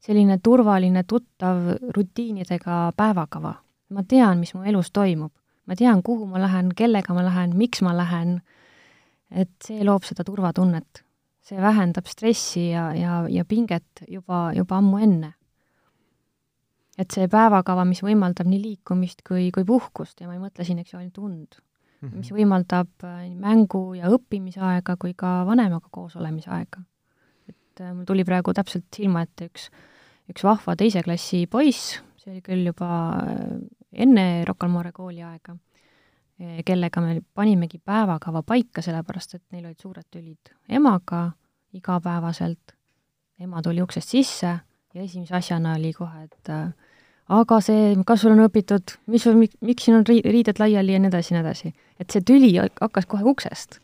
selline 0.05 0.39
turvaline, 0.43 1.03
tuttav 1.09 1.75
rutiinidega 1.97 2.93
päevakava. 2.97 3.55
ma 3.89 4.05
tean, 4.05 4.39
mis 4.39 4.55
mu 4.55 4.63
elus 4.63 4.93
toimub. 4.93 5.33
ma 5.67 5.77
tean, 5.77 6.03
kuhu 6.03 6.27
ma 6.27 6.41
lähen, 6.41 6.73
kellega 6.77 7.15
ma 7.15 7.25
lähen, 7.25 7.57
miks 7.57 7.83
ma 7.83 7.97
lähen, 7.97 8.41
et 9.31 9.51
see 9.65 9.85
loob 9.85 10.05
seda 10.05 10.25
turvatunnet. 10.25 11.05
see 11.49 11.61
vähendab 11.61 12.07
stressi 12.07 12.71
ja, 12.71 12.93
ja, 12.95 13.25
ja 13.29 13.45
pinget 13.45 14.05
juba, 14.09 14.53
juba 14.55 14.79
ammu 14.79 14.99
enne. 14.99 15.33
et 16.99 17.11
see 17.11 17.29
päevakava, 17.29 17.85
mis 17.85 18.03
võimaldab 18.03 18.47
nii 18.47 18.63
liikumist 18.63 19.23
kui, 19.27 19.51
kui 19.55 19.65
puhkust 19.65 20.21
ja 20.21 20.27
ma 20.27 20.35
ei 20.35 20.43
mõtle 20.43 20.65
siin, 20.65 20.79
eks 20.79 20.95
ju, 20.95 20.99
ainult 20.99 21.19
und. 21.19 21.61
Mis 22.07 22.31
võimaldab 22.35 23.05
äh, 23.05 23.23
nii 23.27 23.39
mängu- 23.43 23.97
ja 23.99 24.11
õppimisaega 24.15 24.97
kui 25.01 25.15
ka 25.19 25.43
vanemaga 25.49 25.89
koos 25.91 26.17
olemise 26.17 26.51
aega. 26.51 26.83
et 27.49 27.81
äh, 27.81 27.95
mul 27.95 28.05
tuli 28.05 28.25
praegu 28.25 28.55
täpselt 28.55 28.87
silma 28.95 29.23
ette 29.27 29.49
üks, 29.51 29.69
üks 30.31 30.45
vahva 30.45 30.77
teise 30.77 31.03
klassi 31.03 31.47
poiss, 31.47 31.99
see 32.19 32.33
oli 32.33 32.43
küll 32.43 32.67
juba 32.71 32.91
äh, 33.23 33.59
enne 33.93 34.45
Rocca 34.47 34.67
al 34.67 34.73
Mare 34.73 34.93
kooli 34.93 35.23
aega, 35.23 35.57
kellega 36.65 37.01
me 37.03 37.17
panimegi 37.35 37.81
päevakava 37.83 38.45
paika, 38.47 38.83
sellepärast 38.85 39.35
et 39.35 39.43
neil 39.51 39.65
olid 39.67 39.81
suured 39.83 40.07
tülid 40.07 40.53
emaga 40.71 41.33
igapäevaselt, 41.75 42.77
ema 43.43 43.63
tuli 43.63 43.83
uksest 43.83 44.15
sisse 44.15 44.53
ja 44.95 45.03
esimese 45.03 45.35
asjana 45.35 45.75
oli 45.75 45.93
kohe, 45.97 46.25
et 46.29 46.51
äh, 46.53 46.69
aga 47.29 47.61
see, 47.65 47.97
kas 48.07 48.23
sul 48.25 48.35
on 48.35 48.45
õpitud, 48.47 48.97
mis 49.13 49.27
miks 49.61 49.85
siin 49.87 49.99
on 49.99 50.07
riided 50.09 50.61
laiali 50.61 50.95
ja 50.95 51.03
nii 51.03 51.11
edasi 51.11 51.35
ja 51.35 51.39
nii 51.39 51.47
edasi. 51.47 51.73
et 52.01 52.11
see 52.11 52.25
tüli 52.25 52.55
hakkas 52.59 53.07
kohe 53.07 53.25
uksest. 53.25 53.81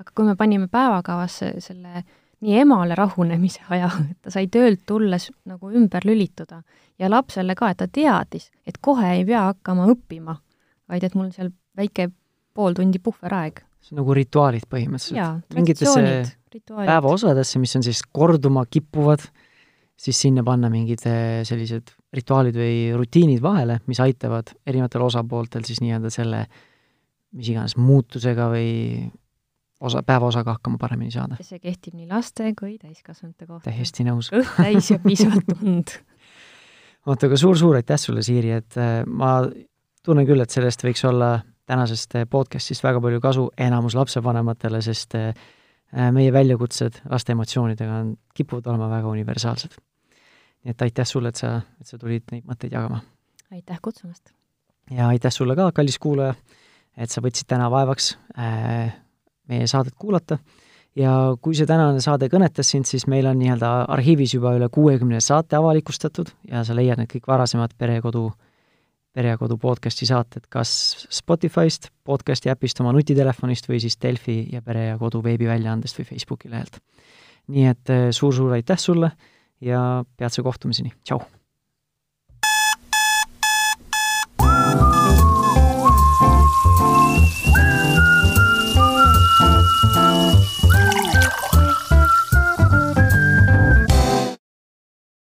aga 0.00 0.12
kui 0.14 0.26
me 0.26 0.36
panime 0.36 0.68
päevakavasse 0.68 1.54
selle 1.60 2.04
nii 2.44 2.58
emale 2.60 2.94
rahunemise 2.94 3.64
aja, 3.72 3.90
et 4.10 4.18
ta 4.22 4.32
sai 4.32 4.48
töölt 4.52 4.84
tulles 4.86 5.30
nagu 5.48 5.70
ümber 5.72 6.04
lülituda 6.04 6.62
ja 6.98 7.10
lapsele 7.10 7.54
ka, 7.56 7.70
et 7.72 7.80
ta 7.80 7.88
teadis, 7.88 8.50
et 8.66 8.78
kohe 8.80 9.12
ei 9.14 9.24
pea 9.28 9.46
hakkama 9.50 9.88
õppima, 9.92 10.36
vaid 10.88 11.04
et 11.04 11.16
mul 11.16 11.32
seal 11.34 11.52
väike 11.76 12.10
pool 12.56 12.76
tundi 12.76 13.00
puhveraeg. 13.02 13.60
nagu 13.96 14.14
rituaalid 14.14 14.64
põhimõtteliselt. 14.68 15.54
mingitesse 15.54 16.00
päevaosadesse, 16.66 17.58
mis 17.62 17.76
on 17.76 17.84
siis 17.86 18.00
korduma 18.12 18.64
kippuvad, 18.66 19.22
siis 19.96 20.20
sinna 20.20 20.42
panna 20.44 20.70
mingid 20.72 21.04
eh, 21.06 21.44
sellised 21.44 21.92
rituaalid 22.16 22.56
või 22.56 22.78
rutiinid 22.96 23.42
vahele, 23.44 23.80
mis 23.86 24.00
aitavad 24.00 24.54
erinevatel 24.66 25.04
osapooltel 25.06 25.66
siis 25.68 25.82
nii-öelda 25.84 26.10
selle 26.12 26.46
mis 27.36 27.50
iganes 27.52 27.76
muutusega 27.76 28.48
või 28.52 28.72
osa, 29.80 30.02
päevaosaga 30.06 30.56
hakkama 30.56 30.78
paremini 30.80 31.12
saada. 31.14 31.38
see 31.44 31.60
kehtib 31.60 31.96
nii 31.98 32.08
laste 32.10 32.52
kui 32.58 32.76
täiskasvanute 32.80 33.46
kohta. 33.46 33.70
täiesti 33.70 34.06
nõus. 34.06 34.30
kõht 34.32 34.52
täis 34.56 34.90
ja 34.90 34.98
piisavalt 35.02 35.52
und. 35.60 35.96
oota, 37.08 37.28
aga 37.28 37.40
suur-suur 37.40 37.80
aitäh 37.80 38.00
sulle, 38.00 38.24
Siiri, 38.26 38.54
et 38.56 38.78
äh, 38.80 39.02
ma 39.06 39.38
tunnen 40.06 40.28
küll, 40.28 40.42
et 40.42 40.54
sellest 40.54 40.84
võiks 40.86 41.04
olla 41.08 41.36
tänasest 41.66 42.16
äh, 42.16 42.28
podcast'ist 42.30 42.84
väga 42.86 43.02
palju 43.02 43.20
kasu 43.20 43.50
enamus 43.68 43.98
lapsevanematele, 43.98 44.80
sest 44.84 45.18
äh, 45.18 45.34
meie 46.12 46.32
väljakutsed 46.32 47.02
laste 47.10 47.36
emotsioonidega 47.36 48.00
on, 48.00 48.16
kipuvad 48.34 48.72
olema 48.72 48.88
väga 48.96 49.12
universaalsed 49.12 49.76
nii 50.66 50.74
et 50.74 50.82
aitäh 50.82 51.06
sulle, 51.06 51.30
et 51.30 51.38
sa, 51.38 51.60
et 51.80 51.86
sa 51.86 51.98
tulid 51.98 52.24
neid 52.34 52.42
mõtteid 52.48 52.72
jagama. 52.74 52.98
aitäh 53.54 53.78
kutsumast! 53.82 54.32
ja 54.90 55.08
aitäh 55.14 55.30
sulle 55.30 55.54
ka, 55.58 55.70
kallis 55.74 55.98
kuulaja, 56.02 56.34
et 56.98 57.10
sa 57.10 57.22
võtsid 57.22 57.46
täna 57.46 57.68
vaevaks 57.70 58.16
äh, 58.38 58.94
meie 59.46 59.66
saadet 59.70 59.94
kuulata 59.98 60.38
ja 60.98 61.12
kui 61.42 61.54
see 61.54 61.68
tänane 61.70 62.00
saade 62.02 62.26
kõnetas 62.32 62.72
sind, 62.72 62.88
siis 62.90 63.06
meil 63.10 63.28
on 63.30 63.38
nii-öelda 63.38 63.70
arhiivis 63.94 64.34
juba 64.34 64.56
üle 64.58 64.68
kuuekümne 64.72 65.20
saate 65.22 65.58
avalikustatud 65.58 66.32
ja 66.50 66.64
sa 66.66 66.74
leiad 66.74 66.98
need 66.98 67.12
kõik 67.12 67.30
varasemad 67.30 67.76
Perekodu, 67.78 68.26
Pere 69.16 69.30
ja 69.32 69.38
Kodu 69.40 69.56
podcasti 69.56 70.04
saated 70.04 70.44
kas 70.52 70.70
Spotify'st, 71.14 71.92
podcasti 72.04 72.50
äpist 72.52 72.82
oma 72.82 72.90
nutitelefonist 72.92 73.70
või 73.70 73.78
siis 73.80 73.96
Delfi 74.02 74.42
ja 74.52 74.60
Pere 74.66 74.90
ja 74.90 74.98
Kodu 74.98 75.22
veebiväljaandest 75.24 76.02
või 76.02 76.10
Facebooki 76.10 76.50
lehelt. 76.50 76.82
nii 77.54 77.70
et 77.70 77.94
suur-suur 78.10 78.50
äh, 78.50 78.58
aitäh 78.58 78.82
sulle 78.82 79.14
ja 79.60 80.04
peatse 80.16 80.42
kohtumiseni, 80.42 80.92
tšau! 81.04 81.20